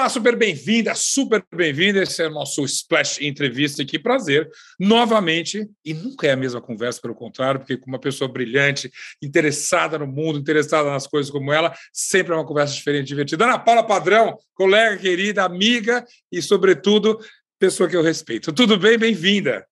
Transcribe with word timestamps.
Olá, 0.00 0.08
super 0.08 0.34
bem-vinda, 0.34 0.94
super 0.94 1.44
bem-vinda. 1.54 2.02
Esse 2.02 2.22
é 2.22 2.26
o 2.26 2.30
nosso 2.30 2.64
Splash 2.64 3.20
Entrevista. 3.20 3.84
Que 3.84 3.98
prazer, 3.98 4.48
novamente. 4.78 5.68
E 5.84 5.92
nunca 5.92 6.26
é 6.26 6.30
a 6.30 6.36
mesma 6.36 6.58
conversa, 6.58 6.98
pelo 7.02 7.14
contrário, 7.14 7.60
porque 7.60 7.76
com 7.76 7.90
uma 7.90 7.98
pessoa 7.98 8.26
brilhante, 8.26 8.90
interessada 9.22 9.98
no 9.98 10.06
mundo, 10.06 10.38
interessada 10.38 10.88
nas 10.90 11.06
coisas 11.06 11.30
como 11.30 11.52
ela, 11.52 11.74
sempre 11.92 12.32
é 12.32 12.34
uma 12.34 12.46
conversa 12.46 12.72
diferente, 12.76 13.08
divertida. 13.08 13.44
Ana 13.44 13.58
Paula 13.58 13.86
Padrão, 13.86 14.38
colega 14.54 14.96
querida, 14.96 15.44
amiga 15.44 16.02
e, 16.32 16.40
sobretudo, 16.40 17.20
pessoa 17.58 17.86
que 17.86 17.94
eu 17.94 18.02
respeito. 18.02 18.54
Tudo 18.54 18.78
bem? 18.78 18.96
Bem-vinda. 18.96 19.66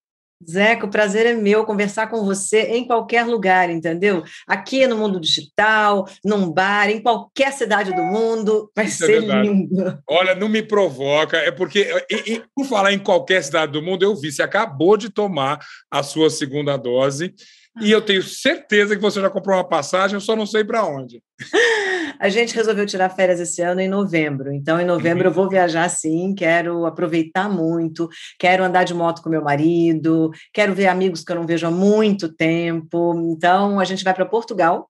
Zeca, 0.47 0.87
o 0.87 0.91
prazer 0.91 1.27
é 1.27 1.35
meu 1.35 1.65
conversar 1.65 2.09
com 2.09 2.25
você 2.25 2.63
em 2.63 2.87
qualquer 2.87 3.27
lugar, 3.27 3.71
entendeu? 3.71 4.23
Aqui 4.47 4.87
no 4.87 4.97
mundo 4.97 5.21
digital, 5.21 6.09
num 6.25 6.51
bar, 6.51 6.89
em 6.89 7.03
qualquer 7.03 7.53
cidade 7.53 7.93
do 7.95 8.03
mundo, 8.03 8.71
vai 8.75 8.87
Isso 8.87 9.05
é 9.05 9.07
ser 9.07 9.25
é 9.25 9.43
lindo. 9.43 9.99
Olha, 10.09 10.35
não 10.35 10.49
me 10.49 10.63
provoca, 10.63 11.37
é 11.39 11.51
porque, 11.51 11.91
e, 12.09 12.35
e, 12.35 12.43
por 12.55 12.67
falar 12.67 12.93
em 12.93 12.99
qualquer 12.99 13.43
cidade 13.43 13.73
do 13.73 13.83
mundo, 13.83 14.05
eu 14.05 14.15
vi, 14.15 14.31
você 14.31 14.43
acabou 14.43 14.97
de 14.97 15.11
tomar 15.11 15.59
a 15.91 16.03
sua 16.03 16.31
segunda 16.31 16.77
dose, 16.77 17.35
e 17.81 17.91
eu 17.91 18.01
tenho 18.01 18.23
certeza 18.23 18.97
que 18.97 19.03
você 19.03 19.21
já 19.21 19.31
comprou 19.31 19.57
uma 19.57 19.69
passagem, 19.69 20.15
eu 20.15 20.21
só 20.21 20.35
não 20.35 20.47
sei 20.47 20.65
para 20.65 20.85
onde. 20.85 21.23
A 22.21 22.29
gente 22.29 22.55
resolveu 22.55 22.85
tirar 22.85 23.11
férias 23.11 23.39
esse 23.39 23.63
ano 23.63 23.81
em 23.81 23.89
novembro. 23.89 24.53
Então, 24.53 24.81
em 24.81 24.85
novembro 24.85 25.25
uhum. 25.25 25.31
eu 25.31 25.35
vou 25.35 25.49
viajar 25.49 25.89
sim, 25.89 26.35
quero 26.35 26.85
aproveitar 26.85 27.49
muito, 27.49 28.09
quero 28.39 28.65
andar 28.65 28.83
de 28.83 28.93
moto 28.93 29.23
com 29.23 29.31
meu 29.31 29.43
marido, 29.43 30.31
quero 30.53 30.75
ver 30.75 30.89
amigos 30.89 31.23
que 31.23 31.31
eu 31.31 31.37
não 31.37 31.47
vejo 31.47 31.67
há 31.67 31.71
muito 31.71 32.35
tempo. 32.35 33.15
Então, 33.31 33.79
a 33.79 33.85
gente 33.85 34.03
vai 34.03 34.13
para 34.13 34.27
Portugal 34.27 34.89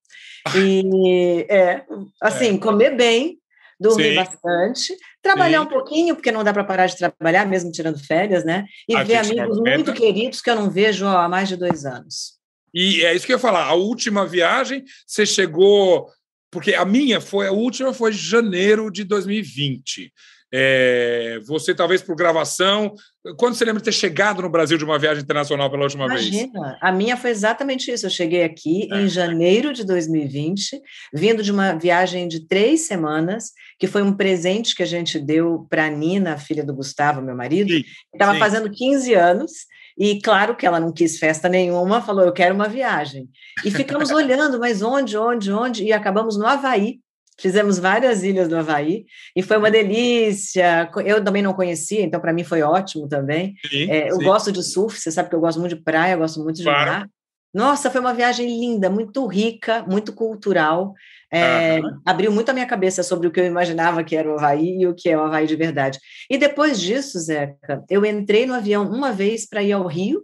e 0.57 1.45
é, 1.51 1.85
assim, 2.23 2.55
é. 2.55 2.59
comer 2.59 2.97
bem, 2.97 3.39
dormir 3.79 4.11
sim. 4.11 4.15
bastante, 4.15 4.97
trabalhar 5.23 5.61
Sim. 5.61 5.67
um 5.67 5.69
pouquinho, 5.69 6.15
porque 6.15 6.33
não 6.33 6.43
dá 6.43 6.53
para 6.53 6.65
parar 6.65 6.87
de 6.87 6.97
trabalhar, 6.97 7.47
mesmo 7.47 7.71
tirando 7.71 8.03
férias, 8.03 8.45
né? 8.45 8.65
E 8.89 8.97
a 8.97 9.03
ver 9.03 9.17
amigos 9.17 9.59
muito 9.59 9.93
queridos 9.93 10.41
que 10.41 10.51
eu 10.51 10.57
não 10.57 10.71
vejo 10.71 11.07
há 11.07 11.29
mais 11.29 11.49
de 11.49 11.57
dois 11.57 11.85
anos. 11.85 12.38
E 12.73 13.05
é 13.05 13.15
isso 13.15 13.27
que 13.27 13.33
eu 13.33 13.37
ia 13.37 13.41
falar. 13.41 13.65
A 13.65 13.75
última 13.75 14.27
viagem, 14.27 14.85
você 15.07 15.25
chegou. 15.25 16.09
Porque 16.51 16.75
a 16.75 16.85
minha 16.85 17.21
foi, 17.21 17.47
a 17.47 17.53
última 17.53 17.93
foi 17.93 18.11
janeiro 18.13 18.91
de 18.91 19.05
2020. 19.05 20.11
É, 20.53 21.41
você, 21.47 21.75
talvez 21.75 22.01
por 22.01 22.17
gravação. 22.17 22.95
Quando 23.37 23.55
você 23.55 23.65
lembra 23.67 23.81
de 23.81 23.85
ter 23.85 23.93
chegado 23.93 24.41
no 24.41 24.49
Brasil 24.49 24.79
de 24.79 24.85
uma 24.85 24.99
viagem 24.99 25.23
internacional 25.23 25.71
pela 25.71 25.83
última 25.83 26.07
Imagina, 26.07 26.31
vez? 26.31 26.45
Imagina, 26.45 26.79
a 26.81 26.91
minha 26.91 27.17
foi 27.19 27.31
exatamente 27.31 27.91
isso. 27.91 28.07
Eu 28.07 28.11
cheguei 28.11 28.43
aqui 28.43 28.89
é. 28.91 29.01
em 29.01 29.09
janeiro 29.09 29.75
de 29.75 29.85
2020, 29.85 30.81
vindo 31.13 31.43
de 31.43 31.53
uma 31.53 31.75
viagem 31.75 32.27
de 32.27 32.47
três 32.47 32.87
semanas, 32.87 33.53
que 33.79 33.87
foi 33.87 34.03
um 34.03 34.15
presente 34.15 34.75
que 34.75 34.83
a 34.83 34.87
gente 34.87 35.19
deu 35.19 35.67
para 35.69 35.85
a 35.85 35.91
Nina, 35.91 36.39
filha 36.39 36.65
do 36.65 36.75
Gustavo, 36.75 37.21
meu 37.21 37.37
marido, 37.37 37.69
que 37.69 37.85
estava 38.15 38.39
fazendo 38.39 38.71
15 38.71 39.13
anos. 39.15 39.53
E 39.99 40.21
claro 40.21 40.55
que 40.55 40.65
ela 40.65 40.79
não 40.79 40.93
quis 40.93 41.19
festa 41.19 41.49
nenhuma, 41.49 42.01
falou: 42.01 42.25
eu 42.25 42.33
quero 42.33 42.55
uma 42.55 42.69
viagem. 42.69 43.29
E 43.65 43.71
ficamos 43.71 44.11
olhando, 44.13 44.61
mas 44.61 44.81
onde, 44.81 45.17
onde, 45.17 45.51
onde? 45.51 45.85
E 45.85 45.93
acabamos 45.93 46.37
no 46.37 46.47
Havaí. 46.47 47.01
Fizemos 47.41 47.79
várias 47.79 48.25
ilhas 48.25 48.49
do 48.49 48.57
Havaí 48.57 49.05
e 49.35 49.43
foi 49.43 49.57
uma 49.59 49.71
delícia. 49.71 50.91
Eu 51.05 51.23
também 51.23 51.41
não 51.41 51.55
conhecia, 51.55 52.03
então 52.03 52.21
para 52.21 52.33
mim 52.33 52.43
foi 52.43 52.63
ótimo 52.63 53.09
também. 53.09 53.55
Sim, 53.69 53.89
é, 53.91 54.11
eu 54.11 54.17
sim. 54.17 54.25
gosto 54.25 54.51
de 54.51 54.63
surf, 54.63 54.99
você 54.99 55.11
sabe 55.13 55.29
que 55.29 55.37
eu 55.37 55.41
gosto 55.41 55.61
muito 55.61 55.77
de 55.77 55.83
praia, 55.83 56.15
eu 56.15 56.19
gosto 56.19 56.43
muito 56.43 56.57
de 56.57 56.65
claro. 56.65 56.91
mar. 56.91 57.11
Nossa, 57.53 57.91
foi 57.91 58.01
uma 58.01 58.15
viagem 58.15 58.47
linda, 58.47 58.91
muito 58.91 59.27
rica, 59.27 59.83
muito 59.89 60.13
cultural. 60.13 60.95
É, 61.31 61.79
uhum. 61.81 62.01
Abriu 62.05 62.33
muito 62.33 62.49
a 62.49 62.53
minha 62.53 62.67
cabeça 62.67 63.03
sobre 63.03 63.29
o 63.29 63.31
que 63.31 63.41
eu 63.41 63.47
imaginava 63.47 64.05
que 64.05 64.17
era 64.17 64.31
o 64.31 64.35
Havaí 64.35 64.81
e 64.81 64.87
o 64.87 64.95
que 64.95 65.09
é 65.09 65.17
o 65.17 65.23
Havaí 65.23 65.47
de 65.47 65.57
verdade. 65.57 65.99
E 66.29 66.39
depois 66.39 66.81
disso, 66.81 67.19
Zeca, 67.19 67.85
eu 67.89 68.05
entrei 68.05 68.47
no 68.47 68.55
avião 68.55 68.89
uma 68.91 69.13
vez 69.13 69.47
para 69.47 69.63
ir 69.63 69.73
ao 69.73 69.87
Rio 69.87 70.23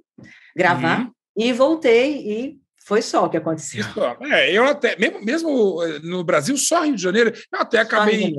gravar 0.56 1.00
uhum. 1.00 1.10
e 1.36 1.52
voltei 1.52 2.16
e 2.18 2.58
foi 2.86 3.00
só 3.00 3.24
o 3.24 3.30
que 3.30 3.36
aconteceu. 3.36 3.84
É, 4.30 4.52
eu 4.52 4.64
até, 4.64 4.96
mesmo, 4.98 5.24
mesmo 5.24 5.82
eh, 5.82 5.98
no 6.00 6.22
Brasil, 6.22 6.56
só 6.56 6.82
Rio 6.82 6.96
de 6.96 7.02
Janeiro, 7.02 7.32
eu 7.52 7.58
até 7.58 7.78
acabei 7.78 8.34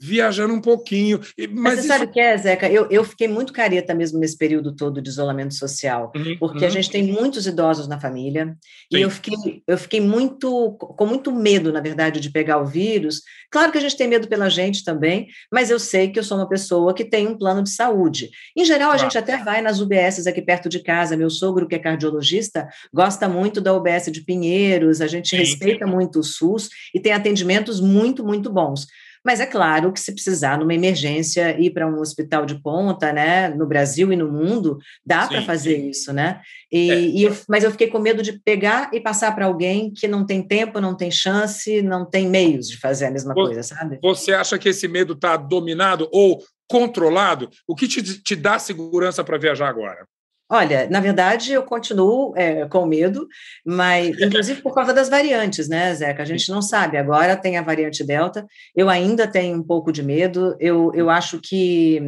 viajando 0.00 0.54
um 0.54 0.60
pouquinho. 0.60 1.20
Mas, 1.50 1.74
você 1.74 1.80
isso... 1.80 1.88
sabe 1.88 2.04
o 2.04 2.12
que 2.12 2.20
é, 2.20 2.36
Zeca? 2.36 2.68
Eu, 2.68 2.88
eu 2.90 3.02
fiquei 3.04 3.26
muito 3.26 3.52
careta 3.52 3.94
mesmo 3.94 4.18
nesse 4.18 4.36
período 4.36 4.74
todo 4.74 5.02
de 5.02 5.08
isolamento 5.08 5.54
social, 5.54 6.12
uhum, 6.14 6.36
porque 6.38 6.60
uhum. 6.60 6.66
a 6.66 6.70
gente 6.70 6.90
tem 6.90 7.02
muitos 7.02 7.46
idosos 7.46 7.88
na 7.88 7.98
família, 7.98 8.56
Sim. 8.92 8.98
e 8.98 9.02
eu 9.02 9.10
fiquei, 9.10 9.62
eu 9.66 9.78
fiquei 9.78 10.00
muito, 10.00 10.72
com 10.72 11.06
muito 11.06 11.32
medo, 11.32 11.72
na 11.72 11.80
verdade, 11.80 12.20
de 12.20 12.30
pegar 12.30 12.58
o 12.58 12.66
vírus. 12.66 13.22
Claro 13.50 13.72
que 13.72 13.78
a 13.78 13.80
gente 13.80 13.96
tem 13.96 14.06
medo 14.06 14.28
pela 14.28 14.48
gente 14.48 14.84
também, 14.84 15.26
mas 15.52 15.70
eu 15.70 15.78
sei 15.78 16.08
que 16.08 16.18
eu 16.18 16.24
sou 16.24 16.36
uma 16.36 16.48
pessoa 16.48 16.94
que 16.94 17.04
tem 17.04 17.26
um 17.26 17.36
plano 17.36 17.62
de 17.62 17.70
saúde. 17.70 18.30
Em 18.56 18.64
geral, 18.64 18.90
claro. 18.90 19.00
a 19.00 19.02
gente 19.02 19.18
até 19.18 19.36
vai 19.36 19.60
nas 19.60 19.80
UBSs 19.80 20.28
aqui 20.28 20.42
perto 20.42 20.68
de 20.68 20.80
casa. 20.80 21.16
Meu 21.16 21.30
sogro, 21.30 21.66
que 21.66 21.74
é 21.74 21.78
cardiologista, 21.78 22.68
gosta 22.92 23.28
muito 23.28 23.60
da 23.60 23.74
UBS 23.74 24.10
de 24.12 24.22
Pinheiros, 24.22 25.00
a 25.00 25.06
gente 25.06 25.30
Sim. 25.30 25.36
respeita 25.36 25.86
muito 25.86 26.20
o 26.20 26.24
SUS 26.24 26.68
e 26.94 27.00
tem 27.00 27.12
atendimentos 27.12 27.80
muito, 27.80 28.24
muito 28.24 28.50
bons. 28.52 28.86
Mas 29.24 29.40
é 29.40 29.46
claro 29.46 29.92
que 29.92 30.00
se 30.00 30.12
precisar, 30.12 30.58
numa 30.58 30.74
emergência, 30.74 31.58
ir 31.60 31.70
para 31.70 31.86
um 31.86 32.00
hospital 32.00 32.46
de 32.46 32.60
ponta, 32.60 33.12
né, 33.12 33.48
no 33.48 33.66
Brasil 33.66 34.12
e 34.12 34.16
no 34.16 34.30
mundo, 34.30 34.78
dá 35.04 35.26
para 35.26 35.42
fazer 35.42 35.76
isso, 35.76 36.12
né? 36.12 36.40
E, 36.70 36.90
é. 36.90 37.00
e 37.00 37.22
eu, 37.24 37.36
mas 37.48 37.64
eu 37.64 37.70
fiquei 37.70 37.88
com 37.88 37.98
medo 37.98 38.22
de 38.22 38.32
pegar 38.32 38.90
e 38.92 39.00
passar 39.00 39.34
para 39.34 39.46
alguém 39.46 39.92
que 39.92 40.06
não 40.06 40.24
tem 40.24 40.42
tempo, 40.42 40.80
não 40.80 40.96
tem 40.96 41.10
chance, 41.10 41.82
não 41.82 42.04
tem 42.04 42.28
meios 42.28 42.68
de 42.68 42.78
fazer 42.78 43.06
a 43.06 43.10
mesma 43.10 43.34
você, 43.34 43.46
coisa, 43.46 43.62
sabe? 43.62 43.98
Você 44.02 44.32
acha 44.32 44.58
que 44.58 44.68
esse 44.68 44.86
medo 44.86 45.14
está 45.14 45.36
dominado 45.36 46.08
ou 46.12 46.42
controlado? 46.68 47.48
O 47.66 47.74
que 47.74 47.88
te, 47.88 48.02
te 48.02 48.36
dá 48.36 48.58
segurança 48.58 49.24
para 49.24 49.38
viajar 49.38 49.68
agora? 49.68 50.06
Olha, 50.50 50.88
na 50.88 50.98
verdade, 50.98 51.52
eu 51.52 51.62
continuo 51.62 52.32
é, 52.34 52.66
com 52.68 52.86
medo, 52.86 53.28
mas 53.66 54.18
inclusive 54.20 54.62
por 54.62 54.74
causa 54.74 54.94
das 54.94 55.08
variantes, 55.08 55.68
né, 55.68 55.94
Zeca? 55.94 56.22
A 56.22 56.26
gente 56.26 56.48
não 56.50 56.62
sabe. 56.62 56.96
Agora 56.96 57.36
tem 57.36 57.58
a 57.58 57.62
variante 57.62 58.04
Delta, 58.04 58.46
eu 58.74 58.88
ainda 58.88 59.26
tenho 59.26 59.56
um 59.56 59.62
pouco 59.62 59.92
de 59.92 60.02
medo. 60.02 60.56
Eu, 60.58 60.90
eu 60.94 61.10
acho 61.10 61.38
que 61.38 62.00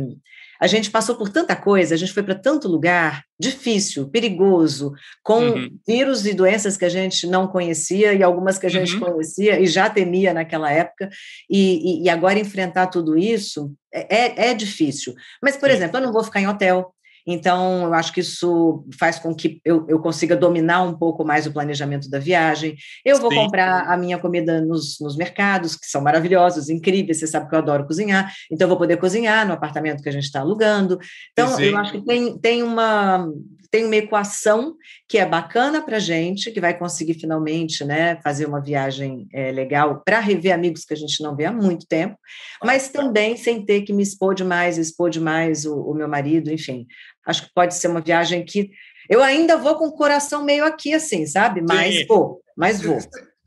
a 0.60 0.66
gente 0.66 0.90
passou 0.90 1.16
por 1.16 1.30
tanta 1.30 1.56
coisa, 1.56 1.94
a 1.94 1.98
gente 1.98 2.12
foi 2.12 2.22
para 2.22 2.34
tanto 2.34 2.68
lugar 2.68 3.24
difícil, 3.40 4.10
perigoso, 4.10 4.92
com 5.22 5.40
uhum. 5.40 5.68
vírus 5.88 6.26
e 6.26 6.34
doenças 6.34 6.76
que 6.76 6.84
a 6.84 6.88
gente 6.90 7.26
não 7.26 7.48
conhecia 7.48 8.12
e 8.12 8.22
algumas 8.22 8.58
que 8.58 8.66
a 8.66 8.70
gente 8.70 8.94
uhum. 8.94 9.00
conhecia 9.00 9.58
e 9.58 9.66
já 9.66 9.88
temia 9.88 10.34
naquela 10.34 10.70
época, 10.70 11.08
e, 11.48 12.02
e, 12.02 12.04
e 12.04 12.08
agora 12.10 12.38
enfrentar 12.38 12.88
tudo 12.88 13.16
isso 13.16 13.72
é, 13.92 14.16
é, 14.16 14.50
é 14.50 14.54
difícil. 14.54 15.14
Mas, 15.42 15.56
por 15.56 15.70
exemplo, 15.70 15.96
eu 15.96 16.02
não 16.02 16.12
vou 16.12 16.22
ficar 16.22 16.42
em 16.42 16.46
hotel, 16.46 16.94
então, 17.32 17.84
eu 17.84 17.94
acho 17.94 18.12
que 18.12 18.20
isso 18.20 18.84
faz 18.98 19.18
com 19.18 19.34
que 19.34 19.60
eu, 19.64 19.86
eu 19.88 19.98
consiga 20.00 20.36
dominar 20.36 20.82
um 20.82 20.96
pouco 20.96 21.24
mais 21.24 21.46
o 21.46 21.52
planejamento 21.52 22.08
da 22.08 22.18
viagem. 22.18 22.76
Eu 23.04 23.18
vou 23.18 23.30
Sim. 23.30 23.36
comprar 23.36 23.88
a 23.88 23.96
minha 23.96 24.18
comida 24.18 24.60
nos, 24.60 24.98
nos 25.00 25.16
mercados, 25.16 25.76
que 25.76 25.86
são 25.86 26.00
maravilhosos, 26.00 26.68
incríveis. 26.68 27.18
Você 27.18 27.26
sabe 27.26 27.48
que 27.48 27.54
eu 27.54 27.58
adoro 27.58 27.86
cozinhar, 27.86 28.32
então 28.50 28.66
eu 28.66 28.68
vou 28.68 28.78
poder 28.78 28.96
cozinhar 28.96 29.46
no 29.46 29.52
apartamento 29.52 30.02
que 30.02 30.08
a 30.08 30.12
gente 30.12 30.24
está 30.24 30.40
alugando. 30.40 30.98
Então, 31.32 31.48
Sim. 31.56 31.64
eu 31.64 31.78
acho 31.78 31.92
que 31.92 32.04
tem, 32.04 32.38
tem 32.38 32.62
uma 32.62 33.28
tem 33.70 33.84
uma 33.84 33.96
equação 33.96 34.74
que 35.08 35.16
é 35.16 35.24
bacana 35.24 35.80
para 35.80 35.96
a 35.96 36.00
gente, 36.00 36.50
que 36.50 36.60
vai 36.60 36.76
conseguir 36.76 37.14
finalmente 37.14 37.84
né, 37.84 38.20
fazer 38.22 38.46
uma 38.46 38.60
viagem 38.60 39.28
é, 39.32 39.52
legal 39.52 40.02
para 40.04 40.18
rever 40.18 40.52
amigos 40.52 40.84
que 40.84 40.92
a 40.92 40.96
gente 40.96 41.22
não 41.22 41.36
vê 41.36 41.44
há 41.44 41.52
muito 41.52 41.86
tempo, 41.86 42.16
mas 42.64 42.88
também 42.88 43.36
sem 43.36 43.64
ter 43.64 43.82
que 43.82 43.92
me 43.92 44.02
expor 44.02 44.34
demais, 44.34 44.76
expor 44.76 45.08
demais 45.08 45.64
o, 45.64 45.76
o 45.82 45.94
meu 45.94 46.08
marido, 46.08 46.52
enfim. 46.52 46.86
Acho 47.26 47.46
que 47.46 47.54
pode 47.54 47.74
ser 47.74 47.88
uma 47.88 48.00
viagem 48.00 48.44
que 48.44 48.70
eu 49.08 49.22
ainda 49.22 49.56
vou 49.56 49.74
com 49.76 49.86
o 49.86 49.92
coração 49.92 50.44
meio 50.44 50.64
aqui, 50.64 50.94
assim, 50.94 51.26
sabe? 51.26 51.60
Mas 51.60 51.94
Sim. 51.96 52.06
vou, 52.06 52.40
mas 52.56 52.80
vou. 52.80 52.98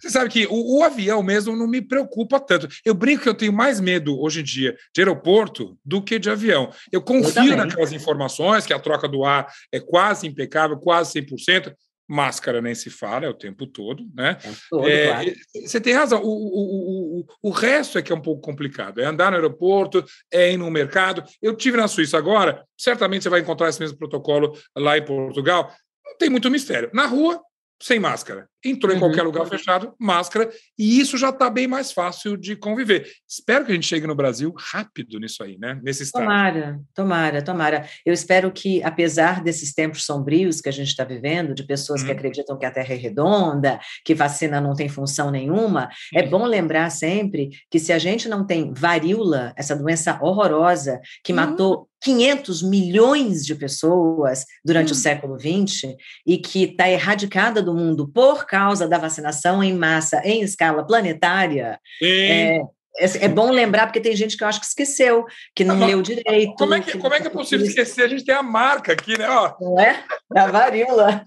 Você 0.03 0.09
sabe 0.09 0.29
que 0.29 0.45
o, 0.47 0.79
o, 0.79 0.83
avião 0.83 1.23
mesmo 1.23 1.55
não 1.55 1.65
me 1.65 1.81
preocupa 1.81 2.37
tanto. 2.37 2.67
Eu 2.83 2.93
brinco 2.93 3.23
que 3.23 3.29
eu 3.29 3.33
tenho 3.33 3.53
mais 3.53 3.79
medo 3.79 4.19
hoje 4.19 4.41
em 4.41 4.43
dia 4.43 4.75
de 4.93 4.99
aeroporto 4.99 5.77
do 5.85 6.01
que 6.01 6.19
de 6.19 6.29
avião. 6.29 6.69
Eu 6.91 7.01
confio 7.01 7.51
eu 7.51 7.55
naquelas 7.55 7.93
informações, 7.93 8.65
que 8.65 8.73
a 8.73 8.79
troca 8.79 9.07
do 9.07 9.23
ar 9.23 9.47
é 9.71 9.79
quase 9.79 10.27
impecável, 10.27 10.77
quase 10.77 11.21
100%. 11.21 11.73
Máscara 12.07 12.61
nem 12.61 12.75
se 12.75 12.89
fala, 12.89 13.25
é 13.25 13.29
o 13.29 13.33
tempo 13.33 13.65
todo, 13.65 14.05
né? 14.13 14.37
Todo, 14.69 14.87
é, 14.87 15.07
claro. 15.07 15.33
Você 15.65 15.79
tem 15.79 15.93
razão. 15.93 16.21
O, 16.21 16.27
o, 16.27 17.19
o, 17.19 17.25
o 17.41 17.49
resto 17.49 17.97
é 17.97 18.01
que 18.01 18.11
é 18.11 18.15
um 18.15 18.21
pouco 18.21 18.41
complicado. 18.41 18.99
É 18.99 19.05
andar 19.05 19.31
no 19.31 19.37
aeroporto, 19.37 20.03
é 20.31 20.51
ir 20.51 20.57
no 20.57 20.69
mercado. 20.69 21.23
Eu 21.41 21.55
tive 21.55 21.77
na 21.77 21.87
Suíça 21.87 22.17
agora, 22.17 22.65
certamente 22.77 23.23
você 23.23 23.29
vai 23.29 23.39
encontrar 23.39 23.69
esse 23.69 23.79
mesmo 23.79 23.97
protocolo 23.97 24.57
lá 24.75 24.97
em 24.97 25.05
Portugal. 25.05 25.73
Não 26.05 26.17
tem 26.17 26.29
muito 26.29 26.51
mistério. 26.51 26.89
Na 26.93 27.05
rua, 27.05 27.41
sem 27.81 27.99
máscara. 27.99 28.47
Entrou 28.63 28.91
uhum. 28.91 28.97
em 28.97 28.99
qualquer 28.99 29.23
lugar 29.23 29.45
fechado, 29.45 29.93
máscara, 29.99 30.49
e 30.77 30.99
isso 30.99 31.17
já 31.17 31.29
está 31.29 31.49
bem 31.49 31.67
mais 31.67 31.91
fácil 31.91 32.37
de 32.37 32.55
conviver. 32.55 33.07
Espero 33.27 33.65
que 33.65 33.71
a 33.71 33.75
gente 33.75 33.87
chegue 33.87 34.07
no 34.07 34.15
Brasil 34.15 34.53
rápido 34.57 35.19
nisso 35.19 35.43
aí, 35.43 35.57
né? 35.57 35.79
Nesse 35.83 36.03
estágio. 36.03 36.27
Tomara, 36.27 36.79
tomara, 36.93 37.41
tomara. 37.41 37.89
Eu 38.05 38.13
espero 38.13 38.51
que, 38.51 38.81
apesar 38.83 39.43
desses 39.43 39.73
tempos 39.73 40.05
sombrios 40.05 40.61
que 40.61 40.69
a 40.69 40.73
gente 40.73 40.89
está 40.89 41.03
vivendo, 41.03 41.53
de 41.53 41.63
pessoas 41.63 42.01
uhum. 42.01 42.07
que 42.07 42.13
acreditam 42.13 42.57
que 42.57 42.65
a 42.65 42.71
Terra 42.71 42.93
é 42.93 42.97
redonda, 42.97 43.79
que 44.05 44.15
vacina 44.15 44.61
não 44.61 44.75
tem 44.75 44.89
função 44.89 45.29
nenhuma, 45.31 45.89
é 46.13 46.19
uhum. 46.19 46.25
é 46.25 46.29
bom 46.29 46.45
lembrar 46.45 46.89
sempre 46.89 47.49
que 47.69 47.79
se 47.79 47.91
a 47.91 47.99
gente 47.99 48.29
não 48.29 48.45
tem 48.45 48.73
varíola, 48.73 49.53
essa 49.55 49.75
doença 49.75 50.19
horrorosa 50.21 50.99
que 51.23 51.31
uhum. 51.31 51.37
matou 51.37 51.89
500 52.03 52.61
milhões 52.63 53.45
de 53.45 53.55
pessoas 53.55 54.45
durante 54.63 54.89
hum. 54.89 54.91
o 54.91 54.95
século 54.95 55.39
XX 55.39 55.95
e 56.27 56.37
que 56.37 56.63
está 56.65 56.89
erradicada 56.89 57.61
do 57.61 57.73
mundo 57.73 58.07
por 58.07 58.45
causa 58.53 58.87
da 58.87 58.99
vacinação 58.99 59.63
em 59.63 59.73
massa 59.73 60.21
em 60.23 60.43
escala 60.43 60.85
planetária. 60.85 61.79
É, 61.99 62.57
é, 62.97 63.25
é, 63.25 63.27
bom 63.27 63.49
lembrar, 63.49 63.87
porque 63.87 63.99
tem 63.99 64.15
gente 64.15 64.37
que 64.37 64.43
eu 64.43 64.47
acho 64.47 64.59
que 64.59 64.67
esqueceu, 64.67 65.25
que 65.55 65.63
não, 65.63 65.83
leu 65.83 66.03
direito. 66.03 66.53
Como 66.53 66.75
é 66.75 66.79
que, 66.79 66.95
como 66.99 67.15
é, 67.15 67.19
que 67.19 67.25
é 67.25 67.31
possível 67.31 67.65
esquecer? 67.65 68.03
A 68.03 68.07
gente 68.07 68.23
tem 68.23 68.35
a 68.35 68.43
marca 68.43 68.93
aqui, 68.93 69.17
né? 69.17 69.27
Ó. 69.27 69.55
Não 69.59 69.79
é? 69.79 70.03
Da 70.31 70.45
varíola. 70.45 71.25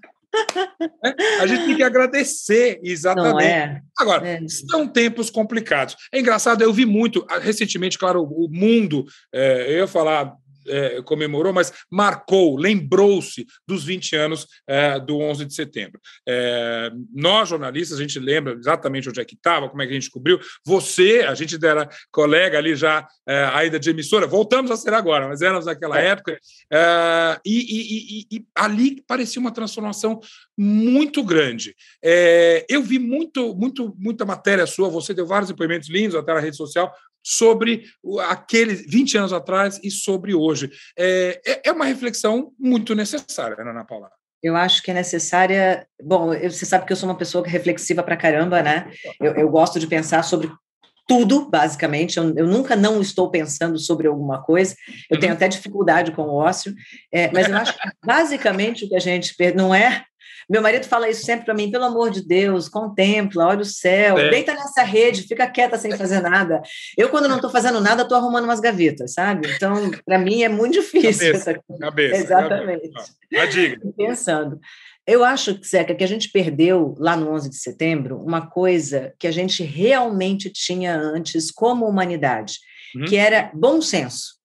É, 1.05 1.41
a 1.41 1.47
gente 1.49 1.65
tem 1.65 1.77
que 1.77 1.83
agradecer, 1.83 2.79
exatamente. 2.85 3.45
É. 3.45 3.81
Agora, 3.99 4.29
é. 4.29 4.41
são 4.71 4.87
tempos 4.87 5.29
complicados. 5.29 5.97
É 6.13 6.21
engraçado, 6.21 6.63
eu 6.63 6.73
vi 6.73 6.87
muito, 6.87 7.27
ah, 7.29 7.39
recentemente, 7.39 7.99
claro, 7.99 8.23
o 8.23 8.49
mundo, 8.49 9.05
é, 9.33 9.73
eu 9.73 9.79
ia 9.79 9.89
falar 9.89 10.33
é, 10.69 11.03
comemorou, 11.03 11.53
mas 11.53 11.73
marcou, 11.91 12.57
lembrou-se 12.57 13.47
dos 13.67 13.85
20 13.85 14.17
anos 14.17 14.47
é, 14.67 14.99
do 15.01 15.19
11 15.19 15.45
de 15.45 15.55
setembro. 15.55 16.01
É, 16.27 16.91
nós, 17.15 17.49
jornalistas, 17.49 17.99
a 17.99 18.03
gente 18.03 18.19
lembra 18.19 18.55
exatamente 18.55 19.09
onde 19.09 19.21
é 19.21 19.25
que 19.25 19.35
estava, 19.35 19.69
como 19.69 19.83
é 19.83 19.87
que 19.87 19.93
a 19.93 19.95
gente 19.95 20.11
cobriu. 20.11 20.39
Você, 20.65 21.25
a 21.27 21.35
gente 21.35 21.57
era 21.65 21.89
colega 22.11 22.59
ali 22.59 22.75
já, 22.75 23.07
é, 23.27 23.45
ainda 23.53 23.79
de 23.79 23.91
emissora, 23.91 24.27
voltamos 24.27 24.71
a 24.71 24.77
ser 24.77 24.95
agora, 24.95 25.29
mas 25.29 25.43
éramos 25.43 25.67
naquela 25.67 26.01
é. 26.01 26.09
época, 26.09 26.39
é, 26.73 27.41
e, 27.45 27.59
e, 27.59 28.37
e, 28.37 28.37
e, 28.39 28.47
ali 28.55 29.03
parecia 29.07 29.41
uma 29.41 29.53
transformação 29.53 30.21
muito 30.59 31.23
grande. 31.23 31.75
eu 32.69 32.83
vi 32.83 32.99
muito, 32.99 33.55
muito, 33.55 33.95
muita 33.99 34.25
matéria 34.25 34.67
sua, 34.67 34.89
você 34.89 35.13
deu 35.13 35.27
vários 35.27 35.51
depoimentos 35.51 35.89
lindos 35.89 36.15
até 36.15 36.33
na 36.33 36.41
rede 36.41 36.57
social, 36.57 36.93
sobre 37.29 37.83
aqueles 38.29 38.87
20 38.89 39.19
anos 39.19 39.33
atrás 39.33 39.81
e 39.83 39.91
sobre 39.91 40.33
hoje. 40.33 40.71
É, 40.97 41.41
é, 41.45 41.63
é 41.65 41.73
uma 41.73 41.85
reflexão 41.85 42.53
muito 42.57 42.95
necessária, 42.95 43.57
Ana 43.59 43.85
Paula. 43.85 44.09
Eu 44.41 44.55
acho 44.55 44.81
que 44.81 44.93
é 44.93 44.95
necessária. 44.95 45.89
Bom, 46.01 46.29
você 46.29 46.65
sabe 46.65 46.87
que 46.87 46.93
eu 46.93 46.97
sou 46.97 47.09
uma 47.09 47.19
pessoa 47.19 47.45
reflexiva 47.45 48.01
para 48.01 48.17
caramba, 48.17 48.63
né? 48.63 48.93
Eu, 49.21 49.35
eu, 49.35 49.49
gosto 49.49 49.81
de 49.81 49.89
pensar 49.89 50.23
sobre 50.23 50.49
tudo, 51.09 51.51
basicamente. 51.51 52.17
Eu, 52.17 52.33
eu, 52.37 52.47
nunca 52.47 52.77
não 52.77 53.01
estou 53.01 53.29
pensando 53.29 53.77
sobre 53.77 54.07
alguma 54.07 54.45
coisa. 54.45 54.77
Eu 55.11 55.19
tenho 55.19 55.33
uhum. 55.33 55.37
até 55.37 55.49
dificuldade 55.49 56.13
com 56.13 56.23
o 56.23 56.35
ócio. 56.37 56.73
É, 57.13 57.29
mas 57.33 57.49
eu 57.49 57.57
acho 57.57 57.73
que 57.77 57.89
basicamente 58.05 58.85
o 58.85 58.89
que 58.89 58.95
a 58.95 59.01
gente 59.01 59.35
não 59.57 59.75
é 59.75 60.05
meu 60.49 60.63
marido 60.63 60.87
fala 60.87 61.09
isso 61.09 61.25
sempre 61.25 61.45
para 61.45 61.55
mim, 61.55 61.71
pelo 61.71 61.85
amor 61.85 62.11
de 62.11 62.25
Deus, 62.25 62.69
contempla, 62.69 63.47
olha 63.47 63.63
o 63.63 63.65
céu, 63.65 64.19
é. 64.19 64.31
deita 64.31 64.55
nessa 64.55 64.83
rede, 64.83 65.27
fica 65.27 65.47
quieta 65.49 65.77
sem 65.77 65.97
fazer 65.97 66.21
nada. 66.21 66.63
Eu, 66.97 67.09
quando 67.09 67.29
não 67.29 67.37
estou 67.37 67.51
fazendo 67.51 67.81
nada, 67.81 68.03
estou 68.03 68.17
arrumando 68.17 68.45
umas 68.45 68.61
gavetas, 68.61 69.13
sabe? 69.15 69.49
Então, 69.55 69.91
para 70.05 70.19
mim 70.19 70.43
é 70.43 70.49
muito 70.49 70.75
difícil. 70.75 71.33
Cabeça, 71.33 71.51
essa... 71.51 71.61
cabeça 71.81 72.17
Exatamente. 72.17 72.91
Cabeça. 72.91 73.47
diga. 73.49 73.81
Pensando. 73.97 74.61
Eu 75.07 75.25
acho, 75.25 75.59
Zeca, 75.65 75.95
que 75.95 76.03
a 76.03 76.09
gente 76.09 76.31
perdeu 76.31 76.95
lá 76.99 77.17
no 77.17 77.31
11 77.31 77.51
de 77.51 77.57
setembro 77.57 78.19
uma 78.19 78.47
coisa 78.47 79.15
que 79.19 79.27
a 79.27 79.31
gente 79.31 79.63
realmente 79.63 80.51
tinha 80.51 80.97
antes 80.97 81.51
como 81.51 81.87
humanidade, 81.87 82.59
uhum. 82.95 83.05
que 83.05 83.17
era 83.17 83.51
bom 83.55 83.81
senso. 83.81 84.37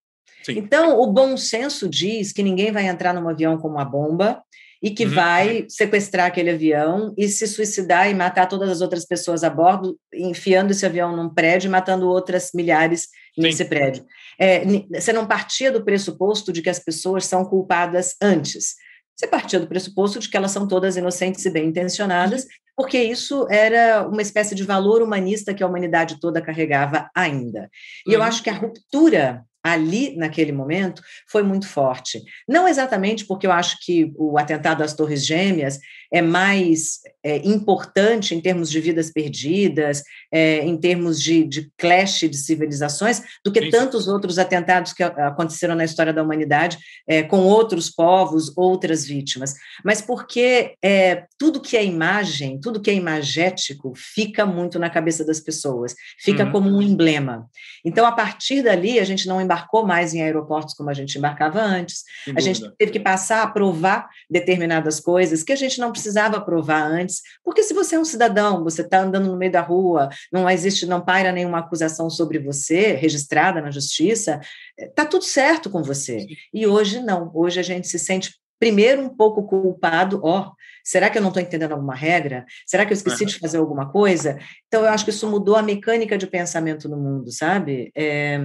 Sim. 0.43 0.57
Então, 0.57 0.99
o 0.99 1.07
bom 1.07 1.35
senso 1.35 1.89
diz 1.89 2.31
que 2.31 2.43
ninguém 2.43 2.71
vai 2.71 2.87
entrar 2.87 3.13
num 3.13 3.27
avião 3.27 3.57
com 3.57 3.67
uma 3.67 3.85
bomba, 3.85 4.41
e 4.81 4.89
que 4.89 5.05
uhum. 5.05 5.13
vai 5.13 5.65
sequestrar 5.69 6.25
aquele 6.25 6.49
avião 6.49 7.13
e 7.15 7.27
se 7.27 7.47
suicidar 7.47 8.09
e 8.09 8.15
matar 8.15 8.47
todas 8.47 8.69
as 8.69 8.81
outras 8.81 9.05
pessoas 9.05 9.43
a 9.43 9.49
bordo, 9.49 9.97
enfiando 10.13 10.71
esse 10.71 10.85
avião 10.85 11.15
num 11.15 11.29
prédio 11.29 11.67
e 11.67 11.71
matando 11.71 12.09
outras 12.09 12.49
milhares 12.53 13.01
Sim. 13.01 13.41
nesse 13.41 13.65
prédio. 13.65 14.03
É, 14.39 14.63
você 14.91 15.13
não 15.13 15.27
partia 15.27 15.71
do 15.71 15.85
pressuposto 15.85 16.51
de 16.51 16.61
que 16.61 16.69
as 16.69 16.79
pessoas 16.79 17.25
são 17.25 17.45
culpadas 17.45 18.15
antes. 18.19 18.75
Você 19.15 19.27
partia 19.27 19.59
do 19.59 19.67
pressuposto 19.67 20.19
de 20.19 20.27
que 20.27 20.35
elas 20.35 20.49
são 20.49 20.67
todas 20.67 20.97
inocentes 20.97 21.45
e 21.45 21.51
bem 21.51 21.67
intencionadas, 21.67 22.47
porque 22.75 22.97
isso 22.97 23.45
era 23.51 24.07
uma 24.07 24.21
espécie 24.23 24.55
de 24.55 24.63
valor 24.63 25.03
humanista 25.03 25.53
que 25.53 25.61
a 25.61 25.67
humanidade 25.67 26.19
toda 26.19 26.41
carregava 26.41 27.07
ainda. 27.15 27.69
E 28.07 28.09
uhum. 28.09 28.15
eu 28.15 28.23
acho 28.23 28.41
que 28.41 28.49
a 28.49 28.55
ruptura 28.55 29.45
ali 29.63 30.15
naquele 30.15 30.51
momento 30.51 31.01
foi 31.27 31.43
muito 31.43 31.67
forte. 31.67 32.21
Não 32.47 32.67
exatamente 32.67 33.25
porque 33.25 33.45
eu 33.45 33.51
acho 33.51 33.77
que 33.81 34.11
o 34.17 34.37
atentado 34.37 34.83
às 34.83 34.93
Torres 34.93 35.25
Gêmeas 35.25 35.79
é 36.11 36.21
mais 36.21 36.99
é, 37.23 37.37
importante 37.47 38.35
em 38.35 38.41
termos 38.41 38.69
de 38.69 38.79
vidas 38.79 39.11
perdidas, 39.11 40.03
é, 40.31 40.59
em 40.65 40.75
termos 40.77 41.21
de, 41.21 41.43
de 41.43 41.71
clash 41.77 42.21
de 42.21 42.37
civilizações, 42.37 43.21
do 43.43 43.51
que 43.51 43.61
Isso. 43.61 43.71
tantos 43.71 44.07
outros 44.07 44.37
atentados 44.37 44.91
que 44.91 45.03
aconteceram 45.03 45.75
na 45.75 45.85
história 45.85 46.11
da 46.11 46.21
humanidade 46.21 46.77
é, 47.07 47.23
com 47.23 47.39
outros 47.39 47.89
povos, 47.89 48.51
outras 48.57 49.05
vítimas. 49.05 49.53
Mas 49.85 50.01
porque 50.01 50.75
é, 50.83 51.25
tudo 51.37 51.61
que 51.61 51.77
é 51.77 51.85
imagem, 51.85 52.59
tudo 52.59 52.81
que 52.81 52.89
é 52.89 52.93
imagético, 52.93 53.93
fica 53.95 54.45
muito 54.45 54.77
na 54.77 54.89
cabeça 54.89 55.25
das 55.25 55.39
pessoas, 55.39 55.95
fica 56.19 56.43
uhum. 56.45 56.51
como 56.51 56.69
um 56.69 56.81
emblema. 56.81 57.49
Então, 57.85 58.05
a 58.05 58.11
partir 58.11 58.61
dali, 58.61 58.99
a 58.99 59.03
gente 59.03 59.27
não 59.27 59.41
embarcou 59.41 59.85
mais 59.85 60.13
em 60.13 60.21
aeroportos 60.21 60.73
como 60.73 60.89
a 60.89 60.93
gente 60.93 61.17
embarcava 61.17 61.61
antes, 61.61 62.03
a 62.35 62.39
gente 62.39 62.69
teve 62.77 62.91
que 62.91 62.99
passar 62.99 63.43
a 63.43 63.47
provar 63.47 64.09
determinadas 64.29 64.99
coisas 64.99 65.43
que 65.43 65.51
a 65.51 65.55
gente 65.55 65.79
não 65.79 65.91
precisava 66.01 66.41
provar 66.41 66.83
antes, 66.83 67.21
porque 67.43 67.61
se 67.61 67.73
você 67.73 67.95
é 67.95 67.99
um 67.99 68.05
cidadão, 68.05 68.63
você 68.63 68.81
está 68.81 69.01
andando 69.01 69.27
no 69.27 69.37
meio 69.37 69.51
da 69.51 69.61
rua, 69.61 70.09
não 70.33 70.49
existe, 70.49 70.87
não 70.87 70.99
paira 70.99 71.31
nenhuma 71.31 71.59
acusação 71.59 72.09
sobre 72.09 72.39
você, 72.39 72.93
registrada 72.93 73.61
na 73.61 73.69
justiça, 73.69 74.41
está 74.77 75.03
eh, 75.03 75.05
tudo 75.05 75.23
certo 75.23 75.69
com 75.69 75.83
você. 75.83 76.25
E 76.51 76.65
hoje 76.65 76.99
não, 76.99 77.31
hoje 77.35 77.59
a 77.59 77.63
gente 77.63 77.87
se 77.87 77.99
sente 77.99 78.33
primeiro 78.59 79.03
um 79.03 79.09
pouco 79.09 79.43
culpado, 79.43 80.21
ó, 80.23 80.41
oh, 80.41 80.51
será 80.83 81.09
que 81.09 81.17
eu 81.17 81.21
não 81.21 81.29
estou 81.29 81.41
entendendo 81.41 81.71
alguma 81.71 81.95
regra? 81.95 82.45
Será 82.65 82.85
que 82.85 82.93
eu 82.93 82.95
esqueci 82.95 83.23
uhum. 83.23 83.29
de 83.29 83.39
fazer 83.39 83.57
alguma 83.57 83.91
coisa? 83.91 84.37
Então, 84.67 84.83
eu 84.83 84.89
acho 84.89 85.03
que 85.03 85.11
isso 85.11 85.29
mudou 85.29 85.55
a 85.55 85.63
mecânica 85.63 86.17
de 86.17 86.27
pensamento 86.27 86.87
no 86.89 86.97
mundo, 86.97 87.31
sabe? 87.31 87.91
É, 87.95 88.39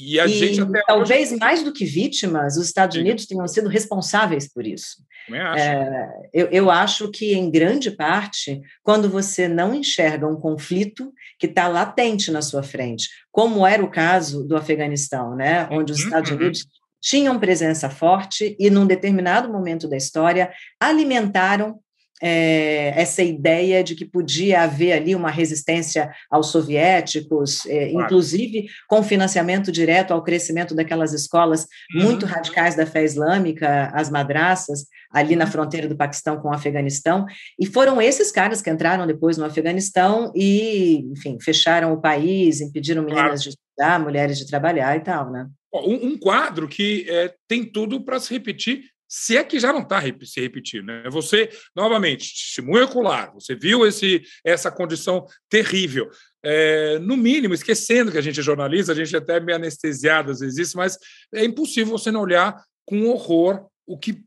e 0.00 0.18
a 0.18 0.26
e 0.26 0.30
gente 0.30 0.60
até 0.62 0.82
talvez 0.86 1.30
hoje... 1.30 1.38
mais 1.38 1.62
do 1.62 1.72
que 1.72 1.84
vítimas, 1.84 2.56
os 2.56 2.66
Estados 2.66 2.96
Sim. 2.96 3.02
Unidos 3.02 3.26
tenham 3.26 3.46
sido 3.46 3.68
responsáveis 3.68 4.50
por 4.50 4.66
isso. 4.66 4.96
É, 5.32 6.08
eu, 6.32 6.46
eu 6.46 6.70
acho 6.70 7.10
que, 7.10 7.34
em 7.34 7.50
grande 7.50 7.90
parte, 7.90 8.60
quando 8.82 9.08
você 9.08 9.46
não 9.46 9.74
enxerga 9.74 10.26
um 10.26 10.36
conflito 10.36 11.12
que 11.38 11.46
está 11.46 11.68
latente 11.68 12.30
na 12.30 12.42
sua 12.42 12.62
frente, 12.62 13.08
como 13.30 13.66
era 13.66 13.84
o 13.84 13.90
caso 13.90 14.42
do 14.42 14.56
Afeganistão, 14.56 15.36
né, 15.36 15.68
onde 15.70 15.92
os 15.92 15.98
uhum, 16.00 16.04
Estados 16.06 16.30
uhum. 16.30 16.36
Unidos 16.36 16.66
tinham 17.00 17.38
presença 17.38 17.88
forte 17.88 18.56
e, 18.58 18.70
num 18.70 18.86
determinado 18.86 19.50
momento 19.52 19.88
da 19.88 19.96
história, 19.96 20.50
alimentaram 20.80 21.78
é, 22.22 22.92
essa 23.00 23.22
ideia 23.22 23.82
de 23.82 23.94
que 23.94 24.04
podia 24.04 24.62
haver 24.62 24.92
ali 24.92 25.14
uma 25.14 25.30
resistência 25.30 26.10
aos 26.30 26.48
soviéticos, 26.48 27.64
é, 27.66 27.90
claro. 27.90 28.04
inclusive 28.06 28.66
com 28.88 29.02
financiamento 29.02 29.72
direto 29.72 30.12
ao 30.12 30.22
crescimento 30.22 30.74
daquelas 30.74 31.12
escolas 31.12 31.66
uhum. 31.94 32.04
muito 32.04 32.26
radicais 32.26 32.74
da 32.74 32.86
fé 32.86 33.04
islâmica, 33.04 33.90
as 33.94 34.10
madraças, 34.10 34.84
ali 35.12 35.34
na 35.34 35.44
uhum. 35.44 35.50
fronteira 35.50 35.88
do 35.88 35.96
Paquistão 35.96 36.40
com 36.40 36.48
o 36.48 36.54
Afeganistão, 36.54 37.26
e 37.58 37.66
foram 37.66 38.00
esses 38.00 38.30
caras 38.30 38.62
que 38.62 38.70
entraram 38.70 39.06
depois 39.06 39.36
no 39.36 39.44
Afeganistão 39.44 40.32
e, 40.34 41.04
enfim, 41.12 41.38
fecharam 41.40 41.92
o 41.92 42.00
país, 42.00 42.60
impediram 42.60 43.02
meninas 43.02 43.24
claro. 43.24 43.40
de 43.40 43.48
estudar, 43.48 44.00
mulheres 44.00 44.38
de 44.38 44.46
trabalhar 44.46 44.96
e 44.96 45.00
tal, 45.00 45.30
né? 45.30 45.46
Um, 45.72 46.08
um 46.08 46.18
quadro 46.18 46.66
que 46.68 47.06
é, 47.08 47.32
tem 47.46 47.64
tudo 47.64 48.00
para 48.04 48.18
se 48.18 48.32
repetir 48.32 48.84
se 49.12 49.36
é 49.36 49.42
que 49.42 49.58
já 49.58 49.72
não 49.72 49.80
está 49.80 50.00
se 50.22 50.40
repetindo. 50.40 50.86
Né? 50.86 51.02
Você, 51.10 51.50
novamente, 51.74 52.32
testemunho 52.32 52.84
ocular, 52.84 53.34
você 53.34 53.56
viu 53.56 53.84
esse, 53.84 54.22
essa 54.44 54.70
condição 54.70 55.26
terrível. 55.48 56.08
É, 56.44 56.96
no 57.00 57.16
mínimo, 57.16 57.52
esquecendo 57.52 58.12
que 58.12 58.18
a 58.18 58.22
gente 58.22 58.38
é 58.38 58.42
jornalista, 58.42 58.92
a 58.92 58.94
gente 58.94 59.12
é 59.12 59.18
até 59.18 59.40
meio 59.40 59.56
anestesiado 59.56 60.30
às 60.30 60.38
vezes 60.38 60.58
isso, 60.58 60.76
mas 60.76 60.96
é 61.34 61.44
impossível 61.44 61.98
você 61.98 62.12
não 62.12 62.20
olhar 62.20 62.62
com 62.86 63.08
horror 63.08 63.66
o 63.84 63.98
que 63.98 64.22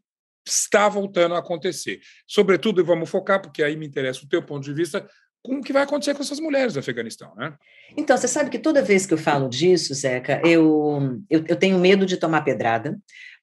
está 0.45 0.89
voltando 0.89 1.33
a 1.35 1.39
acontecer. 1.39 2.01
Sobretudo, 2.27 2.81
e 2.81 2.83
vamos 2.83 3.09
focar, 3.09 3.41
porque 3.41 3.63
aí 3.63 3.77
me 3.77 3.87
interessa 3.87 4.25
o 4.25 4.27
teu 4.27 4.43
ponto 4.43 4.65
de 4.65 4.73
vista, 4.73 5.07
com 5.41 5.59
o 5.59 5.61
que 5.61 5.73
vai 5.73 5.83
acontecer 5.83 6.13
com 6.13 6.21
essas 6.21 6.39
mulheres 6.39 6.73
do 6.73 6.79
Afeganistão, 6.79 7.33
né? 7.35 7.53
Então, 7.95 8.17
você 8.17 8.27
sabe 8.27 8.49
que 8.49 8.57
toda 8.57 8.81
vez 8.81 9.05
que 9.05 9.13
eu 9.13 9.17
falo 9.17 9.49
disso, 9.49 9.93
Zeca, 9.93 10.41
eu, 10.45 11.21
eu, 11.29 11.43
eu 11.47 11.55
tenho 11.55 11.77
medo 11.77 12.05
de 12.05 12.17
tomar 12.17 12.41
pedrada, 12.41 12.97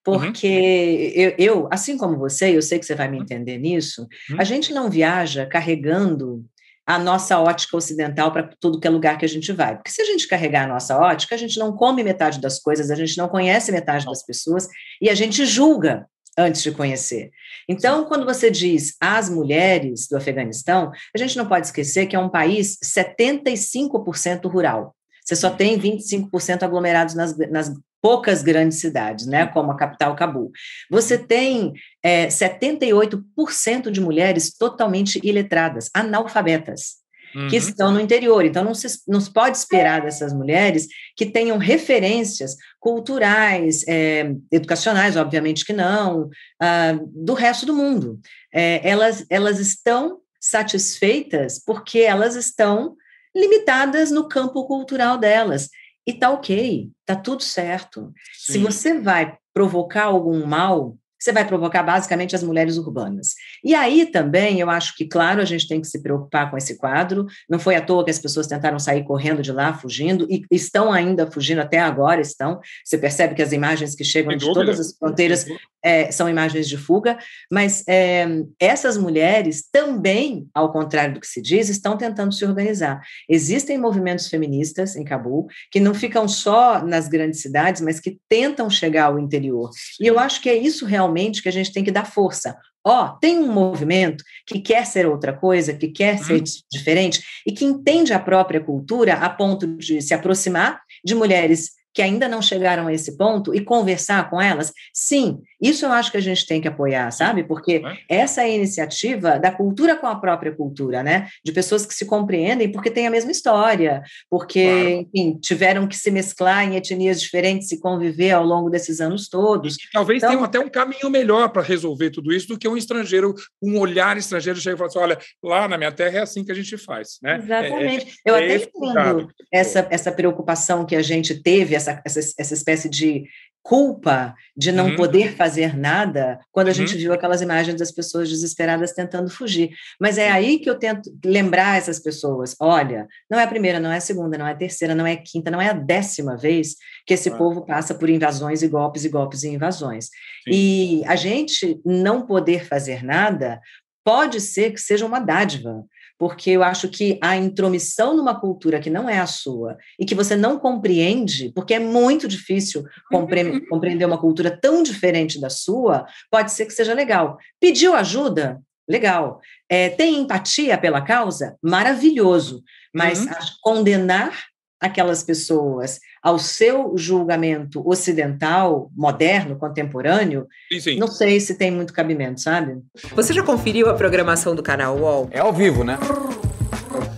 porque 0.04 1.14
uhum. 1.16 1.22
eu, 1.22 1.34
eu, 1.38 1.68
assim 1.70 1.96
como 1.96 2.16
você, 2.16 2.56
eu 2.56 2.62
sei 2.62 2.78
que 2.78 2.86
você 2.86 2.94
vai 2.94 3.08
me 3.08 3.16
uhum. 3.16 3.22
entender 3.22 3.58
nisso, 3.58 4.06
uhum. 4.30 4.36
a 4.38 4.44
gente 4.44 4.72
não 4.72 4.90
viaja 4.90 5.46
carregando 5.46 6.44
a 6.86 6.98
nossa 6.98 7.38
ótica 7.38 7.76
ocidental 7.76 8.32
para 8.32 8.50
tudo 8.58 8.80
que 8.80 8.86
é 8.86 8.90
lugar 8.90 9.16
que 9.16 9.24
a 9.24 9.28
gente 9.28 9.52
vai. 9.52 9.76
Porque 9.76 9.92
se 9.92 10.02
a 10.02 10.04
gente 10.04 10.26
carregar 10.26 10.64
a 10.64 10.72
nossa 10.72 10.98
ótica, 10.98 11.34
a 11.34 11.38
gente 11.38 11.58
não 11.58 11.72
come 11.72 12.02
metade 12.02 12.40
das 12.40 12.58
coisas, 12.58 12.90
a 12.90 12.96
gente 12.96 13.16
não 13.16 13.28
conhece 13.28 13.70
metade 13.70 14.06
das 14.06 14.24
pessoas 14.24 14.66
e 15.00 15.08
a 15.08 15.14
gente 15.14 15.44
julga 15.44 16.06
antes 16.36 16.62
de 16.62 16.72
conhecer. 16.72 17.30
Então, 17.68 18.06
quando 18.06 18.24
você 18.24 18.50
diz 18.50 18.96
as 19.00 19.28
mulheres 19.28 20.08
do 20.08 20.16
Afeganistão, 20.16 20.90
a 21.14 21.18
gente 21.18 21.36
não 21.36 21.46
pode 21.46 21.66
esquecer 21.66 22.06
que 22.06 22.16
é 22.16 22.18
um 22.18 22.28
país 22.28 22.78
75% 22.82 24.50
rural. 24.50 24.96
Você 25.24 25.36
só 25.36 25.50
tem 25.50 25.78
25% 25.78 26.62
aglomerados 26.62 27.14
nas, 27.14 27.36
nas 27.50 27.72
poucas 28.02 28.42
grandes 28.42 28.80
cidades, 28.80 29.26
né, 29.26 29.46
como 29.46 29.70
a 29.70 29.76
capital 29.76 30.14
Cabul. 30.16 30.50
Você 30.90 31.18
tem 31.18 31.72
é, 32.02 32.28
78% 32.28 33.90
de 33.90 34.00
mulheres 34.00 34.56
totalmente 34.56 35.20
iletradas, 35.22 35.90
analfabetas, 35.94 37.00
uhum. 37.34 37.48
que 37.48 37.56
estão 37.56 37.92
no 37.92 38.00
interior. 38.00 38.44
Então, 38.44 38.64
não 38.64 38.74
se, 38.74 38.86
não 39.06 39.20
se 39.20 39.32
pode 39.32 39.56
esperar 39.56 40.02
dessas 40.02 40.32
mulheres 40.32 40.86
que 41.16 41.26
tenham 41.26 41.58
referências 41.58 42.56
culturais, 42.78 43.84
é, 43.86 44.32
educacionais, 44.50 45.16
obviamente 45.16 45.64
que 45.64 45.72
não, 45.72 46.24
uh, 46.24 47.10
do 47.14 47.34
resto 47.34 47.66
do 47.66 47.74
mundo. 47.74 48.18
É, 48.52 48.80
elas, 48.88 49.24
elas 49.28 49.58
estão 49.58 50.18
satisfeitas 50.40 51.62
porque 51.64 52.00
elas 52.00 52.34
estão 52.34 52.96
limitadas 53.34 54.10
no 54.10 54.28
campo 54.28 54.66
cultural 54.66 55.18
delas. 55.18 55.68
E 56.10 56.12
tá 56.12 56.28
ok, 56.28 56.90
tá 57.06 57.14
tudo 57.14 57.40
certo. 57.40 58.12
Sim. 58.36 58.54
Se 58.54 58.58
você 58.58 58.98
vai 58.98 59.36
provocar 59.54 60.06
algum 60.06 60.44
mal, 60.44 60.96
você 61.16 61.30
vai 61.30 61.46
provocar 61.46 61.84
basicamente 61.84 62.34
as 62.34 62.42
mulheres 62.42 62.78
urbanas. 62.78 63.34
E 63.62 63.76
aí 63.76 64.06
também 64.06 64.58
eu 64.58 64.68
acho 64.68 64.96
que, 64.96 65.04
claro, 65.06 65.40
a 65.40 65.44
gente 65.44 65.68
tem 65.68 65.80
que 65.80 65.86
se 65.86 66.02
preocupar 66.02 66.50
com 66.50 66.56
esse 66.56 66.76
quadro. 66.78 67.26
Não 67.48 67.60
foi 67.60 67.76
à 67.76 67.80
toa 67.80 68.04
que 68.04 68.10
as 68.10 68.18
pessoas 68.18 68.48
tentaram 68.48 68.80
sair 68.80 69.04
correndo 69.04 69.40
de 69.40 69.52
lá, 69.52 69.72
fugindo, 69.72 70.26
e 70.28 70.42
estão 70.50 70.92
ainda 70.92 71.30
fugindo, 71.30 71.60
até 71.60 71.78
agora 71.78 72.20
estão. 72.20 72.58
Você 72.84 72.98
percebe 72.98 73.36
que 73.36 73.42
as 73.42 73.52
imagens 73.52 73.94
que 73.94 74.02
chegam 74.02 74.36
de 74.36 74.52
todas 74.52 74.80
as 74.80 74.96
fronteiras 74.96 75.46
é, 75.82 76.10
são 76.10 76.28
imagens 76.28 76.68
de 76.68 76.76
fuga, 76.76 77.18
mas 77.50 77.84
é, 77.88 78.26
essas 78.58 78.96
mulheres 78.96 79.64
também, 79.70 80.46
ao 80.54 80.72
contrário 80.72 81.14
do 81.14 81.20
que 81.20 81.26
se 81.26 81.40
diz, 81.40 81.68
estão 81.68 81.96
tentando 81.96 82.32
se 82.32 82.44
organizar. 82.44 83.00
Existem 83.28 83.78
movimentos 83.78 84.28
feministas 84.28 84.96
em 84.96 85.04
Cabul 85.04 85.46
que 85.70 85.80
não 85.80 85.94
ficam 85.94 86.28
só 86.28 86.84
nas 86.84 87.08
grandes 87.08 87.40
cidades, 87.40 87.80
mas 87.80 88.00
que 88.00 88.18
tentam 88.28 88.68
chegar 88.68 89.06
ao 89.06 89.18
interior. 89.18 89.70
E 90.00 90.06
eu 90.06 90.18
acho 90.18 90.40
que 90.40 90.48
é 90.48 90.56
isso 90.56 90.84
realmente 90.84 91.42
que 91.42 91.48
a 91.48 91.52
gente 91.52 91.72
tem 91.72 91.84
que 91.84 91.90
dar 91.90 92.06
força. 92.06 92.56
Ó, 92.82 93.04
oh, 93.04 93.08
tem 93.18 93.38
um 93.38 93.52
movimento 93.52 94.24
que 94.46 94.58
quer 94.58 94.86
ser 94.86 95.06
outra 95.06 95.34
coisa, 95.34 95.74
que 95.74 95.88
quer 95.88 96.18
ser 96.18 96.38
uhum. 96.38 96.44
diferente 96.72 97.22
e 97.46 97.52
que 97.52 97.64
entende 97.64 98.12
a 98.14 98.18
própria 98.18 98.60
cultura 98.60 99.14
a 99.14 99.28
ponto 99.28 99.66
de 99.76 100.00
se 100.00 100.14
aproximar 100.14 100.80
de 101.04 101.14
mulheres 101.14 101.72
que 101.92 102.02
ainda 102.02 102.28
não 102.28 102.40
chegaram 102.40 102.86
a 102.86 102.92
esse 102.92 103.16
ponto 103.16 103.54
e 103.54 103.60
conversar 103.60 104.30
com 104.30 104.40
elas? 104.40 104.72
Sim, 104.94 105.40
isso 105.60 105.84
eu 105.84 105.92
acho 105.92 106.10
que 106.10 106.16
a 106.16 106.22
gente 106.22 106.46
tem 106.46 106.60
que 106.60 106.68
apoiar, 106.68 107.10
sabe? 107.10 107.44
Porque 107.44 107.82
essa 108.08 108.42
é 108.42 108.44
a 108.44 108.48
iniciativa 108.48 109.38
da 109.38 109.50
cultura 109.50 109.96
com 109.96 110.06
a 110.06 110.16
própria 110.16 110.52
cultura, 110.52 111.02
né? 111.02 111.28
De 111.44 111.52
pessoas 111.52 111.84
que 111.84 111.94
se 111.94 112.06
compreendem 112.06 112.70
porque 112.70 112.90
têm 112.90 113.06
a 113.06 113.10
mesma 113.10 113.30
história, 113.30 114.02
porque, 114.28 114.64
claro. 114.64 115.08
enfim, 115.14 115.38
tiveram 115.40 115.86
que 115.86 115.96
se 115.96 116.10
mesclar 116.10 116.64
em 116.64 116.76
etnias 116.76 117.20
diferentes 117.20 117.70
e 117.72 117.80
conviver 117.80 118.30
ao 118.30 118.44
longo 118.44 118.70
desses 118.70 119.00
anos 119.00 119.28
todos. 119.28 119.74
E 119.74 119.90
talvez 119.92 120.18
então, 120.18 120.30
tenham 120.30 120.44
até 120.44 120.58
um 120.58 120.68
caminho 120.68 121.10
melhor 121.10 121.48
para 121.50 121.62
resolver 121.62 122.10
tudo 122.10 122.32
isso 122.32 122.48
do 122.48 122.58
que 122.58 122.68
um 122.68 122.76
estrangeiro, 122.76 123.34
um 123.62 123.78
olhar 123.78 124.16
estrangeiro 124.16 124.58
chega 124.60 124.74
e 124.74 124.78
fala 124.78 124.88
assim: 124.88 124.98
olha, 124.98 125.18
lá 125.42 125.68
na 125.68 125.76
minha 125.76 125.92
terra 125.92 126.18
é 126.18 126.22
assim 126.22 126.44
que 126.44 126.52
a 126.52 126.54
gente 126.54 126.76
faz, 126.78 127.18
né? 127.22 127.36
Exatamente. 127.36 128.06
É, 128.24 128.30
é, 128.30 128.30
eu 128.30 128.36
é 128.36 128.44
até 128.44 128.70
entendo 128.74 129.28
essa, 129.52 129.86
essa 129.90 130.12
preocupação 130.12 130.84
que 130.84 130.96
a 130.96 131.02
gente 131.02 131.42
teve, 131.42 131.74
essa, 131.80 132.02
essa, 132.04 132.20
essa 132.38 132.54
espécie 132.54 132.88
de 132.88 133.24
culpa 133.62 134.34
de 134.56 134.72
não 134.72 134.88
uhum. 134.88 134.96
poder 134.96 135.36
fazer 135.36 135.76
nada 135.76 136.40
quando 136.50 136.68
a 136.68 136.70
uhum. 136.70 136.74
gente 136.74 136.96
viu 136.96 137.12
aquelas 137.12 137.42
imagens 137.42 137.78
das 137.78 137.92
pessoas 137.92 138.28
desesperadas 138.28 138.92
tentando 138.92 139.28
fugir. 139.28 139.70
Mas 140.00 140.18
é 140.18 140.30
aí 140.30 140.58
que 140.58 140.68
eu 140.68 140.78
tento 140.78 141.10
lembrar 141.24 141.76
essas 141.76 141.98
pessoas: 141.98 142.56
olha, 142.60 143.06
não 143.30 143.38
é 143.38 143.44
a 143.44 143.48
primeira, 143.48 143.78
não 143.78 143.92
é 143.92 143.98
a 143.98 144.00
segunda, 144.00 144.38
não 144.38 144.46
é 144.46 144.52
a 144.52 144.56
terceira, 144.56 144.94
não 144.94 145.06
é 145.06 145.12
a 145.12 145.22
quinta, 145.22 145.50
não 145.50 145.60
é 145.60 145.68
a 145.68 145.74
décima 145.74 146.36
vez 146.36 146.76
que 147.06 147.14
esse 147.14 147.28
ah. 147.28 147.36
povo 147.36 147.64
passa 147.64 147.94
por 147.94 148.08
invasões 148.08 148.62
e 148.62 148.68
golpes 148.68 149.04
e 149.04 149.08
golpes 149.08 149.42
e 149.42 149.48
invasões. 149.48 150.06
Sim. 150.06 150.50
E 150.50 151.02
a 151.06 151.16
gente 151.16 151.80
não 151.84 152.26
poder 152.26 152.64
fazer 152.64 153.04
nada 153.04 153.60
pode 154.02 154.40
ser 154.40 154.72
que 154.72 154.80
seja 154.80 155.04
uma 155.04 155.20
dádiva 155.20 155.84
porque 156.20 156.50
eu 156.50 156.62
acho 156.62 156.86
que 156.86 157.18
a 157.22 157.34
intromissão 157.34 158.14
numa 158.14 158.38
cultura 158.38 158.78
que 158.78 158.90
não 158.90 159.08
é 159.08 159.18
a 159.18 159.26
sua 159.26 159.78
e 159.98 160.04
que 160.04 160.14
você 160.14 160.36
não 160.36 160.58
compreende, 160.58 161.50
porque 161.54 161.72
é 161.72 161.78
muito 161.78 162.28
difícil 162.28 162.84
compre 163.10 163.42
uhum. 163.42 163.66
compreender 163.70 164.04
uma 164.04 164.20
cultura 164.20 164.50
tão 164.50 164.82
diferente 164.82 165.40
da 165.40 165.48
sua, 165.48 166.04
pode 166.30 166.52
ser 166.52 166.66
que 166.66 166.74
seja 166.74 166.92
legal. 166.92 167.38
Pediu 167.58 167.94
ajuda? 167.94 168.60
Legal. 168.86 169.40
É, 169.66 169.88
tem 169.88 170.18
empatia 170.18 170.76
pela 170.76 171.00
causa? 171.00 171.56
Maravilhoso. 171.62 172.62
Mas 172.94 173.24
uhum. 173.24 173.32
condenar 173.62 174.49
aquelas 174.80 175.22
pessoas 175.22 176.00
ao 176.22 176.38
seu 176.38 176.94
julgamento 176.96 177.86
ocidental, 177.86 178.90
moderno, 178.96 179.56
contemporâneo, 179.56 180.46
sim, 180.72 180.80
sim. 180.80 180.98
não 180.98 181.08
sei 181.08 181.38
se 181.38 181.54
tem 181.54 181.70
muito 181.70 181.92
cabimento, 181.92 182.40
sabe? 182.40 182.78
Você 183.14 183.32
já 183.32 183.42
conferiu 183.42 183.90
a 183.90 183.94
programação 183.94 184.54
do 184.54 184.62
canal 184.62 184.96
UOL? 184.98 185.28
É 185.30 185.40
ao 185.40 185.52
vivo, 185.52 185.84
né? 185.84 185.98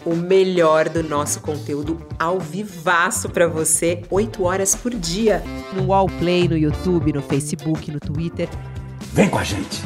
O 0.04 0.16
melhor 0.16 0.88
do 0.88 1.02
nosso 1.02 1.40
conteúdo 1.40 2.04
ao 2.19 2.40
vivaço 2.40 3.28
para 3.28 3.47
você, 3.47 4.02
8 4.11 4.42
horas 4.42 4.75
por 4.75 4.92
dia. 4.92 5.42
No 5.73 5.87
UOL 5.87 6.09
Play, 6.19 6.49
no 6.49 6.57
YouTube, 6.57 7.12
no 7.12 7.23
Facebook, 7.23 7.90
no 7.90 8.00
Twitter. 8.00 8.49
Vem 9.12 9.28
com 9.28 9.38
a 9.38 9.45
gente! 9.45 9.81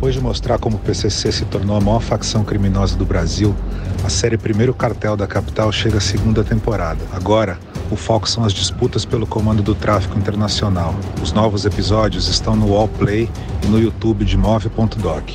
Depois 0.00 0.14
de 0.14 0.20
mostrar 0.22 0.58
como 0.58 0.78
o 0.78 0.80
PCC 0.80 1.30
se 1.30 1.44
tornou 1.44 1.76
a 1.76 1.80
maior 1.80 2.00
facção 2.00 2.42
criminosa 2.42 2.96
do 2.96 3.04
Brasil, 3.04 3.54
a 4.02 4.08
série 4.08 4.38
Primeiro 4.38 4.72
Cartel 4.72 5.14
da 5.14 5.26
Capital 5.26 5.70
chega 5.70 5.98
à 5.98 6.00
segunda 6.00 6.42
temporada. 6.42 7.04
Agora, 7.12 7.58
o 7.90 7.96
foco 7.96 8.26
são 8.26 8.42
as 8.42 8.54
disputas 8.54 9.04
pelo 9.04 9.26
comando 9.26 9.62
do 9.62 9.74
tráfico 9.74 10.18
internacional. 10.18 10.94
Os 11.22 11.34
novos 11.34 11.66
episódios 11.66 12.28
estão 12.28 12.56
no 12.56 12.72
Wallplay 12.72 13.28
e 13.62 13.66
no 13.66 13.78
YouTube 13.78 14.24
de 14.24 14.38
Move.doc. 14.38 15.32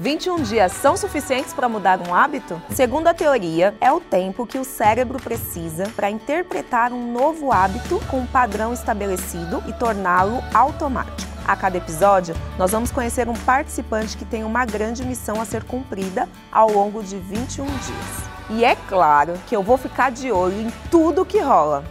21 0.00 0.42
dias 0.44 0.72
são 0.72 0.96
suficientes 0.96 1.52
para 1.52 1.68
mudar 1.68 2.00
um 2.00 2.14
hábito? 2.14 2.58
Segundo 2.70 3.08
a 3.08 3.12
teoria, 3.12 3.74
é 3.78 3.92
o 3.92 4.00
tempo 4.00 4.46
que 4.46 4.56
o 4.56 4.64
cérebro 4.64 5.20
precisa 5.22 5.86
para 5.94 6.08
interpretar 6.08 6.94
um 6.94 7.12
novo 7.12 7.52
hábito 7.52 8.00
com 8.08 8.20
um 8.20 8.26
padrão 8.26 8.72
estabelecido 8.72 9.62
e 9.68 9.72
torná-lo 9.74 10.42
automático. 10.54 11.37
A 11.48 11.56
cada 11.56 11.78
episódio, 11.78 12.34
nós 12.58 12.72
vamos 12.72 12.90
conhecer 12.90 13.26
um 13.26 13.32
participante 13.32 14.18
que 14.18 14.26
tem 14.26 14.44
uma 14.44 14.66
grande 14.66 15.02
missão 15.02 15.40
a 15.40 15.46
ser 15.46 15.64
cumprida 15.64 16.28
ao 16.52 16.70
longo 16.70 17.02
de 17.02 17.16
21 17.16 17.64
dias. 17.64 18.28
E 18.50 18.66
é 18.66 18.76
claro 18.76 19.32
que 19.46 19.56
eu 19.56 19.62
vou 19.62 19.78
ficar 19.78 20.10
de 20.10 20.30
olho 20.30 20.60
em 20.60 20.70
tudo 20.90 21.24
que 21.24 21.40
rola. 21.40 21.82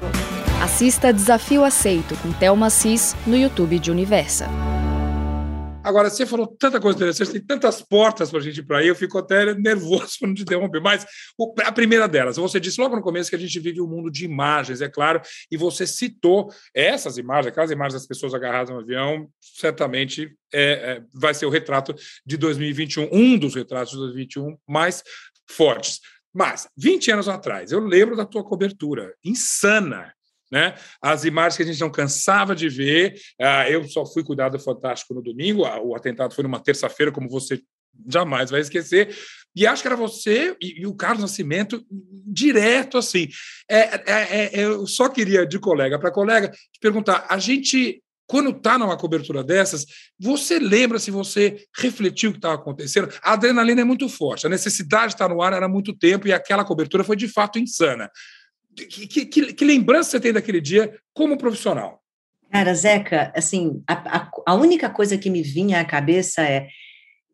Assista 0.63 1.11
Desafio 1.11 1.63
Aceito 1.63 2.15
com 2.17 2.31
Thelma 2.33 2.69
Cis 2.69 3.15
no 3.25 3.35
YouTube 3.35 3.79
de 3.79 3.89
Universa. 3.89 4.47
Agora, 5.88 6.10
você 6.10 6.25
falou 6.25 6.46
tanta 6.46 6.82
coisa 6.82 6.98
interessante, 6.98 7.32
tem 7.32 7.41
tantas 7.41 7.82
portas 7.82 8.29
para 8.29 8.39
a 8.39 8.44
gente 8.44 8.60
ir 8.60 8.63
para 8.63 8.79
aí, 8.79 8.89
eu 8.89 8.96
fico 8.96 9.17
até 9.17 9.56
nervoso 9.56 10.15
para 10.20 10.27
não 10.27 10.36
te 10.36 10.41
interromper. 10.41 10.82
Mas 10.82 11.06
a 11.63 11.72
primeira 11.72 12.10
delas, 12.10 12.36
você 12.36 12.60
disse 12.60 12.82
logo 12.82 12.94
no 12.94 13.01
começo 13.01 13.29
que 13.29 13.38
a 13.38 13.39
gente 13.39 13.58
vive 13.58 13.79
um 13.79 13.88
mundo 13.88 14.12
de 14.12 14.25
imagens, 14.25 14.82
é 14.82 14.89
claro, 14.89 15.22
e 15.50 15.56
você 15.56 15.88
citou 15.88 16.51
essas 16.75 17.17
imagens, 17.17 17.48
aquelas 17.48 17.72
imagens 17.72 17.94
das 17.94 18.06
pessoas 18.06 18.34
agarradas 18.34 18.70
no 18.70 18.82
avião, 18.82 19.29
certamente 19.39 20.36
é, 20.53 20.72
é, 20.72 21.03
vai 21.13 21.34
ser 21.34 21.46
o 21.46 21.50
retrato 21.50 21.96
de 22.25 22.36
2021, 22.36 23.08
um 23.10 23.38
dos 23.38 23.56
retratos 23.56 23.91
de 23.91 23.98
2021 23.98 24.58
mais 24.67 25.01
fortes. 25.50 26.01
Mas, 26.34 26.67
20 26.77 27.12
anos 27.12 27.29
atrás, 27.29 27.72
eu 27.72 27.79
lembro 27.79 28.17
da 28.17 28.25
tua 28.25 28.44
cobertura, 28.44 29.15
insana, 29.24 30.13
né? 30.51 30.75
As 31.01 31.25
imagens 31.25 31.58
que 31.58 31.63
a 31.63 31.66
gente 31.66 31.82
não 31.82 31.92
cansava 31.92 32.56
de 32.56 32.70
ver. 32.70 33.16
Ah, 33.39 33.70
eu 33.70 33.84
só 33.88 34.06
fui 34.06 34.24
cuidar 34.24 34.50
do 34.50 34.60
Fantástico 34.60 35.13
no 35.13 35.22
domingo, 35.22 35.63
o 35.63 35.96
atentado 35.96 36.34
foi 36.34 36.44
numa 36.44 36.60
terça-feira, 36.60 37.12
como 37.12 37.30
você 37.30 37.62
jamais 38.08 38.50
vai 38.50 38.62
esquecer. 38.62 39.16
E 39.56 39.66
acho 39.66 39.82
que 39.82 39.88
era 39.88 39.96
você 39.96 40.56
e, 40.62 40.82
e 40.82 40.88
o 40.88 40.94
Carlos 40.94 41.22
Nascimento 41.22 41.84
direto 41.92 42.98
assim. 42.98 43.27
É, 43.70 43.77
é, 43.77 44.01
é, 44.06 44.60
é 44.60 44.66
eu 44.66 44.86
só 44.86 45.10
queria, 45.10 45.46
de 45.46 45.60
colega 45.60 45.98
para 45.98 46.12
colega, 46.12 46.50
te 46.50 46.80
perguntar: 46.80 47.25
a 47.30 47.38
gente 47.38 48.01
quando 48.27 48.50
está 48.50 48.77
numa 48.77 48.98
cobertura 48.98 49.42
dessas, 49.42 49.86
você 50.20 50.60
lembra 50.60 51.00
se 51.00 51.10
você 51.10 51.66
refletiu 51.77 52.30
o 52.30 52.34
que 52.34 52.39
estava 52.39 52.56
acontecendo? 52.56 53.10
A 53.24 53.34
adrenalina 53.34 53.82
é 53.82 53.86
muito 53.86 54.10
forte, 54.10 54.46
a 54.46 54.50
necessidade 54.50 55.08
de 55.08 55.13
estar 55.13 55.30
no 55.30 55.42
ar 55.42 55.54
era 55.54 55.68
muito 55.70 55.98
tempo 55.98 56.27
e 56.27 56.34
aquela 56.34 56.66
cobertura 56.66 57.06
foi 57.06 57.16
de 57.16 57.30
fato 57.30 57.58
insana. 57.58 58.12
Que, 58.86 59.25
que, 59.25 59.53
que, 59.53 59.65
lembrança 59.65 60.12
você 60.12 60.19
tem 60.19 60.31
daquele 60.31 60.62
dia 60.62 60.96
como 61.13 61.38
profissional? 61.38 62.00
Cara, 62.51 62.74
Zeca, 62.75 63.34
assim, 63.36 63.84
a, 63.88 64.17
a, 64.17 64.31
a 64.46 64.53
única 64.53 64.89
coisa 64.89 65.17
que 65.17 65.29
me 65.29 65.41
vinha 65.41 65.81
à 65.81 65.86
cabeça 65.86 66.43
é 66.43 66.67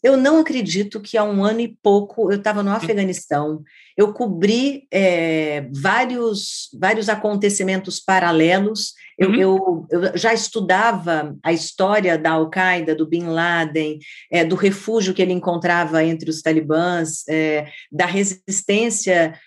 eu 0.01 0.17
não 0.17 0.37
acredito 0.39 0.99
que 0.99 1.17
há 1.17 1.23
um 1.23 1.43
ano 1.43 1.61
e 1.61 1.77
pouco 1.81 2.29
eu 2.31 2.37
estava 2.37 2.61
no 2.61 2.71
Afeganistão, 2.71 3.63
eu 3.97 4.13
cobri 4.13 4.87
é, 4.91 5.67
vários, 5.71 6.69
vários 6.79 7.09
acontecimentos 7.09 7.99
paralelos. 7.99 8.93
Eu, 9.17 9.29
uhum. 9.29 9.35
eu, 9.35 9.87
eu, 9.91 10.17
já 10.17 10.33
estudava 10.33 11.35
a 11.43 11.53
história 11.53 12.17
da 12.17 12.31
Al-Qaeda, 12.31 12.95
do 12.95 13.05
Bin 13.05 13.25
Laden, 13.25 13.99
é, 14.31 14.43
do 14.43 14.55
refúgio 14.55 15.13
que 15.13 15.21
ele 15.21 15.33
encontrava 15.33 16.03
entre 16.03 16.29
os 16.29 16.41
talibãs, 16.41 17.27
é, 17.29 17.67
da 17.91 18.05
resistência 18.05 19.37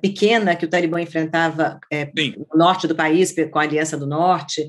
pequena 0.00 0.56
que 0.56 0.64
o 0.64 0.68
Talibã 0.68 1.00
enfrentava 1.00 1.78
no 1.92 2.58
norte 2.58 2.88
do 2.88 2.94
país, 2.94 3.32
com 3.52 3.58
a 3.60 3.62
Aliança 3.62 3.96
do 3.96 4.04
Norte, 4.04 4.68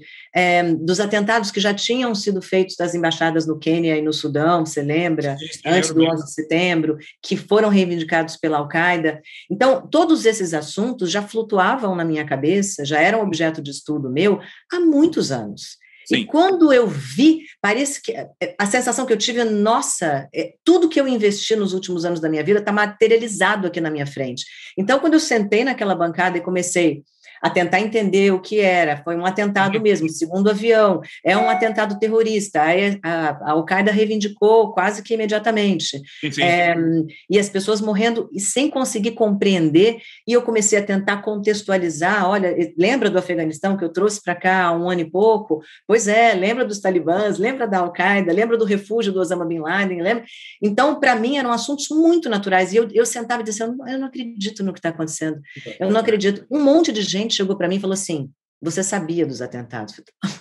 dos 0.79 0.99
atentados 0.99 1.49
que 1.49 1.59
já 1.59 1.73
tinham 1.73 2.13
sido 2.13 2.39
feitos 2.39 2.75
das 2.75 2.93
embaixadas 2.93 3.47
no 3.47 3.57
Quênia 3.57 3.97
e 3.97 4.01
no 4.03 4.13
Sudão, 4.13 4.63
você 4.63 4.83
lembra? 4.83 5.37
Sim, 5.37 5.61
Antes 5.65 5.91
do 5.91 6.03
11 6.03 6.25
de 6.25 6.31
setembro, 6.31 6.97
que 7.19 7.35
foram 7.35 7.69
reivindicados 7.69 8.37
pela 8.37 8.59
Al-Qaeda. 8.59 9.20
Então, 9.49 9.87
todos 9.87 10.25
esses 10.25 10.53
assuntos 10.53 11.11
já 11.11 11.21
flutuavam 11.21 11.95
na 11.95 12.05
minha 12.05 12.25
cabeça, 12.25 12.85
já 12.85 12.99
eram 12.99 13.21
objeto 13.21 13.61
de 13.61 13.71
estudo 13.71 14.09
meu 14.09 14.39
há 14.71 14.79
muitos 14.79 15.31
anos. 15.31 15.81
Sim. 16.05 16.17
E 16.17 16.25
quando 16.25 16.73
eu 16.73 16.87
vi, 16.87 17.45
parece 17.61 18.01
que 18.01 18.11
é, 18.11 18.27
a 18.57 18.65
sensação 18.65 19.05
que 19.05 19.13
eu 19.13 19.17
tive, 19.17 19.43
nossa, 19.43 20.27
é, 20.33 20.53
tudo 20.63 20.89
que 20.89 20.99
eu 20.99 21.07
investi 21.07 21.55
nos 21.55 21.73
últimos 21.73 22.05
anos 22.05 22.19
da 22.19 22.29
minha 22.29 22.43
vida 22.43 22.59
está 22.59 22.71
materializado 22.71 23.67
aqui 23.67 23.79
na 23.79 23.91
minha 23.91 24.05
frente. 24.05 24.43
Então, 24.77 24.99
quando 24.99 25.13
eu 25.13 25.19
sentei 25.19 25.63
naquela 25.63 25.95
bancada 25.95 26.37
e 26.37 26.41
comecei 26.41 27.03
a 27.41 27.49
tentar 27.49 27.79
entender 27.79 28.31
o 28.31 28.39
que 28.39 28.59
era. 28.59 29.01
Foi 29.03 29.15
um 29.15 29.25
atentado 29.25 29.77
uhum. 29.77 29.83
mesmo, 29.83 30.09
segundo 30.09 30.49
avião, 30.49 31.01
é 31.23 31.35
um 31.35 31.49
atentado 31.49 31.97
terrorista. 31.97 32.61
A, 33.03 33.29
a 33.29 33.51
Al-Qaeda 33.51 33.91
reivindicou 33.91 34.71
quase 34.73 35.01
que 35.01 35.13
imediatamente. 35.13 36.01
Sim, 36.19 36.31
sim. 36.31 36.43
É, 36.43 36.75
e 37.29 37.39
as 37.39 37.49
pessoas 37.49 37.81
morrendo 37.81 38.29
e 38.31 38.39
sem 38.39 38.69
conseguir 38.69 39.11
compreender. 39.11 39.97
E 40.27 40.33
eu 40.33 40.41
comecei 40.41 40.77
a 40.77 40.83
tentar 40.83 41.17
contextualizar. 41.17 42.29
Olha, 42.29 42.55
lembra 42.77 43.09
do 43.09 43.17
Afeganistão 43.17 43.77
que 43.77 43.83
eu 43.83 43.89
trouxe 43.89 44.21
para 44.21 44.35
cá 44.35 44.65
há 44.65 44.71
um 44.71 44.89
ano 44.89 45.01
e 45.01 45.09
pouco? 45.09 45.61
Pois 45.87 46.07
é, 46.07 46.33
lembra 46.33 46.65
dos 46.65 46.79
talibãs, 46.79 47.37
lembra 47.37 47.67
da 47.67 47.79
Al-Qaeda, 47.79 48.31
lembra 48.31 48.57
do 48.57 48.65
refúgio 48.65 49.11
do 49.11 49.19
Osama 49.19 49.45
Bin 49.45 49.59
Laden, 49.59 50.01
lembra? 50.01 50.23
Então, 50.61 50.99
para 50.99 51.15
mim, 51.15 51.37
eram 51.37 51.51
assuntos 51.51 51.87
muito 51.89 52.29
naturais. 52.29 52.73
E 52.73 52.77
eu, 52.77 52.87
eu 52.91 53.05
sentava 53.05 53.41
e 53.41 53.45
dizia: 53.45 53.65
eu 53.65 53.99
não 53.99 54.07
acredito 54.07 54.63
no 54.63 54.73
que 54.73 54.79
está 54.79 54.89
acontecendo. 54.89 55.39
Eu 55.79 55.89
não 55.89 55.99
acredito. 55.99 56.45
Um 56.49 56.63
monte 56.63 56.91
de 56.91 57.01
gente 57.01 57.30
chegou 57.33 57.55
para 57.55 57.67
mim 57.67 57.75
e 57.75 57.79
falou 57.79 57.93
assim: 57.93 58.31
você 58.61 58.83
sabia 58.83 59.25
dos 59.25 59.41
atentados? 59.41 59.95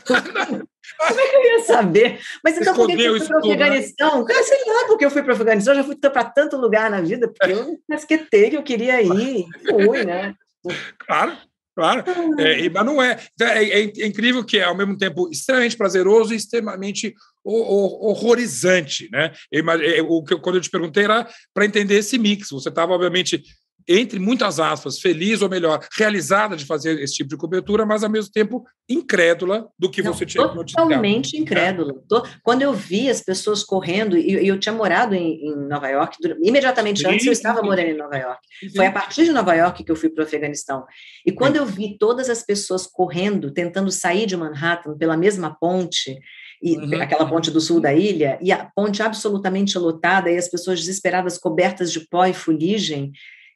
Como 0.07 1.21
é 1.21 1.27
que 1.29 1.37
eu 1.37 1.45
ia 1.45 1.65
saber? 1.65 2.21
Mas 2.45 2.59
então, 2.59 2.75
por 2.75 2.87
que 2.87 3.01
eu 3.01 3.19
fui 3.19 3.27
para 3.27 3.39
o 3.39 3.41
né? 3.41 3.55
Afeganistão? 3.55 4.25
Cara, 4.25 4.45
sei 4.45 4.59
lá 4.67 4.87
porque 4.87 5.05
eu 5.05 5.11
fui 5.11 5.23
para 5.23 5.33
o 5.33 5.35
Afeganistão, 5.35 5.73
eu 5.73 5.79
já 5.81 5.85
fui 5.85 5.97
para 5.97 6.25
tanto 6.25 6.57
lugar 6.57 6.91
na 6.91 7.01
vida, 7.01 7.29
porque 7.29 7.53
eu 7.53 7.79
casquetei 7.89 8.51
que 8.51 8.57
eu 8.57 8.63
queria 8.63 9.01
ir, 9.03 9.47
fui, 9.69 10.05
né? 10.05 10.35
Claro, 10.99 11.39
claro. 11.75 12.05
É, 12.39 12.69
mas 12.69 12.85
não 12.85 13.03
é. 13.03 13.19
é. 13.41 13.45
é. 13.45 13.81
É, 13.81 14.07
incrível 14.07 14.45
que 14.45 14.59
é, 14.59 14.65
ao 14.65 14.77
mesmo 14.77 14.99
tempo, 14.99 15.31
extremamente 15.31 15.77
prazeroso 15.77 16.35
e 16.35 16.37
extremamente 16.37 17.15
horrorizante, 17.43 19.09
né? 19.11 19.33
É, 19.51 20.03
o 20.03 20.23
que 20.23 20.37
quando 20.37 20.57
eu 20.57 20.61
te 20.61 20.69
perguntei 20.69 21.05
era 21.05 21.27
para 21.55 21.65
entender 21.65 21.95
esse 21.95 22.19
mix. 22.19 22.51
Você 22.51 22.69
estava, 22.69 22.93
obviamente, 22.93 23.43
entre 23.93 24.21
muitas 24.21 24.61
aspas, 24.61 25.01
feliz 25.01 25.43
ou 25.43 25.49
melhor, 25.49 25.85
realizada 25.99 26.57
de 26.57 26.65
fazer 26.65 27.01
esse 27.01 27.15
tipo 27.15 27.29
de 27.29 27.37
cobertura, 27.37 27.85
mas 27.85 28.05
ao 28.05 28.11
mesmo 28.11 28.31
tempo 28.31 28.65
incrédula 28.89 29.69
do 29.77 29.91
que 29.91 30.01
Não, 30.01 30.15
você 30.15 30.25
tinha 30.25 30.47
noticiado. 30.47 30.89
Totalmente 30.89 31.37
incrédula. 31.37 31.95
Quando 32.45 32.63
eu 32.63 32.73
vi 32.73 33.11
as 33.11 33.21
pessoas 33.21 33.65
correndo, 33.65 34.17
e 34.17 34.47
eu 34.47 34.61
tinha 34.61 34.73
morado 34.73 35.13
em, 35.17 35.45
em 35.45 35.57
Nova 35.69 35.89
York, 35.89 36.19
imediatamente 36.41 37.05
antes 37.05 37.27
eu 37.27 37.33
estava 37.33 37.63
morando 37.63 37.89
em 37.89 37.97
Nova 37.97 38.17
York. 38.17 38.41
Sim. 38.61 38.77
Foi 38.77 38.87
a 38.87 38.93
partir 38.93 39.25
de 39.25 39.33
Nova 39.33 39.55
York 39.55 39.83
que 39.83 39.91
eu 39.91 39.97
fui 39.97 40.09
para 40.09 40.23
o 40.23 40.25
Afeganistão. 40.25 40.85
E 41.27 41.33
quando 41.33 41.57
eu 41.57 41.67
vi 41.67 41.99
todas 41.99 42.31
as 42.31 42.45
pessoas 42.45 42.87
correndo, 42.87 43.53
tentando 43.53 43.91
sair 43.91 44.25
de 44.25 44.37
Manhattan 44.37 44.97
pela 44.97 45.17
mesma 45.17 45.57
ponte, 45.59 46.17
e 46.63 46.77
uhum. 46.77 47.03
aquela 47.03 47.27
ponte 47.29 47.51
do 47.51 47.61
sul 47.61 47.81
da 47.81 47.93
ilha, 47.93 48.39
e 48.41 48.53
a 48.53 48.71
ponte 48.73 49.03
absolutamente 49.03 49.77
lotada, 49.79 50.31
e 50.31 50.37
as 50.37 50.49
pessoas 50.49 50.79
desesperadas 50.79 51.39
cobertas 51.39 51.91
de 51.91 52.07
pó 52.09 52.27
e 52.27 52.35
fuligem, 52.35 53.11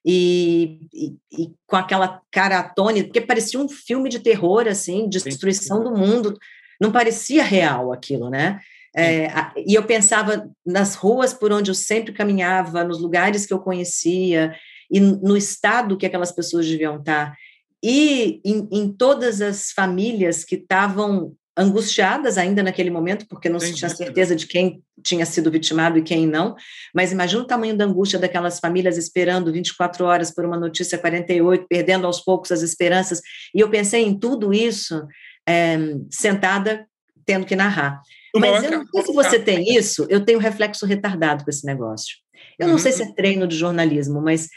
e, 0.04 0.80
e, 0.92 1.16
e, 1.32 1.54
com 1.66 1.76
aquela 1.76 2.20
cara 2.30 2.58
atônita, 2.58 3.06
porque 3.06 3.20
parecia 3.20 3.58
um 3.58 3.68
filme 3.68 4.08
de 4.10 4.18
terror, 4.18 4.66
assim, 4.68 5.08
destruição 5.08 5.82
do 5.82 5.90
mundo, 5.90 6.38
não 6.80 6.92
parecia 6.92 7.42
real 7.42 7.92
aquilo, 7.92 8.28
né? 8.28 8.60
É, 8.96 9.28
e 9.56 9.74
eu 9.74 9.82
pensava 9.84 10.48
nas 10.64 10.94
ruas 10.94 11.34
por 11.34 11.50
onde 11.50 11.70
eu 11.70 11.74
sempre 11.74 12.12
caminhava, 12.12 12.84
nos 12.84 13.00
lugares 13.00 13.44
que 13.44 13.52
eu 13.52 13.58
conhecia, 13.58 14.54
e 14.90 15.00
no 15.00 15.36
estado 15.36 15.96
que 15.96 16.06
aquelas 16.06 16.30
pessoas 16.30 16.66
deviam 16.66 16.98
estar, 16.98 17.34
e 17.82 18.40
em, 18.44 18.68
em 18.70 18.92
todas 18.92 19.40
as 19.40 19.72
famílias 19.72 20.44
que 20.44 20.54
estavam 20.54 21.34
angustiadas 21.56 22.36
ainda 22.36 22.62
naquele 22.62 22.90
momento, 22.90 23.26
porque 23.28 23.48
não 23.48 23.60
se 23.60 23.72
tinha 23.72 23.88
certeza 23.88 24.34
de 24.34 24.46
quem 24.46 24.82
tinha 25.02 25.24
sido 25.24 25.50
vitimado 25.50 25.98
e 25.98 26.02
quem 26.02 26.26
não, 26.26 26.56
mas 26.92 27.12
imagina 27.12 27.42
o 27.42 27.46
tamanho 27.46 27.76
da 27.76 27.84
angústia 27.84 28.18
daquelas 28.18 28.58
famílias 28.58 28.98
esperando 28.98 29.52
24 29.52 30.04
horas 30.04 30.32
por 30.32 30.44
uma 30.44 30.58
notícia 30.58 30.98
48, 30.98 31.66
perdendo 31.68 32.06
aos 32.06 32.20
poucos 32.20 32.50
as 32.50 32.62
esperanças, 32.62 33.20
e 33.54 33.60
eu 33.60 33.70
pensei 33.70 34.04
em 34.04 34.18
tudo 34.18 34.52
isso 34.52 35.06
é, 35.48 35.78
sentada, 36.10 36.86
tendo 37.24 37.46
que 37.46 37.54
narrar. 37.54 38.00
Mas 38.36 38.64
eu 38.64 38.70
não 38.72 38.86
sei 38.86 39.02
se 39.02 39.12
você 39.12 39.38
tem 39.38 39.76
isso, 39.76 40.06
eu 40.10 40.24
tenho 40.24 40.40
reflexo 40.40 40.84
retardado 40.84 41.44
com 41.44 41.50
esse 41.50 41.64
negócio. 41.64 42.16
Eu 42.58 42.68
não 42.68 42.78
sei 42.78 42.92
se 42.92 43.02
é 43.02 43.06
uhum. 43.06 43.14
treino 43.14 43.46
de 43.46 43.56
jornalismo, 43.56 44.20
mas 44.20 44.48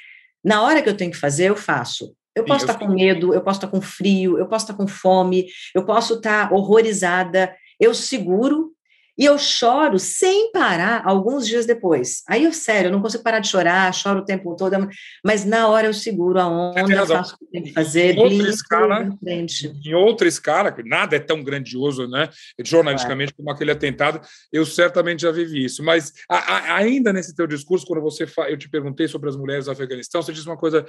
na 0.43 0.61
hora 0.61 0.81
que 0.81 0.89
eu 0.89 0.97
tenho 0.97 1.11
que 1.11 1.17
fazer, 1.17 1.49
eu 1.49 1.55
faço. 1.55 2.15
Eu 2.37 2.45
posso 2.45 2.65
estar 2.65 2.77
com 2.77 2.87
medo, 2.87 3.33
eu 3.33 3.41
posso 3.41 3.57
estar 3.57 3.67
com 3.67 3.81
frio, 3.81 4.37
eu 4.37 4.47
posso 4.47 4.65
estar 4.65 4.75
com 4.75 4.87
fome, 4.87 5.47
eu 5.73 5.83
posso 5.83 6.15
estar 6.15 6.53
horrorizada. 6.53 7.53
Eu 7.79 7.93
seguro 7.93 8.73
e 9.17 9.25
eu 9.25 9.37
choro 9.37 9.97
sem 9.97 10.51
parar 10.51 11.01
alguns 11.03 11.47
dias 11.47 11.65
depois. 11.65 12.21
Aí 12.27 12.43
eu, 12.43 12.53
sério, 12.53 12.89
eu 12.89 12.91
não 12.91 13.01
consigo 13.01 13.23
parar 13.23 13.39
de 13.39 13.47
chorar, 13.47 13.91
choro 13.93 14.19
o 14.19 14.25
tempo 14.25 14.55
todo, 14.55 14.87
mas 15.25 15.43
na 15.43 15.67
hora 15.67 15.87
eu 15.87 15.93
seguro 15.93 16.39
a 16.39 16.47
onda, 16.47 16.79
eu 16.79 17.07
faço 17.07 17.35
o 17.35 17.39
que 17.39 17.45
tem 17.47 17.63
que 17.63 17.73
fazer. 17.73 18.15
Em 18.15 18.19
outra, 18.19 18.49
escala, 18.49 19.09
em 19.25 19.93
outra 19.95 20.27
escala, 20.27 20.75
nada 20.85 21.15
é 21.15 21.19
tão 21.19 21.43
grandioso, 21.43 22.07
né, 22.07 22.29
jornalisticamente, 22.63 23.31
é. 23.33 23.35
como 23.35 23.49
aquele 23.49 23.71
atentado, 23.71 24.21
eu 24.51 24.65
certamente 24.65 25.23
já 25.23 25.31
vivi 25.31 25.65
isso. 25.65 25.83
Mas 25.83 26.13
a, 26.29 26.37
a, 26.37 26.75
ainda 26.75 27.11
nesse 27.11 27.35
teu 27.35 27.47
discurso, 27.47 27.87
quando 27.87 28.01
você 28.01 28.27
eu 28.47 28.57
te 28.57 28.69
perguntei 28.69 29.07
sobre 29.07 29.29
as 29.29 29.35
mulheres 29.35 29.65
do 29.65 29.71
Afeganistão, 29.71 30.21
você 30.21 30.31
disse 30.31 30.47
uma 30.47 30.57
coisa 30.57 30.85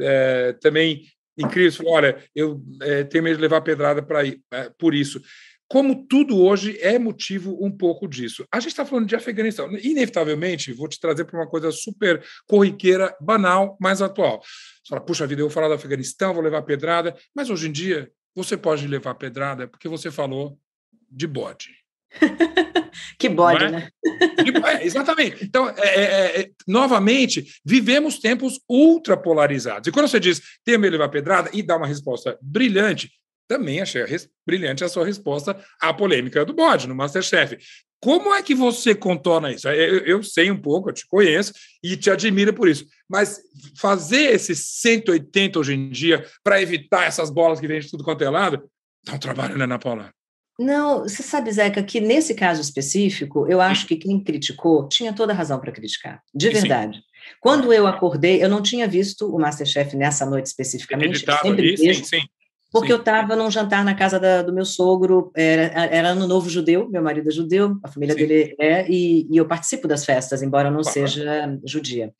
é, 0.00 0.54
também 0.60 1.02
incrível, 1.36 1.70
você 1.70 1.78
falou, 1.78 1.94
olha, 1.94 2.16
eu 2.34 2.62
é, 2.82 3.04
tenho 3.04 3.24
medo 3.24 3.36
de 3.36 3.42
levar 3.42 3.62
pedrada 3.62 4.02
para 4.02 4.26
é, 4.26 4.36
por 4.78 4.94
isso 4.94 5.20
como 5.68 6.06
tudo 6.06 6.38
hoje 6.38 6.78
é 6.80 6.98
motivo 6.98 7.56
um 7.64 7.70
pouco 7.70 8.06
disso. 8.06 8.44
A 8.52 8.60
gente 8.60 8.70
está 8.70 8.84
falando 8.84 9.06
de 9.06 9.16
Afeganistão. 9.16 9.70
Inevitavelmente, 9.78 10.72
vou 10.72 10.88
te 10.88 11.00
trazer 11.00 11.24
para 11.24 11.38
uma 11.38 11.46
coisa 11.46 11.70
super 11.72 12.22
corriqueira, 12.46 13.16
banal, 13.20 13.76
mas 13.80 14.02
atual. 14.02 14.42
Você 14.42 14.90
fala, 14.90 15.00
puxa 15.00 15.26
vida, 15.26 15.40
eu 15.40 15.46
vou 15.46 15.54
falar 15.54 15.68
do 15.68 15.74
Afeganistão, 15.74 16.34
vou 16.34 16.42
levar 16.42 16.62
pedrada, 16.62 17.16
mas 17.34 17.48
hoje 17.48 17.68
em 17.68 17.72
dia 17.72 18.10
você 18.34 18.56
pode 18.56 18.86
levar 18.86 19.14
pedrada 19.14 19.66
porque 19.66 19.88
você 19.88 20.10
falou 20.10 20.58
de 21.10 21.26
bode. 21.26 21.70
que 23.18 23.28
bode, 23.28 23.64
é? 23.64 23.70
né? 23.70 23.88
É, 24.66 24.84
exatamente. 24.84 25.44
Então, 25.44 25.68
é, 25.70 25.86
é, 25.86 26.40
é, 26.40 26.50
novamente, 26.66 27.60
vivemos 27.64 28.18
tempos 28.18 28.60
ultrapolarizados. 28.68 29.88
E 29.88 29.92
quando 29.92 30.08
você 30.08 30.20
diz 30.20 30.40
tem 30.64 30.76
medo 30.76 30.92
de 30.92 30.98
levar 30.98 31.08
pedrada 31.08 31.50
e 31.52 31.62
dá 31.62 31.76
uma 31.76 31.86
resposta 31.86 32.38
brilhante, 32.42 33.10
também 33.52 33.82
achei 33.82 34.02
brilhante 34.46 34.82
a 34.82 34.88
sua 34.88 35.04
resposta 35.04 35.58
à 35.78 35.92
polêmica 35.92 36.42
do 36.42 36.54
bode 36.54 36.88
no 36.88 36.94
Masterchef. 36.94 37.58
Como 38.00 38.34
é 38.34 38.42
que 38.42 38.54
você 38.54 38.94
contorna 38.94 39.52
isso? 39.52 39.68
Eu, 39.68 39.98
eu, 40.06 40.22
sei 40.22 40.50
um 40.50 40.56
pouco, 40.56 40.88
eu 40.88 40.94
te 40.94 41.06
conheço 41.06 41.52
e 41.84 41.94
te 41.94 42.10
admiro 42.10 42.54
por 42.54 42.66
isso. 42.66 42.86
Mas 43.08 43.40
fazer 43.76 44.32
esse 44.32 44.56
180 44.56 45.58
hoje 45.58 45.74
em 45.74 45.90
dia 45.90 46.24
para 46.42 46.62
evitar 46.62 47.04
essas 47.04 47.30
bolas 47.30 47.60
que 47.60 47.68
vêm 47.68 47.78
de 47.78 47.90
tudo 47.90 48.02
quanto 48.02 48.24
é 48.24 48.30
lado, 48.30 48.64
dá 49.04 49.12
um 49.12 49.18
trabalho, 49.18 49.56
né, 49.58 49.64
Ana 49.64 49.78
Paula? 49.78 50.10
Não, 50.58 51.02
você 51.02 51.22
sabe, 51.22 51.52
Zeca, 51.52 51.82
que 51.82 52.00
nesse 52.00 52.34
caso 52.34 52.60
específico, 52.60 53.46
eu 53.48 53.60
acho 53.60 53.86
que 53.86 53.96
quem 53.96 54.18
criticou 54.22 54.88
tinha 54.88 55.12
toda 55.12 55.32
a 55.32 55.36
razão 55.36 55.60
para 55.60 55.72
criticar, 55.72 56.22
de 56.34 56.48
verdade. 56.48 56.98
Sim. 56.98 57.04
Quando 57.40 57.72
eu 57.72 57.86
acordei, 57.86 58.42
eu 58.42 58.48
não 58.48 58.62
tinha 58.62 58.88
visto 58.88 59.32
o 59.32 59.38
Masterchef 59.38 59.94
nessa 59.96 60.26
noite 60.26 60.46
especificamente. 60.46 61.18
Sempre 61.20 61.68
ali, 61.68 61.76
sim, 61.76 62.04
sim 62.04 62.22
porque 62.72 62.86
Sim. 62.86 62.94
eu 62.94 62.98
estava 62.98 63.36
num 63.36 63.50
jantar 63.50 63.84
na 63.84 63.94
casa 63.94 64.18
da, 64.18 64.40
do 64.40 64.52
meu 64.52 64.64
sogro, 64.64 65.30
era, 65.36 65.84
era 65.84 66.08
ano 66.08 66.26
novo 66.26 66.48
judeu, 66.48 66.88
meu 66.88 67.02
marido 67.02 67.28
é 67.28 67.32
judeu, 67.32 67.76
a 67.84 67.88
família 67.88 68.14
Sim. 68.14 68.26
dele 68.26 68.56
é, 68.58 68.90
e, 68.90 69.28
e, 69.30 69.36
eu 69.36 69.46
participo 69.46 69.86
das 69.86 70.06
festas, 70.06 70.42
embora 70.42 70.70
não 70.70 70.82
seja 70.82 71.58
judia. 71.66 72.14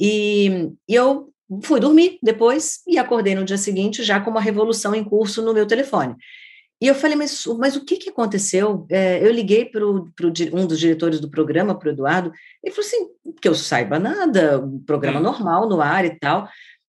E, 0.00 0.70
e 0.88 0.94
eu 0.94 1.30
fui 1.62 1.78
dormir 1.78 2.18
depois 2.22 2.80
e 2.88 2.96
acordei 2.96 3.34
no 3.34 3.44
dia 3.44 3.58
seguinte 3.58 4.02
já 4.02 4.18
com 4.18 4.30
uma 4.30 4.40
revolução 4.40 4.94
em 4.94 5.04
curso 5.04 5.42
no 5.42 5.52
meu 5.52 5.66
telefone. 5.66 6.16
e 6.80 6.86
eu 6.86 6.94
falei, 6.94 7.16
mas, 7.16 7.44
mas 7.58 7.76
o 7.76 7.84
que, 7.84 7.98
que 7.98 8.08
aconteceu? 8.08 8.86
É, 8.90 9.22
eu 9.22 9.30
liguei 9.30 9.66
para 9.66 9.86
um 9.86 10.66
dos 10.66 10.78
diretores 10.78 11.20
do 11.20 11.28
programa, 11.28 11.78
para 11.78 11.90
o 11.90 11.92
Eduardo, 11.92 12.32
ele 12.64 12.74
falou 12.74 12.88
assim, 12.88 13.08
que 13.40 13.48
eu 13.48 13.54
saiba 13.54 13.98
nada, 13.98 14.60
um 14.60 14.78
programa 14.78 15.20
hum. 15.20 15.24
normal 15.24 15.68
no 15.68 15.82
ar 15.82 16.06
e 16.06 16.18
tal. 16.18 16.48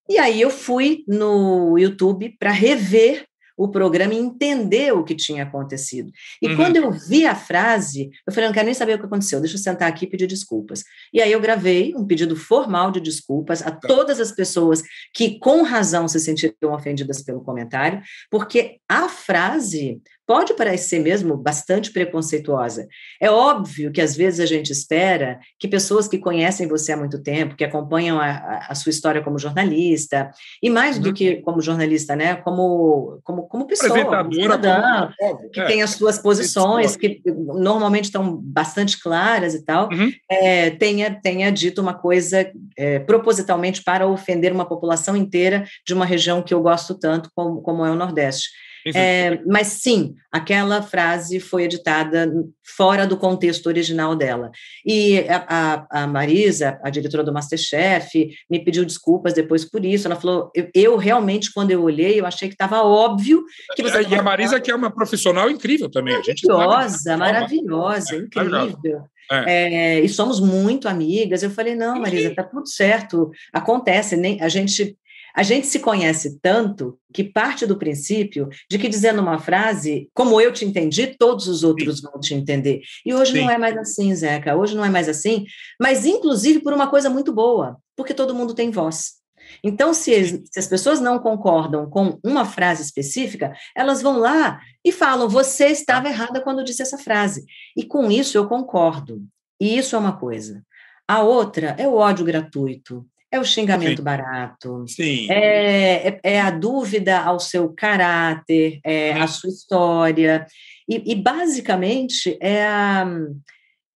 E 0.10 0.18
aí 0.18 0.42
eu 0.42 0.50
fui 0.50 1.04
no 1.08 1.78
YouTube 1.78 2.36
para 2.40 2.52
rever 2.52 3.26
o 3.58 3.70
programa 3.70 4.14
e 4.14 4.18
entender 4.18 4.92
o 4.92 5.04
que 5.04 5.16
tinha 5.16 5.44
acontecido. 5.44 6.12
E 6.42 6.48
uhum. 6.48 6.56
quando 6.56 6.78
eu 6.78 6.92
vi 6.92 7.28
a 7.28 7.36
frase, 7.36 8.10
eu 8.26 8.34
falei, 8.34 8.48
não 8.48 8.54
quero 8.54 8.66
nem 8.66 8.74
saber 8.74 8.96
o 8.96 9.00
que 9.00 9.06
aconteceu, 9.06 9.40
deixa 9.40 9.56
eu 9.56 9.60
sentar 9.60 9.88
aqui 9.88 10.06
e 10.06 10.10
pedir 10.10 10.26
desculpas. 10.26 10.84
E 11.14 11.22
aí 11.22 11.32
eu 11.32 11.40
gravei 11.40 11.94
um 11.96 12.06
pedido 12.06 12.36
formal 12.36 12.92
de 12.92 13.00
desculpas 13.00 13.62
a 13.62 13.70
tá. 13.70 13.88
todas 13.88 14.20
as 14.20 14.32
pessoas 14.32 14.82
que, 15.14 15.38
com 15.38 15.62
razão, 15.62 16.08
se 16.08 16.20
sentiram 16.20 16.74
ofendidas 16.74 17.22
pelo 17.22 17.44
comentário, 17.44 18.02
porque 18.32 18.78
a 18.90 19.08
frase 19.08 20.02
pode 20.26 20.54
parecer 20.54 21.00
mesmo 21.00 21.36
bastante 21.36 21.92
preconceituosa. 21.92 22.88
É 23.20 23.30
óbvio 23.30 23.92
que 23.92 24.02
às 24.02 24.16
vezes 24.16 24.40
a 24.40 24.46
gente 24.46 24.72
espera 24.72 25.40
que 25.60 25.68
pessoas 25.68 26.08
que 26.08 26.18
conhecem 26.18 26.68
você 26.68 26.92
há 26.92 26.98
muito 26.98 27.22
tempo, 27.22 27.56
que 27.56 27.64
acompanham 27.64 28.20
a, 28.20 28.66
a 28.70 28.76
sua 28.76 28.92
história 28.92 29.22
como 29.22 29.40
jornalista, 29.40 30.32
e 30.62 30.70
mais 30.70 30.98
uhum. 30.98 31.04
do 31.04 31.14
que 31.14 31.38
como 31.38 31.62
jornalista, 31.62 32.16
né, 32.16 32.36
como, 32.36 33.20
como, 33.24 33.48
como 33.48 33.68
pessoa, 33.68 33.98
cidadã, 34.32 35.12
como... 35.18 35.50
que 35.50 35.60
é. 35.60 35.66
tem 35.66 35.82
as 35.82 35.92
suas 35.92 36.18
posições, 36.18 36.96
que 36.96 37.22
normalmente 37.26 38.06
estão 38.06 38.38
bastante 38.42 39.00
claras 39.02 39.54
e 39.54 39.66
tal, 39.66 39.90
uhum. 39.92 40.12
é, 40.30 40.70
tenha, 40.72 41.20
tenha 41.22 41.52
dito 41.52 41.82
uma 41.82 41.94
coisa 41.94 42.50
é, 42.78 43.00
propositalmente 43.00 43.84
para 43.84 44.08
ofender 44.08 44.54
uma 44.54 44.66
população 44.66 45.16
inteira 45.16 45.66
de 45.86 45.94
uma 45.94 46.06
região 46.06 46.42
que 46.42 46.54
eu 46.54 46.62
gosto 46.62 46.96
tanto, 46.96 47.30
como, 47.36 47.62
como 47.62 47.86
é 47.86 47.92
o 47.92 47.96
Nordeste. 47.96 48.50
É, 48.96 49.40
mas 49.46 49.68
sim, 49.68 50.16
aquela 50.32 50.82
frase 50.82 51.40
foi 51.40 51.64
editada 51.64 52.32
fora 52.76 53.06
do 53.06 53.18
contexto 53.18 53.68
original 53.68 54.16
dela. 54.16 54.52
E 54.86 55.20
a, 55.30 55.46
a, 55.48 56.04
a, 56.04 56.08
Marisa, 56.08 56.80
a 56.84 56.90
diretora 56.90 57.24
do 57.24 57.34
Masterchef, 57.34 58.30
me 58.50 58.64
pediu 58.64 58.86
desculpas 58.86 59.34
depois 59.34 59.66
por 59.66 59.86
isso. 59.86 60.08
Ela 60.08 60.16
falou: 60.16 60.52
eu, 60.56 60.70
eu 60.74 60.98
realmente, 60.98 61.54
quando 61.54 61.72
eu 61.72 61.84
olhei, 61.84 62.20
eu 62.20 62.26
achei 62.26 62.48
que 62.48 62.56
estava 62.56 62.82
óbvio 62.82 63.44
que 63.76 63.84
você. 63.84 64.02
E 64.02 64.16
a 64.16 64.24
Marisa, 64.24 64.60
que 64.60 64.72
é 64.72 64.76
uma 64.76 64.92
profissional 64.92 65.50
incrível 65.50 65.90
também. 65.90 66.14
Maravilhosa, 66.16 67.18
maravilhosa, 67.18 68.16
é, 68.16 68.20
incrível. 68.20 69.04
É. 69.32 69.44
É, 69.48 70.00
e 70.02 70.10
somos 70.10 70.40
muito 70.40 70.90
amigas. 70.90 71.42
Eu 71.42 71.50
falei, 71.50 71.76
não, 71.76 72.00
Marisa, 72.00 72.36
tá 72.36 72.44
tudo 72.44 72.68
certo, 72.68 73.32
acontece, 73.54 74.18
nem 74.18 74.42
a 74.42 74.50
gente 74.50 74.98
a 75.36 75.44
gente 75.44 75.68
se 75.68 75.80
conhece 75.80 76.40
tanto 76.42 76.98
que 77.14 77.24
parte 77.24 77.66
do 77.66 77.78
princípio 77.78 78.50
de 78.70 78.78
que 78.78 78.90
dizendo 78.90 79.22
uma 79.22 79.40
frase, 79.40 80.10
como 80.14 80.40
eu 80.40 80.52
te 80.52 80.66
entendi, 80.66 81.16
todos 81.18 81.48
os 81.48 81.64
outros 81.64 81.98
Sim. 81.98 82.08
vão 82.12 82.20
te 82.20 82.34
entender. 82.34 82.82
E 83.06 83.14
hoje 83.14 83.34
Sim. 83.34 83.42
não 83.42 83.50
é 83.50 83.58
mais 83.58 83.78
assim, 83.78 84.14
Zeca. 84.16 84.56
Hoje 84.56 84.76
não 84.76 84.86
é 84.86 84.90
mais 84.90 85.08
assim, 85.08 85.46
mas 85.80 86.06
inclusive 86.06 86.60
por 86.62 86.74
uma 86.74 86.88
coisa 86.88 87.10
muito 87.10 87.34
boa, 87.34 87.78
porque 87.96 88.14
todo 88.14 88.36
mundo 88.36 88.54
tem 88.54 88.72
voz. 88.72 89.22
Então, 89.64 89.94
se, 89.94 90.44
se, 90.52 90.60
as 90.60 90.68
pessoas 90.68 91.00
não 91.00 91.20
concordam 91.20 91.90
com 91.90 92.18
uma 92.24 92.46
frase 92.46 92.82
específica, 92.82 93.54
elas 93.76 94.02
vão 94.02 94.18
lá 94.18 94.60
e 94.84 94.92
falam: 94.92 95.28
você 95.28 95.68
estava 95.68 96.08
errada 96.08 96.42
quando 96.42 96.64
disse 96.64 96.82
essa 96.82 96.98
frase. 96.98 97.44
E 97.76 97.84
com 97.84 98.10
isso 98.10 98.38
eu 98.38 98.48
concordo. 98.48 99.22
E 99.60 99.78
isso 99.78 99.96
é 99.96 100.00
uma 100.00 100.18
coisa. 100.18 100.64
A 101.08 101.22
outra 101.22 101.76
é 101.78 101.88
o 101.88 101.96
ódio 101.96 102.26
gratuito, 102.26 103.06
é 103.32 103.40
o 103.40 103.46
xingamento 103.46 103.98
Sim. 103.98 104.04
barato. 104.04 104.86
Sim. 104.88 105.32
É, 105.32 106.08
é, 106.08 106.20
é, 106.24 106.42
a 106.42 106.52
dúvida 106.52 107.20
ao 107.20 107.40
seu 107.40 107.70
caráter, 107.70 108.80
é 108.84 109.14
a 109.14 109.26
sua 109.26 109.50
história. 109.50 110.46
E, 110.88 111.14
e 111.14 111.16
basicamente, 111.16 112.38
é 112.42 112.64
a, 112.64 113.08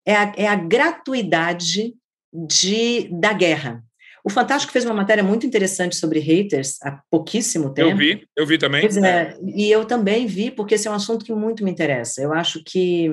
é, 0.05 0.15
a, 0.15 0.33
é 0.37 0.47
a 0.47 0.55
gratuidade 0.55 1.93
de, 2.33 3.09
da 3.11 3.33
guerra. 3.33 3.83
O 4.23 4.29
Fantástico 4.29 4.73
fez 4.73 4.85
uma 4.85 4.93
matéria 4.93 5.23
muito 5.23 5.45
interessante 5.45 5.95
sobre 5.95 6.19
haters 6.19 6.81
há 6.81 6.99
pouquíssimo 7.11 7.71
tempo. 7.71 7.91
Eu 7.91 7.97
vi, 7.97 8.27
eu 8.35 8.45
vi 8.45 8.57
também. 8.57 8.81
Pois 8.81 8.97
é, 8.97 9.37
e 9.45 9.69
eu 9.69 9.85
também 9.85 10.25
vi, 10.25 10.49
porque 10.49 10.75
esse 10.75 10.87
é 10.87 10.91
um 10.91 10.95
assunto 10.95 11.23
que 11.23 11.33
muito 11.33 11.63
me 11.63 11.69
interessa. 11.69 12.21
Eu 12.21 12.33
acho 12.33 12.63
que 12.63 13.11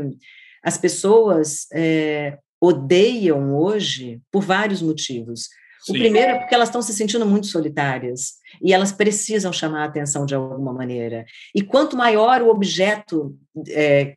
as 0.63 0.79
pessoas 0.79 1.67
é, 1.73 2.39
odeiam 2.61 3.55
hoje 3.55 4.21
por 4.31 4.43
vários 4.43 4.81
motivos. 4.81 5.49
Sim. 5.85 5.93
O 5.93 5.99
primeiro 5.99 6.33
é 6.33 6.39
porque 6.39 6.55
elas 6.55 6.69
estão 6.69 6.83
se 6.83 6.93
sentindo 6.93 7.27
muito 7.27 7.47
solitárias 7.47 8.35
e 8.63 8.73
elas 8.73 8.93
precisam 8.93 9.53
chamar 9.53 9.83
a 9.83 9.87
atenção 9.87 10.25
de 10.25 10.35
alguma 10.35 10.73
maneira. 10.73 11.25
E 11.55 11.63
quanto 11.63 11.97
maior 11.97 12.41
o 12.43 12.49
objeto 12.49 13.37
é, 13.69 14.15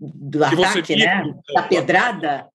do 0.00 0.38
que 0.38 0.64
ataque, 0.64 0.96
né, 0.96 1.34
da 1.54 1.62
pedrada, 1.62 2.46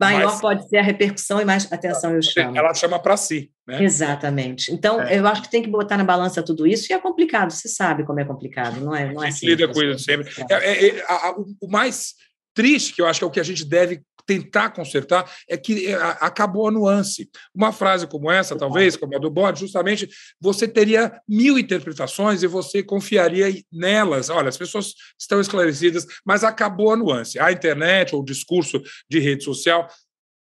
maior 0.00 0.40
pode 0.40 0.68
ser 0.68 0.78
a 0.78 0.82
repercussão 0.82 1.40
e 1.40 1.44
mais 1.44 1.70
atenção 1.72 2.14
eu 2.14 2.22
chamo. 2.22 2.56
Ela 2.56 2.74
chama 2.74 2.98
para 2.98 3.16
si. 3.16 3.50
Né? 3.66 3.84
Exatamente. 3.84 4.72
Então, 4.72 5.00
é. 5.00 5.18
eu 5.18 5.26
acho 5.26 5.42
que 5.42 5.50
tem 5.50 5.62
que 5.62 5.70
botar 5.70 5.96
na 5.96 6.04
balança 6.04 6.42
tudo 6.42 6.66
isso, 6.66 6.90
e 6.90 6.94
é 6.94 6.98
complicado, 6.98 7.52
você 7.52 7.68
sabe 7.68 8.04
como 8.04 8.18
é 8.18 8.24
complicado, 8.24 8.80
não 8.80 8.94
é? 8.94 9.12
Não 9.12 9.22
é 9.22 9.28
assim, 9.28 9.46
lida 9.46 9.68
com 9.68 9.82
isso 9.82 10.04
sempre. 10.04 10.28
É, 10.50 10.54
é, 10.54 10.88
é, 10.88 11.04
a, 11.06 11.28
a, 11.28 11.34
o 11.60 11.68
mais 11.68 12.14
triste, 12.54 12.94
que 12.94 13.02
eu 13.02 13.06
acho 13.06 13.20
que 13.20 13.24
é 13.24 13.26
o 13.26 13.30
que 13.30 13.40
a 13.40 13.44
gente 13.44 13.64
deve 13.64 14.02
tentar 14.32 14.70
consertar, 14.70 15.30
é 15.48 15.56
que 15.56 15.86
é, 15.86 15.94
acabou 16.20 16.68
a 16.68 16.70
nuance. 16.70 17.28
Uma 17.54 17.72
frase 17.72 18.06
como 18.06 18.30
essa, 18.30 18.56
talvez, 18.56 18.96
como 18.96 19.14
a 19.14 19.18
do 19.18 19.30
bode, 19.30 19.60
justamente 19.60 20.08
você 20.40 20.66
teria 20.66 21.20
mil 21.28 21.58
interpretações 21.58 22.42
e 22.42 22.46
você 22.46 22.82
confiaria 22.82 23.62
nelas. 23.70 24.30
Olha, 24.30 24.48
as 24.48 24.56
pessoas 24.56 24.94
estão 25.18 25.40
esclarecidas, 25.40 26.06
mas 26.24 26.44
acabou 26.44 26.92
a 26.92 26.96
nuance. 26.96 27.38
A 27.38 27.52
internet 27.52 28.14
ou 28.14 28.22
o 28.22 28.24
discurso 28.24 28.82
de 29.08 29.18
rede 29.18 29.44
social 29.44 29.88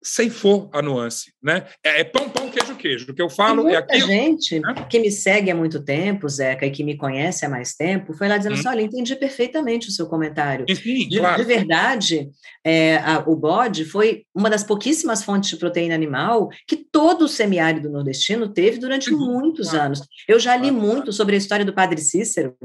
ceifou 0.03 0.69
a 0.71 0.81
nuance, 0.83 1.33
né? 1.41 1.67
É, 1.83 2.01
é, 2.01 2.03
pão, 2.03 2.29
pão, 2.29 2.44
queijo. 2.85 3.11
O 3.11 3.15
que 3.15 3.21
eu 3.21 3.29
falo 3.29 3.67
é 3.67 3.77
aquilo. 3.77 4.07
gente 4.07 4.59
né? 4.59 4.73
que 4.87 4.99
me 4.99 5.11
segue 5.11 5.49
há 5.49 5.55
muito 5.55 5.83
tempo, 5.83 6.29
Zeca, 6.29 6.65
e 6.65 6.71
que 6.71 6.83
me 6.83 6.95
conhece 6.95 7.45
há 7.45 7.49
mais 7.49 7.73
tempo, 7.73 8.13
foi 8.13 8.27
lá 8.27 8.37
dizendo 8.37 8.53
hum. 8.53 8.59
assim, 8.59 8.67
olha, 8.67 8.81
entendi 8.81 9.15
perfeitamente 9.15 9.89
o 9.89 9.91
seu 9.91 10.05
comentário. 10.05 10.65
Sim, 10.75 11.07
de, 11.07 11.17
claro. 11.17 11.41
de 11.41 11.47
verdade, 11.47 12.29
é, 12.63 12.97
a, 12.97 13.23
o 13.25 13.35
bode 13.35 13.85
foi 13.85 14.23
uma 14.33 14.49
das 14.49 14.63
pouquíssimas 14.63 15.23
fontes 15.23 15.49
de 15.49 15.57
proteína 15.57 15.95
animal 15.95 16.49
que 16.67 16.75
todo 16.75 17.23
o 17.25 17.27
semiárido 17.27 17.89
nordestino 17.89 18.47
teve 18.49 18.77
durante 18.77 19.11
muitos 19.11 19.69
claro. 19.69 19.85
anos. 19.85 20.01
Eu 20.27 20.39
já 20.39 20.55
li 20.55 20.69
claro, 20.69 20.85
muito 20.85 21.11
sobre 21.11 21.35
a 21.35 21.37
história 21.37 21.65
do 21.65 21.73
padre 21.73 21.99
Cícero, 21.99 22.55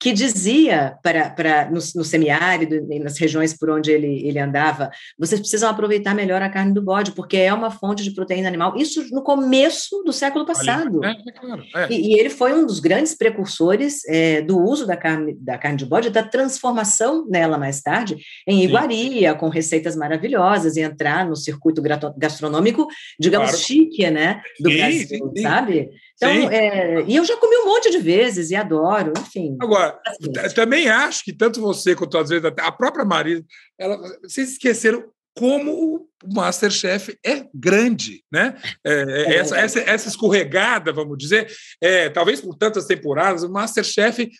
que 0.00 0.12
dizia 0.12 0.96
para, 1.02 1.30
para 1.30 1.66
no, 1.70 1.80
no 1.94 2.04
semiárido 2.04 2.74
e 2.90 2.98
nas 2.98 3.18
regiões 3.18 3.56
por 3.56 3.68
onde 3.70 3.90
ele, 3.90 4.26
ele 4.26 4.38
andava, 4.38 4.90
vocês 5.18 5.40
precisam 5.40 5.68
aproveitar 5.68 6.14
melhor 6.14 6.40
a 6.40 6.48
carne 6.48 6.72
do 6.72 6.82
bode, 6.82 7.12
porque 7.12 7.36
é 7.36 7.52
uma 7.52 7.70
fonte 7.70 8.02
de 8.02 8.12
proteína 8.12 8.48
animal. 8.48 8.76
Isso 8.76 9.04
no 9.10 9.22
começo 9.22 9.65
do 10.04 10.12
século 10.12 10.44
passado. 10.44 11.04
É, 11.04 11.10
é 11.10 11.32
claro, 11.32 11.64
é. 11.74 11.88
E, 11.90 12.12
e, 12.14 12.20
ele 12.20 12.30
foi 12.30 12.52
um 12.52 12.66
dos 12.66 12.80
grandes 12.80 13.14
precursores 13.14 14.04
é, 14.08 14.42
do 14.42 14.58
uso 14.58 14.86
da 14.86 14.96
carne, 14.96 15.34
da 15.34 15.58
carne 15.58 15.78
de 15.78 15.86
bode, 15.86 16.10
da 16.10 16.22
transformação 16.22 17.26
nela 17.28 17.58
mais 17.58 17.80
tarde, 17.80 18.16
em 18.46 18.62
iguaria, 18.62 19.32
Sim. 19.32 19.38
com 19.38 19.48
receitas 19.48 19.96
maravilhosas, 19.96 20.76
e 20.76 20.80
entrar 20.80 21.26
no 21.26 21.36
circuito 21.36 21.82
gastronômico, 22.16 22.86
digamos, 23.18 23.50
claro. 23.50 23.64
chique, 23.64 24.10
né? 24.10 24.42
Do 24.60 24.70
Sim, 24.70 24.76
Brasil, 24.76 25.32
sabe? 25.42 25.90
Então, 26.16 26.50
é, 26.50 27.04
e 27.06 27.14
eu 27.14 27.24
já 27.24 27.36
comi 27.36 27.56
um 27.58 27.66
monte 27.66 27.90
de 27.90 27.98
vezes 27.98 28.50
e 28.50 28.56
adoro, 28.56 29.12
enfim. 29.18 29.56
Agora, 29.60 29.98
também 30.54 30.88
acho 30.88 31.22
que 31.22 31.32
tanto 31.32 31.60
você 31.60 31.94
quanto 31.94 32.16
às 32.16 32.30
vezes 32.30 32.44
a 32.44 32.72
própria 32.72 33.04
Marisa, 33.04 33.44
ela, 33.78 33.98
vocês 34.22 34.52
esqueceram 34.52 35.04
como 35.36 36.08
o 36.24 36.34
Masterchef 36.34 37.16
é 37.24 37.44
grande, 37.54 38.24
né? 38.32 38.56
É, 38.84 38.92
é, 38.92 39.22
é 39.22 39.36
essa, 39.36 39.58
essa, 39.58 39.80
essa, 39.80 40.08
escorregada, 40.08 40.92
vamos 40.92 41.18
dizer, 41.18 41.46
é, 41.80 42.08
talvez 42.08 42.40
por 42.40 42.56
tantas 42.56 42.86
temporadas, 42.86 43.42
o 43.42 43.50
Masterchef 43.50 44.30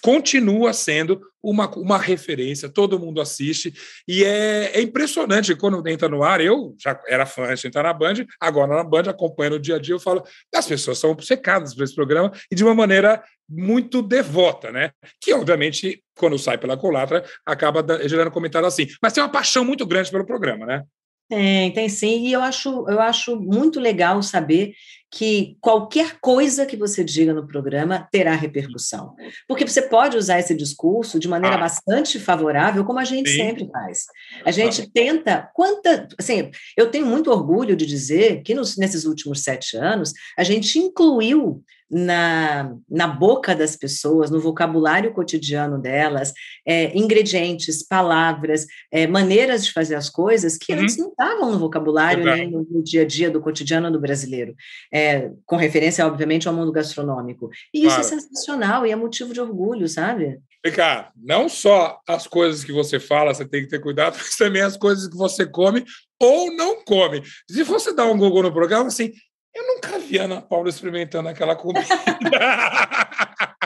continua 0.00 0.72
sendo 0.72 1.20
uma, 1.42 1.68
uma 1.76 1.98
referência, 1.98 2.68
todo 2.68 2.98
mundo 2.98 3.20
assiste, 3.20 3.74
e 4.06 4.24
é, 4.24 4.76
é, 4.76 4.80
impressionante 4.80 5.54
quando 5.56 5.86
entra 5.88 6.08
no 6.08 6.22
ar. 6.22 6.40
Eu 6.40 6.74
já 6.80 7.00
era 7.08 7.26
fã 7.26 7.44
antes 7.44 7.60
de 7.60 7.68
entrar 7.68 7.82
na 7.82 7.92
Band, 7.92 8.24
agora 8.40 8.76
na 8.76 8.84
Band, 8.84 9.10
acompanhando 9.10 9.54
o 9.54 9.60
dia 9.60 9.76
a 9.76 9.78
dia, 9.78 9.94
eu 9.94 10.00
falo, 10.00 10.22
as 10.54 10.66
pessoas 10.66 10.98
são 10.98 11.10
obcecadas 11.10 11.74
por 11.74 11.82
esse 11.82 11.94
programa 11.94 12.32
e 12.50 12.54
de 12.54 12.64
uma 12.64 12.74
maneira 12.74 13.22
muito 13.48 14.00
devota, 14.00 14.70
né? 14.70 14.90
Que, 15.20 15.34
obviamente, 15.34 16.03
quando 16.16 16.38
sai 16.38 16.58
pela 16.58 16.76
colatra, 16.76 17.24
acaba 17.44 17.84
gerando 18.08 18.30
comentário 18.30 18.68
assim. 18.68 18.86
Mas 19.02 19.12
tem 19.12 19.22
uma 19.22 19.32
paixão 19.32 19.64
muito 19.64 19.86
grande 19.86 20.10
pelo 20.10 20.26
programa, 20.26 20.66
né? 20.66 20.82
Tem, 21.28 21.72
tem 21.72 21.88
sim, 21.88 22.26
e 22.26 22.32
eu 22.32 22.42
acho, 22.42 22.68
eu 22.88 23.00
acho 23.00 23.40
muito 23.40 23.80
legal 23.80 24.22
saber 24.22 24.74
que 25.10 25.56
qualquer 25.60 26.18
coisa 26.20 26.66
que 26.66 26.76
você 26.76 27.04
diga 27.04 27.32
no 27.32 27.46
programa 27.46 28.06
terá 28.10 28.34
repercussão. 28.34 29.14
Porque 29.48 29.66
você 29.66 29.82
pode 29.82 30.16
usar 30.16 30.40
esse 30.40 30.54
discurso 30.54 31.20
de 31.20 31.28
maneira 31.28 31.56
ah. 31.56 31.60
bastante 31.60 32.18
favorável, 32.18 32.84
como 32.84 32.98
a 32.98 33.04
gente 33.04 33.30
Sim. 33.30 33.36
sempre 33.36 33.68
faz. 33.70 34.04
A 34.44 34.50
gente 34.50 34.90
tenta, 34.90 35.48
quanta, 35.54 36.08
assim, 36.18 36.50
eu 36.76 36.90
tenho 36.90 37.06
muito 37.06 37.30
orgulho 37.30 37.76
de 37.76 37.86
dizer 37.86 38.42
que 38.42 38.54
nos, 38.54 38.76
nesses 38.76 39.04
últimos 39.04 39.42
sete 39.42 39.76
anos, 39.76 40.12
a 40.36 40.42
gente 40.42 40.78
incluiu 40.78 41.62
na, 41.96 42.74
na 42.90 43.06
boca 43.06 43.54
das 43.54 43.76
pessoas, 43.76 44.28
no 44.28 44.40
vocabulário 44.40 45.12
cotidiano 45.12 45.80
delas, 45.80 46.32
é, 46.66 46.96
ingredientes, 46.98 47.86
palavras, 47.86 48.66
é, 48.90 49.06
maneiras 49.06 49.64
de 49.64 49.72
fazer 49.72 49.94
as 49.94 50.10
coisas 50.10 50.56
que 50.56 50.72
uhum. 50.72 50.80
antes 50.80 50.96
não 50.96 51.10
estavam 51.10 51.52
no 51.52 51.58
vocabulário, 51.58 52.24
né, 52.24 52.48
no, 52.48 52.66
no, 52.68 52.82
dia 52.82 53.02
a 53.02 53.04
dia 53.04 53.30
do 53.30 53.40
cotidiano 53.40 53.92
do 53.92 54.00
brasileiro, 54.00 54.56
é, 54.92 55.30
com 55.46 55.54
referência, 55.54 56.04
obviamente, 56.04 56.48
ao 56.48 56.54
mundo 56.54 56.72
gastronômico. 56.72 57.48
E 57.72 57.86
isso 57.86 58.00
é 58.00 58.02
claro. 58.02 58.20
sensacional 58.20 58.84
e 58.84 58.90
é 58.90 58.96
motivo 58.96 59.32
de 59.32 59.40
orgulho, 59.40 59.88
sabe? 59.88 60.40
Ricardo, 60.66 61.10
não 61.14 61.48
só 61.48 62.00
as 62.08 62.26
coisas 62.26 62.64
que 62.64 62.72
você 62.72 62.98
fala, 62.98 63.32
você 63.32 63.44
tem 63.44 63.62
que 63.62 63.68
ter 63.68 63.80
cuidado, 63.80 64.16
mas 64.18 64.34
também 64.36 64.62
as 64.62 64.76
coisas 64.76 65.06
que 65.06 65.16
você 65.16 65.46
come 65.46 65.84
ou 66.20 66.56
não 66.56 66.82
come. 66.84 67.22
Se 67.48 67.62
você 67.62 67.94
dar 67.94 68.06
um 68.06 68.16
Google 68.16 68.44
no 68.44 68.52
programa, 68.52 68.86
assim, 68.86 69.12
eu 69.54 69.66
nunca 69.66 69.98
vi 69.98 70.18
a 70.18 70.24
Ana 70.24 70.40
Paula 70.40 70.68
experimentando 70.68 71.28
aquela 71.28 71.56
comida. 71.56 71.86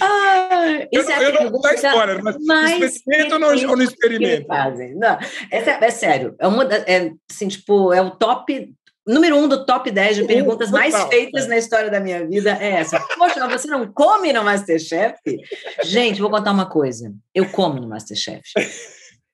Ah, 0.00 0.86
eu, 0.92 1.02
não, 1.04 1.12
é 1.12 1.24
eu 1.24 1.32
não 1.32 1.50
vou 1.50 1.60
dar 1.60 1.74
spoiler, 1.74 2.22
mas, 2.22 2.36
mas 2.46 2.94
experimenta 2.94 3.34
ou 3.34 3.40
não, 3.40 3.48
ou 3.48 3.76
não 3.76 3.82
experimenta? 3.82 4.70
Não, 4.94 5.18
essa, 5.50 5.70
é, 5.70 5.78
é 5.84 5.90
sério, 5.90 6.36
é, 6.38 6.46
uma, 6.46 6.64
é, 6.64 7.10
assim, 7.28 7.48
tipo, 7.48 7.92
é 7.92 8.00
o 8.00 8.12
top 8.12 8.72
número 9.06 9.36
um 9.36 9.48
do 9.48 9.66
top 9.66 9.90
10 9.90 10.16
de 10.16 10.24
perguntas 10.24 10.68
uh, 10.68 10.72
mais 10.72 10.94
feitas 11.04 11.46
é. 11.46 11.48
na 11.48 11.58
história 11.58 11.90
da 11.90 12.00
minha 12.00 12.26
vida 12.26 12.56
é 12.60 12.74
essa. 12.74 13.00
Poxa, 13.18 13.46
você 13.48 13.66
não 13.66 13.92
come 13.92 14.32
no 14.32 14.44
Masterchef? 14.44 15.18
Gente, 15.82 16.20
vou 16.20 16.30
contar 16.30 16.52
uma 16.52 16.66
coisa. 16.66 17.12
Eu 17.34 17.50
como 17.50 17.80
no 17.80 17.88
Masterchef. 17.88 18.42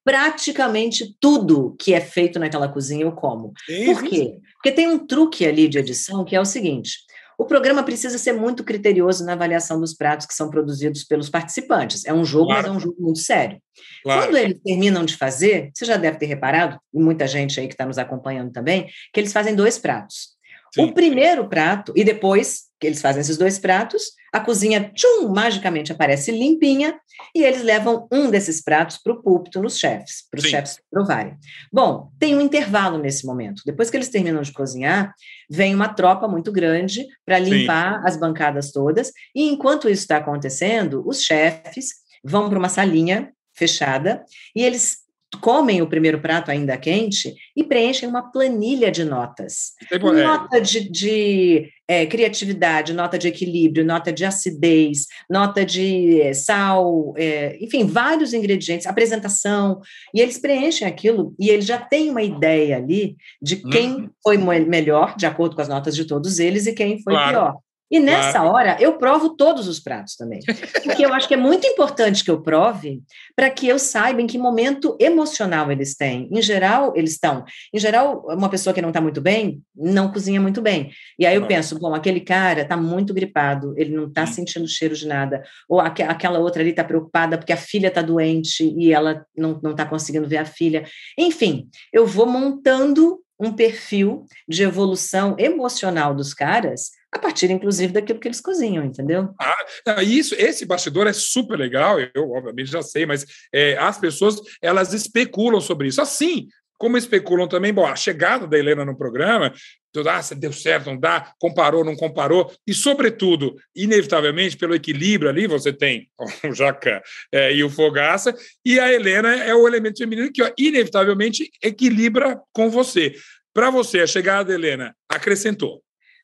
Praticamente 0.09 1.14
tudo 1.21 1.77
que 1.79 1.92
é 1.92 2.01
feito 2.01 2.38
naquela 2.38 2.66
cozinha 2.66 3.05
eu 3.05 3.12
como. 3.12 3.53
Por 3.85 4.03
quê? 4.05 4.38
Porque 4.55 4.73
tem 4.73 4.88
um 4.88 5.07
truque 5.07 5.47
ali 5.47 5.68
de 5.68 5.79
edição 5.79 6.25
que 6.25 6.35
é 6.35 6.40
o 6.40 6.47
seguinte: 6.47 7.01
o 7.37 7.44
programa 7.44 7.83
precisa 7.83 8.16
ser 8.16 8.33
muito 8.33 8.64
criterioso 8.64 9.23
na 9.23 9.35
avaliação 9.35 9.79
dos 9.79 9.92
pratos 9.92 10.27
que 10.27 10.33
são 10.33 10.49
produzidos 10.49 11.05
pelos 11.05 11.29
participantes. 11.29 12.07
É 12.07 12.12
um 12.14 12.25
jogo, 12.25 12.47
claro. 12.47 12.62
mas 12.62 12.73
é 12.73 12.77
um 12.77 12.81
jogo 12.81 12.97
muito 12.99 13.18
sério. 13.18 13.61
Claro. 14.03 14.23
Quando 14.23 14.37
eles 14.38 14.59
terminam 14.64 15.05
de 15.05 15.14
fazer, 15.14 15.71
você 15.75 15.85
já 15.85 15.99
deve 15.99 16.16
ter 16.16 16.25
reparado, 16.25 16.81
e 16.92 16.99
muita 16.99 17.27
gente 17.27 17.61
aí 17.61 17.68
que 17.68 17.75
está 17.75 17.85
nos 17.85 17.99
acompanhando 17.99 18.51
também, 18.51 18.88
que 19.12 19.21
eles 19.21 19.33
fazem 19.33 19.55
dois 19.55 19.79
pratos. 19.79 20.31
Sim. 20.75 20.85
O 20.85 20.94
primeiro 20.94 21.47
prato, 21.51 21.92
e 21.94 22.03
depois 22.03 22.67
que 22.81 22.87
eles 22.87 23.01
fazem 23.01 23.21
esses 23.21 23.37
dois 23.37 23.59
pratos, 23.59 24.03
a 24.33 24.41
cozinha, 24.41 24.91
tchum, 24.95 25.29
magicamente 25.29 25.93
aparece 25.93 26.31
limpinha, 26.31 26.99
e 27.35 27.43
eles 27.43 27.62
levam 27.62 28.07
um 28.12 28.31
desses 28.31 28.62
pratos 28.62 28.99
para 28.99 29.12
o 29.12 29.23
púlpito 29.23 29.61
nos 29.61 29.79
chefes, 29.79 30.25
para 30.31 30.38
os 30.38 30.47
chefes 30.47 30.79
provarem. 30.91 31.37
Bom, 31.73 32.11
tem 32.19 32.37
um 32.37 32.41
intervalo 32.41 32.99
nesse 32.99 33.27
momento. 33.27 33.62
Depois 33.67 33.91
que 33.91 33.97
eles 33.97 34.09
terminam 34.09 34.41
de 34.43 34.53
cozinhar, 34.53 35.12
vem 35.51 35.75
uma 35.75 35.88
tropa 35.88 36.29
muito 36.29 36.53
grande 36.53 37.07
para 37.27 37.38
limpar 37.38 38.01
Sim. 38.01 38.07
as 38.07 38.17
bancadas 38.17 38.71
todas, 38.71 39.12
e 39.35 39.49
enquanto 39.49 39.88
isso 39.88 40.03
está 40.03 40.19
acontecendo, 40.19 41.03
os 41.07 41.23
chefes 41.23 41.88
vão 42.23 42.49
para 42.49 42.59
uma 42.59 42.69
salinha 42.69 43.33
fechada 43.55 44.25
e 44.55 44.62
eles 44.62 44.99
comem 45.40 45.83
o 45.83 45.87
primeiro 45.87 46.20
prato 46.20 46.51
ainda 46.51 46.77
quente 46.77 47.35
e 47.57 47.64
preenchem 47.64 48.09
uma 48.09 48.31
planilha 48.31 48.90
de 48.90 49.05
notas. 49.05 49.72
É. 49.90 49.98
Nota 49.98 50.61
de, 50.61 50.90
de 50.90 51.68
é, 51.87 52.05
criatividade, 52.07 52.92
nota 52.92 53.18
de 53.18 53.29
equilíbrio, 53.29 53.85
nota 53.85 54.12
de 54.12 54.24
acidez, 54.24 55.07
nota 55.29 55.64
de 55.64 56.20
é, 56.20 56.35
sal, 56.35 57.14
é, 57.16 57.57
enfim, 57.61 57.87
vários 57.87 58.35
ingredientes, 58.35 58.87
apresentação, 58.87 59.81
e 60.14 60.20
eles 60.20 60.38
preenchem 60.38 60.87
aquilo 60.87 61.35
e 61.38 61.48
eles 61.48 61.64
já 61.64 61.79
têm 61.79 62.11
uma 62.11 62.22
ideia 62.22 62.77
ali 62.77 63.16
de 63.40 63.57
quem 63.57 63.94
uhum. 63.94 64.11
foi 64.22 64.37
melhor, 64.37 65.16
de 65.16 65.27
acordo 65.27 65.57
com 65.57 65.62
as 65.62 65.68
notas 65.68 65.96
de 65.96 66.05
todos 66.05 66.38
eles, 66.38 66.66
e 66.66 66.74
quem 66.74 67.03
foi 67.03 67.14
claro. 67.14 67.31
pior. 67.31 67.67
E 67.90 67.98
nessa 67.98 68.33
claro. 68.33 68.48
hora 68.51 68.77
eu 68.81 68.98
provo 68.98 69.31
todos 69.31 69.66
os 69.66 69.81
pratos 69.81 70.14
também. 70.16 70.40
Porque 70.85 71.05
eu 71.05 71.12
acho 71.14 71.27
que 71.27 71.35
é 71.35 71.38
muito 71.38 71.66
importante 71.66 72.22
que 72.22 72.31
eu 72.31 72.42
prove 72.42 73.03
para 73.35 73.51
que 73.51 73.66
eu 73.66 73.79
saiba 73.79 74.20
em 74.20 74.27
que 74.27 74.37
momento 74.37 74.96
emocional 75.01 75.70
eles 75.72 75.96
têm. 75.96 76.29
Em 76.31 76.42
geral, 76.42 76.92
eles 76.94 77.12
estão. 77.12 77.44
Em 77.72 77.79
geral, 77.79 78.24
uma 78.29 78.48
pessoa 78.48 78.74
que 78.74 78.83
não 78.83 78.90
está 78.90 79.01
muito 79.01 79.20
bem 79.20 79.62
não 79.74 80.12
cozinha 80.12 80.40
muito 80.40 80.61
bem. 80.61 80.90
E 81.18 81.24
aí 81.24 81.37
eu 81.37 81.46
penso, 81.46 81.79
bom, 81.79 81.94
aquele 81.94 82.20
cara 82.20 82.62
está 82.62 82.77
muito 82.77 83.14
gripado, 83.14 83.74
ele 83.77 83.94
não 83.94 84.07
está 84.07 84.27
sentindo 84.27 84.66
cheiro 84.68 84.94
de 84.94 85.07
nada. 85.07 85.42
Ou 85.68 85.81
aqu 85.81 86.03
aquela 86.03 86.38
outra 86.38 86.62
ali 86.62 86.70
está 86.70 86.85
preocupada 86.85 87.38
porque 87.38 87.53
a 87.53 87.57
filha 87.57 87.88
está 87.88 88.03
doente 88.03 88.64
e 88.77 88.92
ela 88.92 89.24
não 89.37 89.70
está 89.70 89.87
conseguindo 89.87 90.29
ver 90.29 90.38
a 90.38 90.44
filha. 90.44 90.85
Enfim, 91.16 91.68
eu 91.92 92.07
vou 92.07 92.27
montando 92.27 93.20
um 93.40 93.53
perfil 93.53 94.24
de 94.48 94.62
evolução 94.64 95.37
emocional 95.38 96.14
dos 96.14 96.35
caras 96.35 96.90
a 97.18 97.20
partir, 97.20 97.50
inclusive, 97.50 97.92
daquilo 97.92 98.18
que 98.18 98.28
eles 98.28 98.40
cozinham, 98.40 98.85
entendeu? 98.85 99.35
Ah, 99.40 100.02
isso, 100.02 100.35
esse 100.37 100.64
bastidor 100.64 101.07
é 101.07 101.12
super 101.12 101.59
legal, 101.59 101.98
eu 102.00 102.31
obviamente 102.31 102.70
já 102.70 102.83
sei, 102.83 103.04
mas 103.04 103.26
é, 103.52 103.76
as 103.76 103.98
pessoas 103.98 104.40
elas 104.62 104.94
especulam 104.94 105.61
sobre 105.61 105.88
isso. 105.88 106.00
Assim, 106.00 106.48
como 106.78 106.96
especulam 106.96 107.48
também, 107.48 107.72
bom, 107.72 107.85
a 107.85 107.96
chegada 107.96 108.46
da 108.46 108.57
Helena 108.57 108.85
no 108.85 108.96
programa, 108.96 109.52
tudo, 109.92 110.09
ah, 110.09 110.20
deu 110.37 110.52
certo, 110.52 110.87
não 110.87 110.98
dá, 110.98 111.33
comparou, 111.40 111.85
não 111.85 111.96
comparou, 111.96 112.52
e, 112.64 112.72
sobretudo, 112.72 113.57
inevitavelmente, 113.74 114.57
pelo 114.57 114.74
equilíbrio 114.74 115.28
ali, 115.28 115.48
você 115.48 115.72
tem 115.72 116.09
o 116.44 116.54
Jacan 116.54 117.00
é, 117.33 117.52
e 117.52 117.64
o 117.64 117.70
Fogaça, 117.70 118.33
e 118.64 118.78
a 118.78 118.92
Helena 118.92 119.35
é 119.35 119.52
o 119.54 119.66
elemento 119.66 119.98
feminino 119.98 120.31
que, 120.33 120.40
inevitavelmente, 120.57 121.50
equilibra 121.62 122.40
com 122.52 122.70
você. 122.70 123.14
Para 123.52 123.70
você, 123.70 124.00
a 124.00 124.07
chegada 124.07 124.44
da 124.44 124.54
Helena 124.54 124.94
acrescentou? 125.09 125.83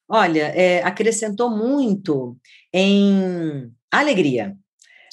Olha, 0.09 0.53
é, 0.55 0.83
acrescentou 0.83 1.51
muito 1.51 2.37
em 2.73 3.73
alegria. 3.91 4.57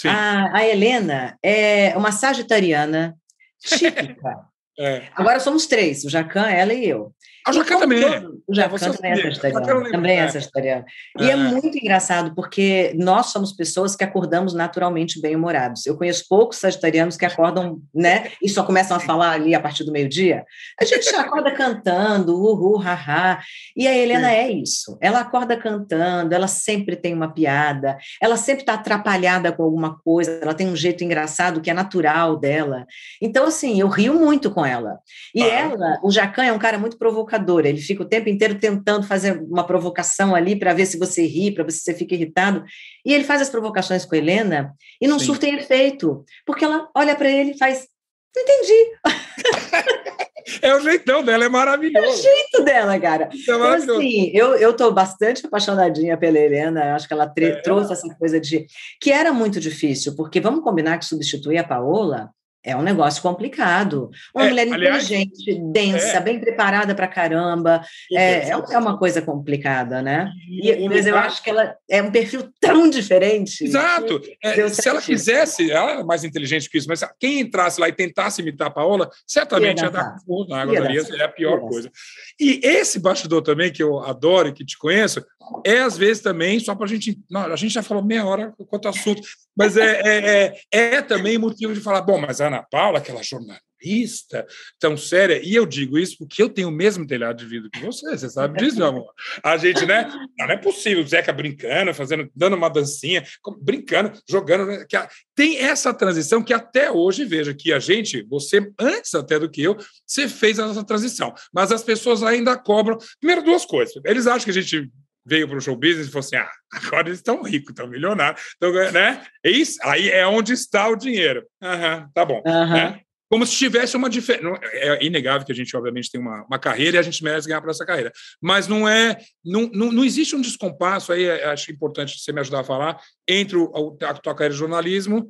A, 0.06 0.58
a, 0.58 0.66
Helena 0.66 1.38
é 1.44 1.96
uma 1.96 2.12
sagitariana 2.12 3.16
típica. 3.62 4.40
é. 4.80 5.08
Agora 5.16 5.40
somos 5.40 5.68
três, 5.68 6.04
o 6.04 6.10
Jacan, 6.10 6.48
ela 6.48 6.74
e 6.74 6.88
eu. 6.88 7.14
A 7.46 7.52
Jacan 7.52 7.80
também. 7.80 8.04
É. 8.04 8.22
O 8.48 8.54
Jacan 8.54 8.78
também 8.92 9.12
é 9.12 9.16
sagitariano. 9.16 9.92
Também 9.92 10.20
é 10.20 10.28
sagitariano. 10.28 10.86
E 11.20 11.30
é. 11.30 11.32
é 11.32 11.36
muito 11.36 11.76
engraçado, 11.78 12.36
porque 12.36 12.94
nós 12.96 13.28
somos 13.28 13.52
pessoas 13.52 13.96
que 13.96 14.04
acordamos 14.04 14.54
naturalmente 14.54 15.20
bem-humorados. 15.20 15.86
Eu 15.86 15.98
conheço 15.98 16.26
poucos 16.30 16.58
sagitarianos 16.58 17.18
que 17.18 17.26
acordam, 17.26 17.82
né, 17.94 18.32
e 18.42 18.48
só 18.48 18.64
começam 18.64 18.96
a 18.96 19.00
falar 19.00 19.32
ali 19.32 19.56
a 19.56 19.60
partir 19.60 19.84
do 19.84 19.92
meio-dia. 19.92 20.46
A 20.80 20.86
gente 20.86 21.10
acorda 21.16 21.52
cantando, 21.56 22.36
uhul, 22.36 22.78
haha. 22.78 23.40
E 23.76 23.88
a 23.88 23.98
Helena 23.98 24.30
Sim. 24.30 24.36
é 24.36 24.52
isso. 24.52 24.98
Ela 25.02 25.22
acorda 25.22 25.58
cantando, 25.58 26.36
ela 26.36 26.48
sempre 26.48 26.96
tem 26.96 27.14
uma 27.14 27.34
piada, 27.34 27.98
ela 28.22 28.38
sempre 28.38 28.62
está 28.62 28.76
atrapalhada 28.76 29.52
com 29.52 29.64
alguma 29.64 29.98
coisa, 30.00 30.40
ela 30.42 30.54
tem 30.54 30.68
um 30.68 30.76
jeito 30.76 31.04
engraçado 31.04 31.62
que 31.62 31.72
é 31.72 31.74
natural 31.74 32.38
dela. 32.38 32.86
Então, 33.20 33.46
assim, 33.46 33.80
eu 33.80 33.88
rio 33.88 34.14
muito 34.14 34.52
com 34.52 34.64
ela. 34.64 35.00
E 35.34 35.42
ah. 35.42 35.48
ela, 35.48 36.00
o 36.04 36.12
Jacan 36.12 36.44
é 36.44 36.54
um 36.54 36.60
cara 36.60 36.78
muito 36.78 36.98
provocador 36.98 37.31
provocador, 37.32 37.65
ele 37.65 37.80
fica 37.80 38.04
o 38.04 38.08
tempo 38.08 38.30
inteiro 38.30 38.60
tentando 38.60 39.08
fazer 39.08 39.41
uma 39.50 39.65
provocação 39.65 40.36
ali 40.36 40.56
para 40.56 40.74
ver 40.74 40.86
se 40.86 40.98
você 40.98 41.26
ri, 41.26 41.52
para 41.52 41.63
ver 41.63 41.72
se 41.72 41.80
você 41.80 41.94
fica 41.94 42.13
irritado. 42.13 42.63
E 43.06 43.13
ele 43.13 43.24
faz 43.24 43.41
as 43.41 43.50
provocações 43.50 44.06
com 44.06 44.15
a 44.15 44.17
Helena 44.17 44.74
e 45.02 45.08
não 45.08 45.17
Sim. 45.17 45.28
surtem 45.28 45.56
efeito, 45.56 46.26
porque 46.46 46.65
ela 46.65 46.89
olha 46.96 47.15
para 47.15 47.30
ele 47.30 47.52
e 47.52 47.58
faz: 47.58 47.88
Não 48.36 48.44
entendi. 48.44 48.91
É 50.60 50.76
o 50.76 50.80
jeitão 50.80 51.24
dela, 51.24 51.46
é 51.46 51.50
maravilhoso. 51.50 52.08
É 52.08 52.10
o 52.10 52.22
jeito 52.22 52.63
dela, 52.63 53.00
cara. 53.00 53.26
É 53.26 53.36
então, 53.36 53.63
assim, 53.63 54.32
eu, 54.34 54.56
eu 54.56 54.74
tô 54.74 54.91
bastante 54.91 55.46
apaixonadinha 55.46 56.17
pela 56.17 56.38
Helena, 56.38 56.96
acho 56.96 57.08
que 57.08 57.13
ela 57.13 57.32
é. 57.38 57.52
trouxe 57.62 57.94
essa 57.94 58.13
coisa 58.15 58.39
de... 58.39 58.65
Que 59.00 59.12
era 59.12 59.32
muito 59.32 59.60
difícil, 59.60 60.15
porque 60.15 60.41
vamos 60.41 60.63
combinar 60.63 60.98
que 60.98 61.06
substituir 61.06 61.60
a 61.60 61.63
Paola 61.63 62.32
é 62.63 62.76
um 62.76 62.82
negócio 62.82 63.21
complicado. 63.21 64.12
Uma 64.36 64.45
é, 64.45 64.50
mulher 64.50 64.71
aliás, 64.71 65.06
inteligente, 65.06 65.60
densa, 65.71 66.17
é. 66.17 66.21
bem 66.21 66.39
preparada 66.39 66.93
para 66.93 67.08
caramba. 67.08 67.82
É, 68.12 68.50
é, 68.50 68.50
é, 68.50 68.78
uma 68.78 68.97
coisa 68.97 69.21
complicada, 69.21 70.02
né? 70.02 70.32
E, 70.47 70.88
mas 70.88 71.08
eu 71.08 71.17
acho 71.17 71.41
que 71.43 71.50
ela 71.50 71.76
é 71.89 72.02
um 72.02 72.12
perfil 72.12 72.52
tão 72.62 72.89
diferente. 72.89 73.63
Exato. 73.63 74.21
É, 74.43 74.69
se 74.69 74.88
ela 74.88 75.02
quisesse, 75.02 75.71
ela 75.71 76.02
é 76.02 76.04
mais 76.04 76.24
inteligente 76.24 76.69
que 76.69 76.78
isso, 76.78 76.88
mas 76.88 77.04
quem 77.19 77.39
entrasse 77.39 77.82
lá 77.82 77.89
e 77.89 77.93
tentasse 77.93 78.41
imitar 78.41 78.67
a 78.67 78.71
Paola, 78.71 79.10
certamente 79.26 79.80
ia, 79.80 79.86
ia 79.86 79.91
dar 79.91 80.17
fogo 80.26 80.50
na 80.50 80.62
água 80.62 80.80
daria, 80.80 81.02
é 81.02 81.24
a 81.24 81.30
pior 81.30 81.60
coisa. 81.62 81.91
E 82.39 82.60
esse 82.63 83.00
bastidor 83.00 83.41
também, 83.41 83.71
que 83.71 83.82
eu 83.82 84.00
adoro 84.00 84.50
e 84.50 84.54
que 84.54 84.65
te 84.65 84.78
conheço, 84.78 85.24
é 85.65 85.82
às 85.82 85.97
vezes 85.97 86.21
também, 86.21 86.60
só 86.60 86.76
para 86.76 86.86
a 86.86 86.89
gente. 86.89 87.19
Não, 87.30 87.41
a 87.41 87.56
gente 87.56 87.74
já 87.74 87.84
falou 87.84 88.04
meia 88.04 88.26
hora 88.26 88.54
quanto 88.69 88.88
assunto, 88.88 89.21
mas 89.56 89.76
é, 89.76 90.02
é, 90.02 90.56
é, 90.71 90.95
é, 90.95 91.02
também 91.02 91.38
motivo 91.38 91.74
de 91.74 91.82
falar, 91.82 92.02
bom, 92.02 92.19
mas 92.19 92.39
a 92.39 92.51
Ana 92.52 92.64
Paula, 92.64 93.00
aquela 93.00 93.24
jornalista 93.24 94.46
tão 94.80 94.96
séria, 94.96 95.42
e 95.44 95.56
eu 95.56 95.66
digo 95.66 95.98
isso 95.98 96.18
porque 96.20 96.44
eu 96.44 96.50
tenho 96.50 96.68
o 96.68 96.72
mesmo 96.72 97.08
telhado 97.08 97.38
de 97.38 97.46
vida 97.46 97.70
que 97.72 97.80
você, 97.80 98.10
você 98.12 98.30
sabe 98.30 98.60
disso, 98.60 98.78
meu 98.78 98.88
amor. 98.88 99.12
A 99.44 99.58
gente, 99.58 99.86
né? 99.86 100.12
Não, 100.38 100.46
é 100.46 100.58
possível, 100.58 101.06
Zeca 101.08 101.34
brincando, 101.34 101.94
fazendo, 101.94 102.30
dando 102.36 102.56
uma 102.56 102.70
dancinha, 102.70 103.24
brincando, 103.60 104.12
jogando. 104.30 104.68
Né, 104.68 104.86
tem 105.34 105.58
essa 105.58 105.94
transição 105.94 106.44
que 106.44 106.54
até 106.54 106.92
hoje, 106.92 107.26
veja 107.26 107.54
que 107.54 107.74
a 107.74 107.80
gente, 107.80 108.22
você, 108.30 108.72
antes 108.80 109.16
até 109.16 109.40
do 109.40 109.50
que 109.50 109.64
eu, 109.64 109.76
você 110.06 110.28
fez 110.28 110.60
essa 110.60 110.84
transição, 110.84 111.34
mas 111.52 111.72
as 111.72 111.84
pessoas 111.84 112.22
ainda 112.22 112.58
cobram. 112.58 112.98
Primeiro, 113.20 113.44
duas 113.44 113.66
coisas. 113.66 113.96
Eles 114.06 114.28
acham 114.28 114.46
que 114.46 114.52
a 114.52 114.62
gente 114.62 114.92
veio 115.26 115.48
para 115.48 115.58
o 115.58 115.62
show 115.62 115.76
business 115.76 116.08
e 116.08 116.12
falou 116.12 116.26
assim: 116.26 116.36
ah, 116.36 116.52
agora 116.72 117.08
eles 117.08 117.20
estão 117.20 117.42
ricos, 117.42 117.70
estão 117.70 117.88
milionários, 117.88 118.42
estão, 118.42 118.72
né? 118.92 119.26
É 119.44 119.50
isso, 119.50 119.80
aí 119.84 120.10
é 120.10 120.26
onde 120.26 120.54
está 120.54 120.88
o 120.88 120.96
dinheiro. 120.96 121.46
Uhum, 121.62 122.10
tá 122.14 122.26
bom. 122.26 122.42
Uhum. 122.46 122.70
Né? 122.70 123.02
Como 123.30 123.46
se 123.46 123.56
tivesse 123.56 123.96
uma 123.96 124.10
diferença. 124.10 124.60
É 124.74 125.06
inegável 125.06 125.46
que 125.46 125.54
a 125.54 125.56
gente, 125.56 125.76
obviamente, 125.78 126.12
tem 126.12 126.20
uma, 126.20 126.44
uma 126.44 126.60
carreira 126.60 126.98
e 126.98 127.00
a 127.00 127.02
gente 127.02 127.24
merece 127.24 127.48
ganhar 127.48 127.62
por 127.62 127.70
essa 127.70 127.86
carreira. 127.86 128.12
Mas 128.42 128.68
não 128.68 128.88
é. 128.88 129.18
Não, 129.44 129.70
não, 129.74 129.90
não 129.90 130.04
existe 130.04 130.36
um 130.36 130.42
descompasso 130.42 131.14
aí, 131.14 131.24
é, 131.24 131.46
acho 131.46 131.72
importante 131.72 132.20
você 132.20 132.34
me 132.34 132.42
ajudar 132.42 132.60
a 132.60 132.66
falar, 132.66 133.00
entre 133.26 133.56
o, 133.56 133.98
a 134.04 134.14
tua 134.16 134.36
carreira 134.36 134.54
de 134.54 134.60
jornalismo 134.60 135.30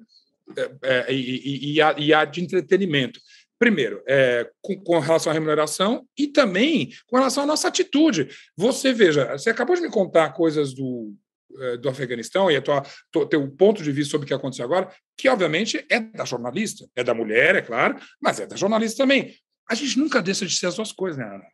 é, 0.57 0.71
é, 0.81 1.13
e, 1.13 1.73
e, 1.73 1.81
a, 1.81 1.95
e 1.97 2.13
a 2.13 2.25
de 2.25 2.41
entretenimento. 2.41 3.19
Primeiro, 3.61 4.01
é, 4.07 4.49
com, 4.59 4.75
com, 4.83 4.97
relação 4.97 5.29
à 5.29 5.33
remuneração 5.35 6.03
e 6.17 6.25
também 6.25 6.89
com 7.05 7.15
relação 7.15 7.43
à 7.43 7.45
nossa 7.45 7.67
atitude. 7.67 8.27
Você 8.57 8.91
veja, 8.91 9.37
você 9.37 9.51
acabou 9.51 9.75
de 9.75 9.83
me 9.83 9.91
contar 9.91 10.31
coisas 10.31 10.73
do, 10.73 11.13
é, 11.59 11.77
do 11.77 11.87
Afeganistão 11.87 12.49
e 12.49 12.55
a 12.55 12.61
tua, 12.63 12.81
tua, 13.11 13.29
teu 13.29 13.47
ponto 13.51 13.83
de 13.83 13.91
vista 13.91 14.13
sobre 14.13 14.25
o 14.25 14.27
que 14.27 14.33
aconteceu 14.33 14.65
agora, 14.65 14.89
que 15.15 15.29
obviamente 15.29 15.85
é 15.91 15.99
da 15.99 16.25
jornalista, 16.25 16.87
é 16.95 17.03
da 17.03 17.13
mulher, 17.13 17.55
é 17.55 17.61
claro, 17.61 17.99
mas 18.19 18.39
é 18.39 18.47
da 18.47 18.55
jornalista 18.55 19.03
também. 19.03 19.35
A 19.69 19.75
gente 19.75 19.99
nunca 19.99 20.23
deixa 20.23 20.43
de 20.43 20.55
ser 20.55 20.65
as 20.65 20.75
duas 20.77 20.91
coisas, 20.91 21.19
né, 21.19 21.25
Ana? 21.25 21.45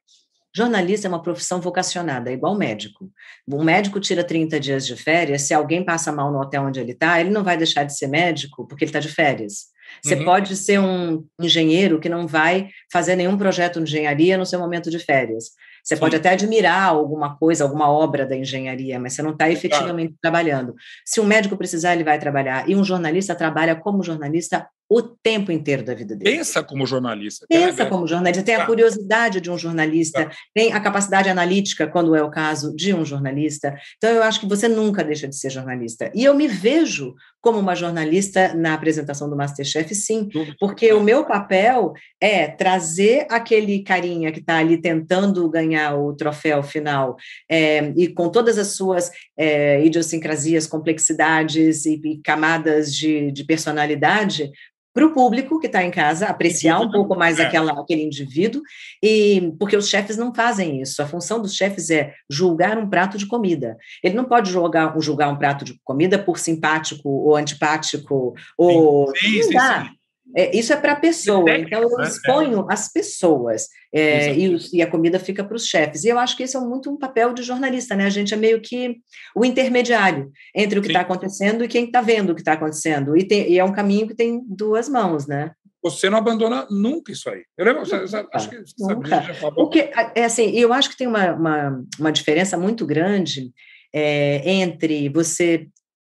Jornalista 0.55 1.07
é 1.07 1.09
uma 1.09 1.21
profissão 1.21 1.59
vocacionada, 1.59 2.29
é 2.29 2.33
igual 2.33 2.57
médico. 2.57 3.11
Um 3.45 3.65
médico 3.65 3.99
tira 3.99 4.23
30 4.23 4.61
dias 4.61 4.87
de 4.87 4.95
férias, 4.95 5.41
se 5.41 5.53
alguém 5.53 5.83
passa 5.83 6.09
mal 6.13 6.31
no 6.31 6.39
hotel 6.39 6.63
onde 6.63 6.79
ele 6.79 6.93
está, 6.93 7.19
ele 7.19 7.31
não 7.31 7.43
vai 7.43 7.57
deixar 7.57 7.83
de 7.83 7.97
ser 7.97 8.07
médico 8.07 8.65
porque 8.65 8.85
ele 8.85 8.89
está 8.91 9.01
de 9.01 9.09
férias. 9.09 9.75
Você 10.03 10.15
uhum. 10.15 10.25
pode 10.25 10.55
ser 10.55 10.79
um 10.79 11.25
engenheiro 11.39 11.99
que 11.99 12.09
não 12.09 12.27
vai 12.27 12.69
fazer 12.91 13.15
nenhum 13.15 13.37
projeto 13.37 13.75
de 13.75 13.83
engenharia 13.83 14.37
no 14.37 14.45
seu 14.45 14.59
momento 14.59 14.89
de 14.89 14.99
férias. 14.99 15.51
Você 15.83 15.95
Sim. 15.95 15.99
pode 16.01 16.15
até 16.15 16.29
admirar 16.29 16.83
alguma 16.89 17.37
coisa, 17.37 17.63
alguma 17.63 17.89
obra 17.89 18.25
da 18.25 18.35
engenharia, 18.35 18.99
mas 18.99 19.13
você 19.13 19.21
não 19.21 19.31
está 19.31 19.49
efetivamente 19.49 20.09
claro. 20.09 20.19
trabalhando. 20.21 20.75
Se 21.05 21.21
um 21.21 21.25
médico 21.25 21.55
precisar, 21.55 21.93
ele 21.93 22.03
vai 22.03 22.19
trabalhar. 22.19 22.69
E 22.69 22.75
um 22.75 22.83
jornalista 22.83 23.33
trabalha 23.33 23.75
como 23.75 24.03
jornalista 24.03 24.67
o 24.89 25.01
tempo 25.01 25.51
inteiro 25.51 25.83
da 25.83 25.93
vida 25.93 26.15
dele. 26.15 26.37
Pensa 26.37 26.63
como 26.63 26.85
jornalista. 26.85 27.45
Pensa 27.49 27.83
né? 27.83 27.89
como 27.89 28.07
jornalista, 28.07 28.43
tem 28.43 28.55
a 28.55 28.65
curiosidade 28.65 29.41
de 29.41 29.51
um 29.51 29.57
jornalista, 29.57 30.31
tem 30.53 30.71
a 30.71 30.79
capacidade 30.79 31.29
analítica, 31.29 31.87
quando 31.87 32.15
é 32.15 32.23
o 32.23 32.31
caso, 32.31 32.73
de 32.75 32.93
um 32.93 33.03
jornalista. 33.03 33.75
Então, 33.97 34.09
eu 34.11 34.23
acho 34.23 34.39
que 34.39 34.47
você 34.47 34.67
nunca 34.67 35.03
deixa 35.03 35.27
de 35.27 35.35
ser 35.35 35.49
jornalista. 35.49 36.09
E 36.15 36.23
eu 36.23 36.33
me 36.33 36.47
vejo 36.47 37.15
como 37.41 37.59
uma 37.59 37.75
jornalista 37.75 38.53
na 38.53 38.73
apresentação 38.73 39.29
do 39.29 39.35
Masterchef, 39.35 39.93
sim, 39.93 40.27
porque 40.59 40.91
o 40.91 41.01
meu 41.01 41.25
papel 41.25 41.93
é 42.19 42.47
trazer 42.47 43.25
aquele 43.29 43.83
carinha 43.83 44.31
que 44.31 44.39
está 44.39 44.57
ali 44.57 44.81
tentando 44.81 45.49
ganhar 45.49 45.95
o 45.95 46.13
troféu 46.13 46.61
final, 46.63 47.15
é, 47.49 47.93
e 47.95 48.07
com 48.07 48.29
todas 48.29 48.57
as 48.57 48.69
suas 48.69 49.11
é, 49.37 49.83
idiosincrasias, 49.85 50.67
complexidades 50.67 51.85
e, 51.85 52.01
e 52.03 52.17
camadas 52.21 52.93
de, 52.93 53.31
de 53.31 53.45
personalidade, 53.45 54.51
para 54.97 55.05
o 55.05 55.13
público 55.13 55.59
que 55.59 55.67
está 55.67 55.83
em 55.83 55.91
casa 55.91 56.25
apreciar 56.25 56.79
um 56.79 56.89
pouco 56.89 57.15
mais 57.15 57.37
é. 57.37 57.45
aquela, 57.45 57.79
aquele 57.79 58.01
indivíduo, 58.01 58.63
e 59.01 59.53
porque 59.59 59.77
os 59.77 59.87
chefes 59.87 60.17
não 60.17 60.33
fazem 60.33 60.81
isso. 60.81 60.99
A 61.03 61.05
função 61.05 61.39
dos 61.39 61.53
chefes 61.53 61.91
é 61.91 62.15
julgar 62.27 62.79
um 62.79 62.89
prato 62.89 63.15
de 63.15 63.27
comida. 63.27 63.77
Ele 64.03 64.15
não 64.15 64.25
pode 64.25 64.49
julgar, 64.51 64.99
julgar 64.99 65.29
um 65.29 65.35
prato 65.35 65.63
de 65.63 65.79
comida 65.83 66.17
por 66.17 66.39
simpático 66.39 67.07
ou 67.07 67.35
antipático, 67.35 68.33
ou. 68.57 69.15
Sim, 69.15 69.43
sim, 69.43 69.51
sim, 69.51 69.96
é, 70.35 70.55
isso 70.55 70.73
é 70.73 70.75
para 70.75 70.93
a 70.93 70.99
pessoa, 70.99 71.49
então 71.57 71.81
eu 71.81 71.97
né? 71.97 72.07
exponho 72.07 72.65
as 72.69 72.91
pessoas 72.91 73.67
é, 73.93 74.33
e, 74.35 74.53
os, 74.53 74.73
e, 74.73 74.81
a 74.81 74.87
comida 74.87 75.19
fica 75.19 75.43
para 75.43 75.55
os 75.55 75.65
chefes. 75.65 76.03
E 76.03 76.09
eu 76.09 76.19
acho 76.19 76.35
que 76.35 76.43
esse 76.43 76.57
é 76.57 76.59
muito 76.59 76.91
um 76.91 76.97
papel 76.97 77.33
de 77.33 77.43
jornalista, 77.43 77.95
né? 77.95 78.05
A 78.05 78.09
gente 78.09 78.33
é 78.33 78.37
meio 78.37 78.61
que 78.61 78.97
o 79.35 79.45
intermediário 79.45 80.29
entre 80.53 80.77
o 80.77 80.81
que 80.81 80.89
está 80.89 81.01
acontecendo 81.01 81.63
e 81.63 81.67
quem 81.67 81.85
está 81.85 82.01
vendo 82.01 82.31
o 82.31 82.35
que 82.35 82.41
está 82.41 82.53
acontecendo. 82.53 83.17
E, 83.17 83.23
tem, 83.23 83.49
e, 83.51 83.57
é 83.57 83.63
um 83.63 83.71
caminho 83.71 84.07
que 84.07 84.15
tem 84.15 84.41
duas 84.45 84.89
mãos, 84.89 85.25
né? 85.27 85.51
Você 85.81 86.09
não 86.09 86.17
abandona 86.17 86.67
nunca 86.69 87.11
isso 87.11 87.29
aí. 87.29 87.43
Eu 87.57 87.65
lembro, 87.65 87.83
nunca, 87.83 88.05
você, 88.05 88.25
acho 88.33 88.49
que 88.49 88.57
nunca. 88.79 89.21
já 89.21 89.33
falou. 89.35 89.55
Porque, 89.55 89.89
é 90.15 90.25
assim, 90.25 90.49
eu 90.51 90.73
acho 90.73 90.89
que 90.89 90.97
tem 90.97 91.07
uma, 91.07 91.31
uma, 91.33 91.83
uma 91.99 92.11
diferença 92.11 92.57
muito 92.57 92.85
grande 92.85 93.51
é, 93.93 94.41
entre 94.49 95.07
você 95.09 95.67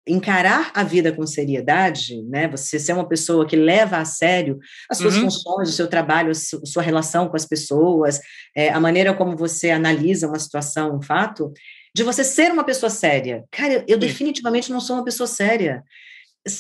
encarar 0.07 0.73
a 0.75 0.83
vida 0.83 1.13
com 1.13 1.27
seriedade, 1.27 2.23
né? 2.23 2.49
Você 2.49 2.79
ser 2.79 2.93
uma 2.93 3.09
pessoa 3.09 3.47
que 3.47 3.55
leva 3.55 3.99
a 3.99 4.05
sério 4.05 4.59
as 4.91 4.99
suas 4.99 5.15
uhum. 5.15 5.23
funções, 5.23 5.69
o 5.69 5.73
seu 5.73 5.87
trabalho, 5.87 6.31
a 6.31 6.35
sua 6.35 6.83
relação 6.83 7.29
com 7.29 7.37
as 7.37 7.47
pessoas, 7.47 8.21
é, 8.55 8.71
a 8.71 8.81
maneira 8.81 9.15
como 9.15 9.37
você 9.37 9.71
analisa 9.71 10.27
uma 10.27 10.39
situação, 10.39 10.97
um 10.97 11.03
fato, 11.03 11.53
de 11.95 12.03
você 12.03 12.25
ser 12.25 12.51
uma 12.51 12.65
pessoa 12.65 12.91
séria. 12.91 13.45
Cara, 13.51 13.85
eu 13.87 13.99
definitivamente 13.99 14.73
não 14.73 14.81
sou 14.81 14.97
uma 14.97 15.05
pessoa 15.05 15.27
séria 15.27 15.85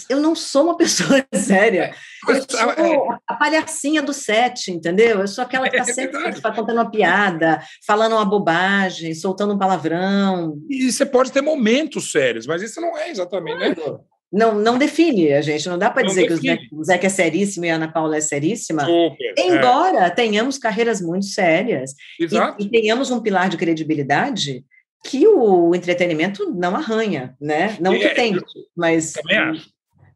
eu 0.08 0.20
não 0.20 0.34
sou 0.34 0.64
uma 0.64 0.76
pessoa 0.78 1.24
séria. 1.34 1.94
Eu 2.28 2.36
sou 2.48 2.70
é 2.70 3.18
a 3.26 3.34
palhacinha 3.34 4.02
do 4.02 4.12
set, 4.12 4.70
entendeu? 4.70 5.20
Eu 5.20 5.28
sou 5.28 5.42
aquela 5.42 5.68
que 5.68 5.76
está 5.76 5.90
é 5.90 5.94
sempre 5.94 6.40
contando 6.40 6.72
uma 6.72 6.90
piada, 6.90 7.60
falando 7.86 8.12
uma 8.12 8.24
bobagem, 8.24 9.14
soltando 9.14 9.54
um 9.54 9.58
palavrão. 9.58 10.56
E 10.68 10.90
você 10.90 11.04
pode 11.04 11.32
ter 11.32 11.42
momentos 11.42 12.10
sérios, 12.10 12.46
mas 12.46 12.62
isso 12.62 12.80
não 12.80 12.96
é 12.96 13.10
exatamente, 13.10 13.58
né? 13.58 13.74
Não, 14.32 14.54
não 14.54 14.78
define 14.78 15.30
a 15.34 15.42
gente, 15.42 15.68
não 15.68 15.76
dá 15.76 15.90
para 15.90 16.06
dizer 16.06 16.26
define. 16.26 16.56
que 16.56 16.74
o 16.74 16.82
Zeca 16.82 17.06
é 17.06 17.10
seríssimo 17.10 17.66
e 17.66 17.70
a 17.70 17.74
Ana 17.74 17.92
Paula 17.92 18.16
é 18.16 18.20
seríssima, 18.20 18.82
Super, 18.82 19.34
é. 19.36 19.46
embora 19.46 20.06
é. 20.06 20.10
tenhamos 20.10 20.56
carreiras 20.56 21.02
muito 21.02 21.26
sérias 21.26 21.92
e, 22.18 22.24
e, 22.64 22.70
tenhamos 22.70 23.10
um 23.10 23.20
pilar 23.20 23.50
de 23.50 23.58
credibilidade 23.58 24.64
que 25.02 25.26
o 25.26 25.74
entretenimento 25.74 26.50
não 26.52 26.76
arranha, 26.76 27.36
né? 27.40 27.76
Não 27.80 27.92
que 27.98 28.04
é, 28.04 28.14
tem, 28.14 28.38
mas. 28.76 29.12
Também 29.12 29.38
acho. 29.38 29.72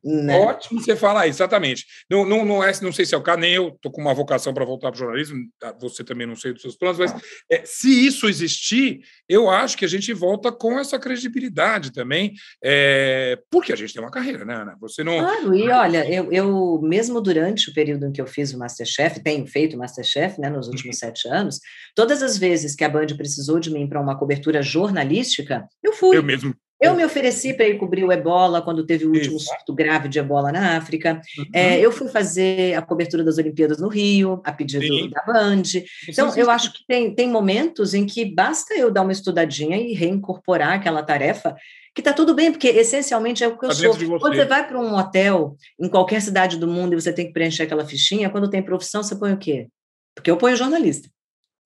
Né? 0.06 0.38
Ótimo 0.38 0.80
você 0.80 0.94
falar, 0.94 1.26
exatamente. 1.26 1.84
Não, 2.08 2.24
não, 2.24 2.44
não, 2.44 2.62
é, 2.62 2.70
não 2.80 2.92
sei 2.92 3.04
se 3.04 3.12
é 3.12 3.18
o 3.18 3.22
caso, 3.22 3.40
nem 3.40 3.54
eu 3.54 3.70
estou 3.70 3.90
com 3.90 4.00
uma 4.00 4.14
vocação 4.14 4.54
para 4.54 4.64
voltar 4.64 4.92
para 4.92 4.96
o 4.96 4.98
jornalismo, 5.00 5.36
tá, 5.58 5.74
você 5.80 6.04
também 6.04 6.28
não 6.28 6.36
sei 6.36 6.52
dos 6.52 6.62
seus 6.62 6.76
planos, 6.76 6.96
mas 6.96 7.12
é, 7.50 7.62
se 7.64 8.06
isso 8.06 8.28
existir, 8.28 9.00
eu 9.28 9.50
acho 9.50 9.76
que 9.76 9.84
a 9.84 9.88
gente 9.88 10.12
volta 10.12 10.52
com 10.52 10.78
essa 10.78 10.96
credibilidade 10.96 11.92
também, 11.92 12.34
é, 12.62 13.36
porque 13.50 13.72
a 13.72 13.76
gente 13.76 13.92
tem 13.92 14.00
uma 14.00 14.12
carreira, 14.12 14.44
né, 14.44 14.54
Ana? 14.54 14.76
Você 14.80 15.02
não. 15.02 15.18
Claro, 15.18 15.56
e 15.56 15.68
olha, 15.68 16.08
eu, 16.08 16.30
eu 16.30 16.80
mesmo 16.82 17.20
durante 17.20 17.68
o 17.68 17.74
período 17.74 18.06
em 18.06 18.12
que 18.12 18.20
eu 18.20 18.28
fiz 18.28 18.54
o 18.54 18.58
Masterchef, 18.58 19.20
tenho 19.20 19.44
feito 19.44 19.74
o 19.74 19.78
Masterchef 19.78 20.40
né, 20.40 20.48
nos 20.48 20.68
últimos 20.68 20.94
uhum. 20.96 21.00
sete 21.00 21.26
anos, 21.26 21.58
todas 21.96 22.22
as 22.22 22.38
vezes 22.38 22.76
que 22.76 22.84
a 22.84 22.88
Band 22.88 23.08
precisou 23.16 23.58
de 23.58 23.72
mim 23.72 23.88
para 23.88 24.00
uma 24.00 24.16
cobertura 24.16 24.62
jornalística, 24.62 25.66
eu 25.82 25.92
fui. 25.92 26.16
Eu 26.16 26.22
mesmo. 26.22 26.54
Eu 26.78 26.94
me 26.94 27.04
ofereci 27.04 27.54
para 27.54 27.66
ir 27.66 27.78
cobrir 27.78 28.04
o 28.04 28.12
ebola 28.12 28.60
quando 28.60 28.84
teve 28.84 29.06
o 29.06 29.10
último 29.10 29.38
Isso. 29.38 29.46
surto 29.46 29.74
grave 29.74 30.08
de 30.08 30.18
ebola 30.18 30.52
na 30.52 30.76
África. 30.76 31.22
Uhum. 31.38 31.44
É, 31.52 31.80
eu 31.80 31.90
fui 31.90 32.08
fazer 32.08 32.74
a 32.74 32.82
cobertura 32.82 33.24
das 33.24 33.38
Olimpíadas 33.38 33.78
no 33.80 33.88
Rio, 33.88 34.42
a 34.44 34.52
pedido 34.52 34.84
Sim. 34.84 35.08
da 35.08 35.22
Band. 35.22 35.62
Então, 36.06 36.36
eu 36.36 36.50
acho 36.50 36.72
que 36.72 36.86
tem, 36.86 37.14
tem 37.14 37.30
momentos 37.30 37.94
em 37.94 38.04
que 38.04 38.26
basta 38.26 38.74
eu 38.74 38.90
dar 38.90 39.02
uma 39.02 39.12
estudadinha 39.12 39.78
e 39.78 39.94
reincorporar 39.94 40.72
aquela 40.72 41.02
tarefa, 41.02 41.56
que 41.94 42.02
está 42.02 42.12
tudo 42.12 42.34
bem, 42.34 42.52
porque 42.52 42.68
essencialmente 42.68 43.42
é 43.42 43.48
o 43.48 43.58
que 43.58 43.64
eu 43.64 43.70
tá 43.70 43.74
sou. 43.74 43.94
Você. 43.94 44.06
Quando 44.06 44.36
você 44.36 44.44
vai 44.44 44.68
para 44.68 44.78
um 44.78 44.94
hotel 44.94 45.56
em 45.80 45.88
qualquer 45.88 46.20
cidade 46.20 46.58
do 46.58 46.68
mundo 46.68 46.92
e 46.92 47.00
você 47.00 47.10
tem 47.10 47.26
que 47.26 47.32
preencher 47.32 47.62
aquela 47.62 47.86
fichinha, 47.86 48.28
quando 48.28 48.50
tem 48.50 48.62
profissão, 48.62 49.02
você 49.02 49.16
põe 49.16 49.32
o 49.32 49.38
quê? 49.38 49.68
Porque 50.14 50.30
eu 50.30 50.36
ponho 50.36 50.54
jornalista. 50.54 51.08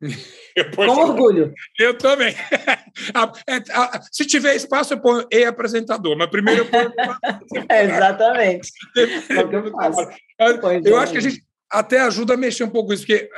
Com 0.75 0.83
orgulho. 0.89 1.53
Eu 1.79 1.97
também. 1.97 2.35
É, 3.47 3.63
se 4.11 4.27
tiver 4.27 4.57
espaço, 4.57 4.93
eu 4.93 5.01
ponho 5.01 5.25
e 5.31 5.45
apresentador, 5.45 6.17
mas 6.19 6.29
primeiro 6.29 6.63
eu 6.63 6.67
ponho. 6.67 6.93
é, 7.71 7.85
exatamente. 7.85 8.69
É 8.97 9.03
eu, 10.41 10.57
eu, 10.57 10.83
eu 10.85 10.99
acho 10.99 11.13
que 11.13 11.19
a 11.19 11.23
gente 11.23 11.45
até 11.71 12.01
ajuda 12.01 12.35
a 12.35 12.37
mexer 12.37 12.65
um 12.65 12.69
pouco 12.69 12.93
isso, 12.93 13.07
porque 13.07 13.31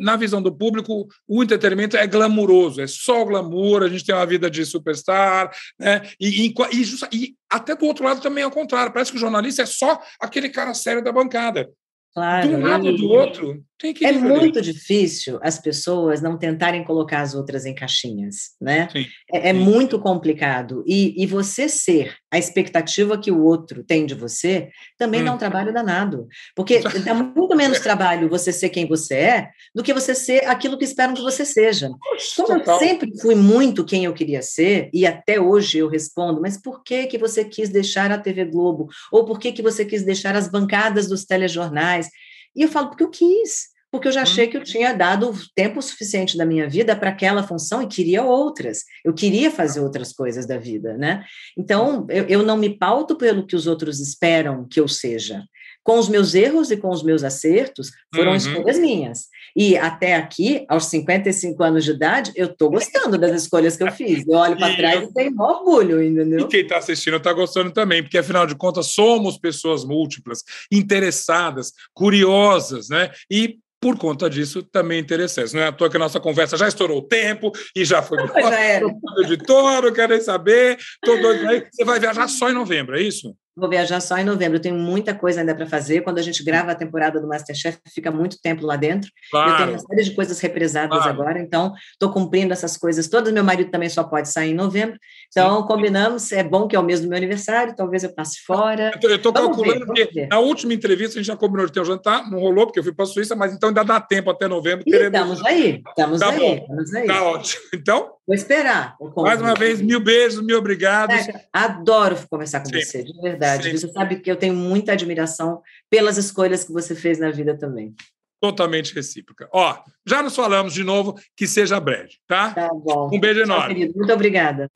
na, 0.00 0.16
visão 0.16 0.42
do 0.42 0.52
público, 0.52 1.06
o 1.28 1.42
entretenimento 1.42 1.96
é 1.96 2.06
glamuroso, 2.08 2.80
é 2.80 2.88
só 2.88 3.24
glamour, 3.24 3.84
a 3.84 3.88
gente 3.88 4.04
tem 4.04 4.14
uma 4.14 4.26
vida 4.26 4.50
de 4.50 4.66
superstar, 4.66 5.54
né? 5.78 6.02
E, 6.18 6.46
e, 6.46 6.54
e, 6.72 7.16
e 7.16 7.34
até 7.48 7.76
do 7.76 7.86
outro 7.86 8.04
lado 8.04 8.20
também 8.20 8.42
é 8.42 8.46
o 8.46 8.50
contrário, 8.50 8.92
parece 8.92 9.12
que 9.12 9.16
o 9.16 9.20
jornalista 9.20 9.62
é 9.62 9.66
só 9.66 10.02
aquele 10.20 10.48
cara 10.48 10.74
sério 10.74 11.04
da 11.04 11.12
bancada. 11.12 11.70
Claro, 12.14 12.48
de 12.48 12.54
um 12.56 12.60
lado 12.66 12.86
ou 12.86 12.96
do 12.96 13.08
outro, 13.08 13.64
que 13.71 13.71
É 14.04 14.12
muito 14.12 14.60
difícil 14.60 15.38
as 15.42 15.58
pessoas 15.58 16.20
não 16.20 16.38
tentarem 16.38 16.84
colocar 16.84 17.20
as 17.20 17.34
outras 17.34 17.66
em 17.66 17.74
caixinhas, 17.74 18.50
né? 18.60 18.88
Sim, 18.92 19.06
é, 19.32 19.48
é 19.50 19.52
muito 19.52 19.98
complicado. 19.98 20.84
E, 20.86 21.20
e 21.22 21.26
você 21.26 21.68
ser 21.68 22.14
a 22.30 22.38
expectativa 22.38 23.18
que 23.18 23.30
o 23.30 23.42
outro 23.42 23.82
tem 23.82 24.06
de 24.06 24.14
você 24.14 24.68
também 24.98 25.22
hum. 25.22 25.26
dá 25.26 25.34
um 25.34 25.38
trabalho 25.38 25.72
danado. 25.72 26.28
Porque 26.54 26.80
dá 26.80 27.14
muito 27.14 27.56
menos 27.56 27.78
trabalho 27.80 28.28
você 28.28 28.52
ser 28.52 28.68
quem 28.68 28.86
você 28.86 29.14
é 29.14 29.48
do 29.74 29.82
que 29.82 29.92
você 29.92 30.14
ser 30.14 30.44
aquilo 30.46 30.78
que 30.78 30.84
esperam 30.84 31.14
que 31.14 31.22
você 31.22 31.44
seja. 31.44 31.90
Como 32.36 32.60
eu 32.60 32.78
sempre 32.78 33.10
fui 33.20 33.34
muito 33.34 33.84
quem 33.84 34.04
eu 34.04 34.14
queria 34.14 34.42
ser, 34.42 34.90
e 34.92 35.06
até 35.06 35.40
hoje 35.40 35.78
eu 35.78 35.88
respondo, 35.88 36.40
mas 36.40 36.60
por 36.60 36.82
que, 36.82 37.06
que 37.06 37.18
você 37.18 37.44
quis 37.44 37.68
deixar 37.68 38.10
a 38.12 38.18
TV 38.18 38.44
Globo? 38.44 38.88
Ou 39.10 39.24
por 39.24 39.38
que, 39.38 39.52
que 39.52 39.62
você 39.62 39.84
quis 39.84 40.02
deixar 40.04 40.36
as 40.36 40.48
bancadas 40.48 41.08
dos 41.08 41.24
telejornais? 41.24 42.08
E 42.54 42.62
eu 42.62 42.68
falo, 42.68 42.88
porque 42.88 43.04
eu 43.04 43.10
quis. 43.10 43.71
Porque 43.92 44.08
eu 44.08 44.12
já 44.12 44.22
achei 44.22 44.46
que 44.48 44.56
eu 44.56 44.64
tinha 44.64 44.94
dado 44.94 45.32
tempo 45.54 45.82
suficiente 45.82 46.36
da 46.38 46.46
minha 46.46 46.68
vida 46.68 46.96
para 46.96 47.10
aquela 47.10 47.42
função 47.42 47.82
e 47.82 47.86
queria 47.86 48.24
outras. 48.24 48.84
Eu 49.04 49.12
queria 49.12 49.50
fazer 49.50 49.80
outras 49.80 50.12
coisas 50.12 50.46
da 50.46 50.56
vida, 50.56 50.96
né? 50.96 51.24
Então, 51.56 52.06
eu, 52.08 52.24
eu 52.24 52.42
não 52.42 52.56
me 52.56 52.70
pauto 52.70 53.16
pelo 53.16 53.46
que 53.46 53.54
os 53.54 53.66
outros 53.66 54.00
esperam 54.00 54.66
que 54.66 54.80
eu 54.80 54.88
seja 54.88 55.44
com 55.82 55.98
os 55.98 56.08
meus 56.08 56.34
erros 56.34 56.70
e 56.70 56.76
com 56.76 56.90
os 56.90 57.02
meus 57.02 57.24
acertos, 57.24 57.90
foram 58.14 58.30
uhum. 58.30 58.36
escolhas 58.36 58.78
minhas. 58.78 59.26
E 59.54 59.76
até 59.76 60.14
aqui, 60.14 60.64
aos 60.68 60.86
55 60.86 61.62
anos 61.62 61.84
de 61.84 61.90
idade, 61.90 62.32
eu 62.36 62.46
estou 62.46 62.70
gostando 62.70 63.18
das 63.18 63.42
escolhas 63.42 63.76
que 63.76 63.82
eu 63.82 63.90
fiz. 63.90 64.26
Eu 64.26 64.38
olho 64.38 64.56
para 64.56 64.74
trás 64.76 65.02
eu... 65.02 65.08
e 65.08 65.12
tenho 65.12 65.34
orgulho, 65.38 66.02
entendeu? 66.02 66.46
E 66.46 66.48
quem 66.48 66.60
está 66.60 66.78
assistindo 66.78 67.16
está 67.16 67.32
gostando 67.32 67.72
também, 67.72 68.02
porque 68.02 68.18
afinal 68.18 68.46
de 68.46 68.54
contas 68.54 68.86
somos 68.88 69.36
pessoas 69.36 69.84
múltiplas, 69.84 70.42
interessadas, 70.70 71.72
curiosas, 71.92 72.88
né? 72.88 73.10
E 73.30 73.58
por 73.82 73.98
conta 73.98 74.30
disso, 74.30 74.62
também 74.62 75.00
interessantes. 75.00 75.52
Não 75.52 75.60
é 75.60 75.66
à 75.66 75.72
toa 75.72 75.90
que 75.90 75.96
a 75.96 75.98
nossa 75.98 76.20
conversa 76.20 76.56
já 76.56 76.68
estourou 76.68 76.98
o 76.98 77.02
tempo 77.02 77.50
e 77.74 77.84
já 77.84 78.00
foi 78.00 78.16
já 78.28 78.60
era. 78.60 78.86
de 79.26 79.36
touro, 79.36 79.92
saber. 80.20 80.78
Tô 81.04 81.16
doido 81.16 81.48
aí. 81.48 81.66
Você 81.68 81.84
vai 81.84 81.98
viajar 81.98 82.28
só 82.28 82.48
em 82.48 82.54
novembro, 82.54 82.96
é 82.96 83.02
isso? 83.02 83.36
Vou 83.54 83.68
viajar 83.68 84.00
só 84.00 84.16
em 84.16 84.24
novembro. 84.24 84.56
Eu 84.56 84.62
tenho 84.62 84.74
muita 84.74 85.14
coisa 85.14 85.40
ainda 85.40 85.54
para 85.54 85.66
fazer. 85.66 86.00
Quando 86.00 86.18
a 86.18 86.22
gente 86.22 86.42
grava 86.42 86.72
a 86.72 86.74
temporada 86.74 87.20
do 87.20 87.28
Masterchef, 87.28 87.78
fica 87.94 88.10
muito 88.10 88.40
tempo 88.40 88.64
lá 88.64 88.76
dentro. 88.76 89.10
Claro. 89.30 89.50
Eu 89.50 89.56
tenho 89.56 89.70
uma 89.70 89.78
série 89.78 90.02
de 90.04 90.14
coisas 90.14 90.40
represadas 90.40 90.98
claro. 90.98 91.10
agora, 91.10 91.38
então 91.38 91.72
estou 91.92 92.10
cumprindo 92.10 92.52
essas 92.52 92.76
coisas 92.76 93.08
todas. 93.08 93.32
Meu 93.32 93.44
marido 93.44 93.70
também 93.70 93.88
só 93.88 94.02
pode 94.04 94.30
sair 94.30 94.52
em 94.52 94.54
novembro. 94.54 94.98
Então, 95.28 95.60
Sim. 95.60 95.66
combinamos. 95.66 96.32
É 96.32 96.42
bom 96.42 96.66
que 96.66 96.74
é 96.74 96.78
o 96.78 96.82
mês 96.82 97.00
do 97.00 97.08
meu 97.08 97.16
aniversário, 97.16 97.76
talvez 97.76 98.04
eu 98.04 98.14
passe 98.14 98.40
fora. 98.46 98.90
Eu 99.02 99.16
estou 99.16 99.32
calculando 99.32 99.86
ver, 99.94 100.06
que 100.06 100.26
na 100.26 100.38
última 100.38 100.72
entrevista 100.72 101.18
a 101.18 101.22
gente 101.22 101.26
já 101.26 101.36
combinou 101.36 101.66
de 101.66 101.72
ter 101.72 101.80
um 101.80 101.84
jantar, 101.84 102.30
não 102.30 102.38
rolou, 102.38 102.66
porque 102.66 102.78
eu 102.78 102.84
fui 102.84 102.94
para 102.94 103.04
a 103.04 103.08
Suíça, 103.08 103.36
mas 103.36 103.52
então 103.52 103.68
ainda 103.68 103.84
dá 103.84 104.00
tempo 104.00 104.30
até 104.30 104.48
novembro. 104.48 104.84
E 104.86 104.94
estamos 104.94 105.44
aí, 105.44 105.82
estamos 105.88 106.20
tá 106.20 106.30
aí, 106.30 106.38
bom. 106.38 106.54
estamos 106.54 106.94
aí. 106.94 107.06
Tá 107.06 107.22
ótimo. 107.22 107.62
Então. 107.74 108.12
Vou 108.24 108.36
esperar. 108.36 108.96
Mais 109.16 109.40
uma 109.40 109.54
vez, 109.54 109.80
mil 109.80 109.98
beijos, 109.98 110.40
mil 110.40 110.56
obrigados. 110.56 111.26
Adoro 111.52 112.16
conversar 112.30 112.60
com 112.60 112.66
Sim. 112.66 112.80
você, 112.80 113.02
de 113.02 113.20
verdade. 113.20 113.41
Sim. 113.62 113.76
Você 113.76 113.92
sabe 113.92 114.20
que 114.20 114.30
eu 114.30 114.36
tenho 114.36 114.54
muita 114.54 114.92
admiração 114.92 115.60
pelas 115.90 116.16
escolhas 116.16 116.64
que 116.64 116.72
você 116.72 116.94
fez 116.94 117.18
na 117.18 117.30
vida 117.30 117.56
também. 117.56 117.94
Totalmente 118.40 118.94
recíproca. 118.94 119.48
Ó, 119.52 119.78
já 120.04 120.22
nos 120.22 120.34
falamos 120.34 120.74
de 120.74 120.82
novo, 120.82 121.16
que 121.36 121.46
seja 121.46 121.78
breve, 121.78 122.14
tá? 122.26 122.50
Tá 122.52 122.70
bom. 122.72 123.08
Um 123.12 123.20
beijo 123.20 123.44
Tchau, 123.44 123.56
enorme. 123.56 123.74
Querido. 123.74 123.94
Muito 123.96 124.12
obrigada. 124.12 124.66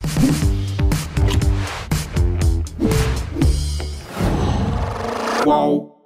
Qual? 5.43 5.96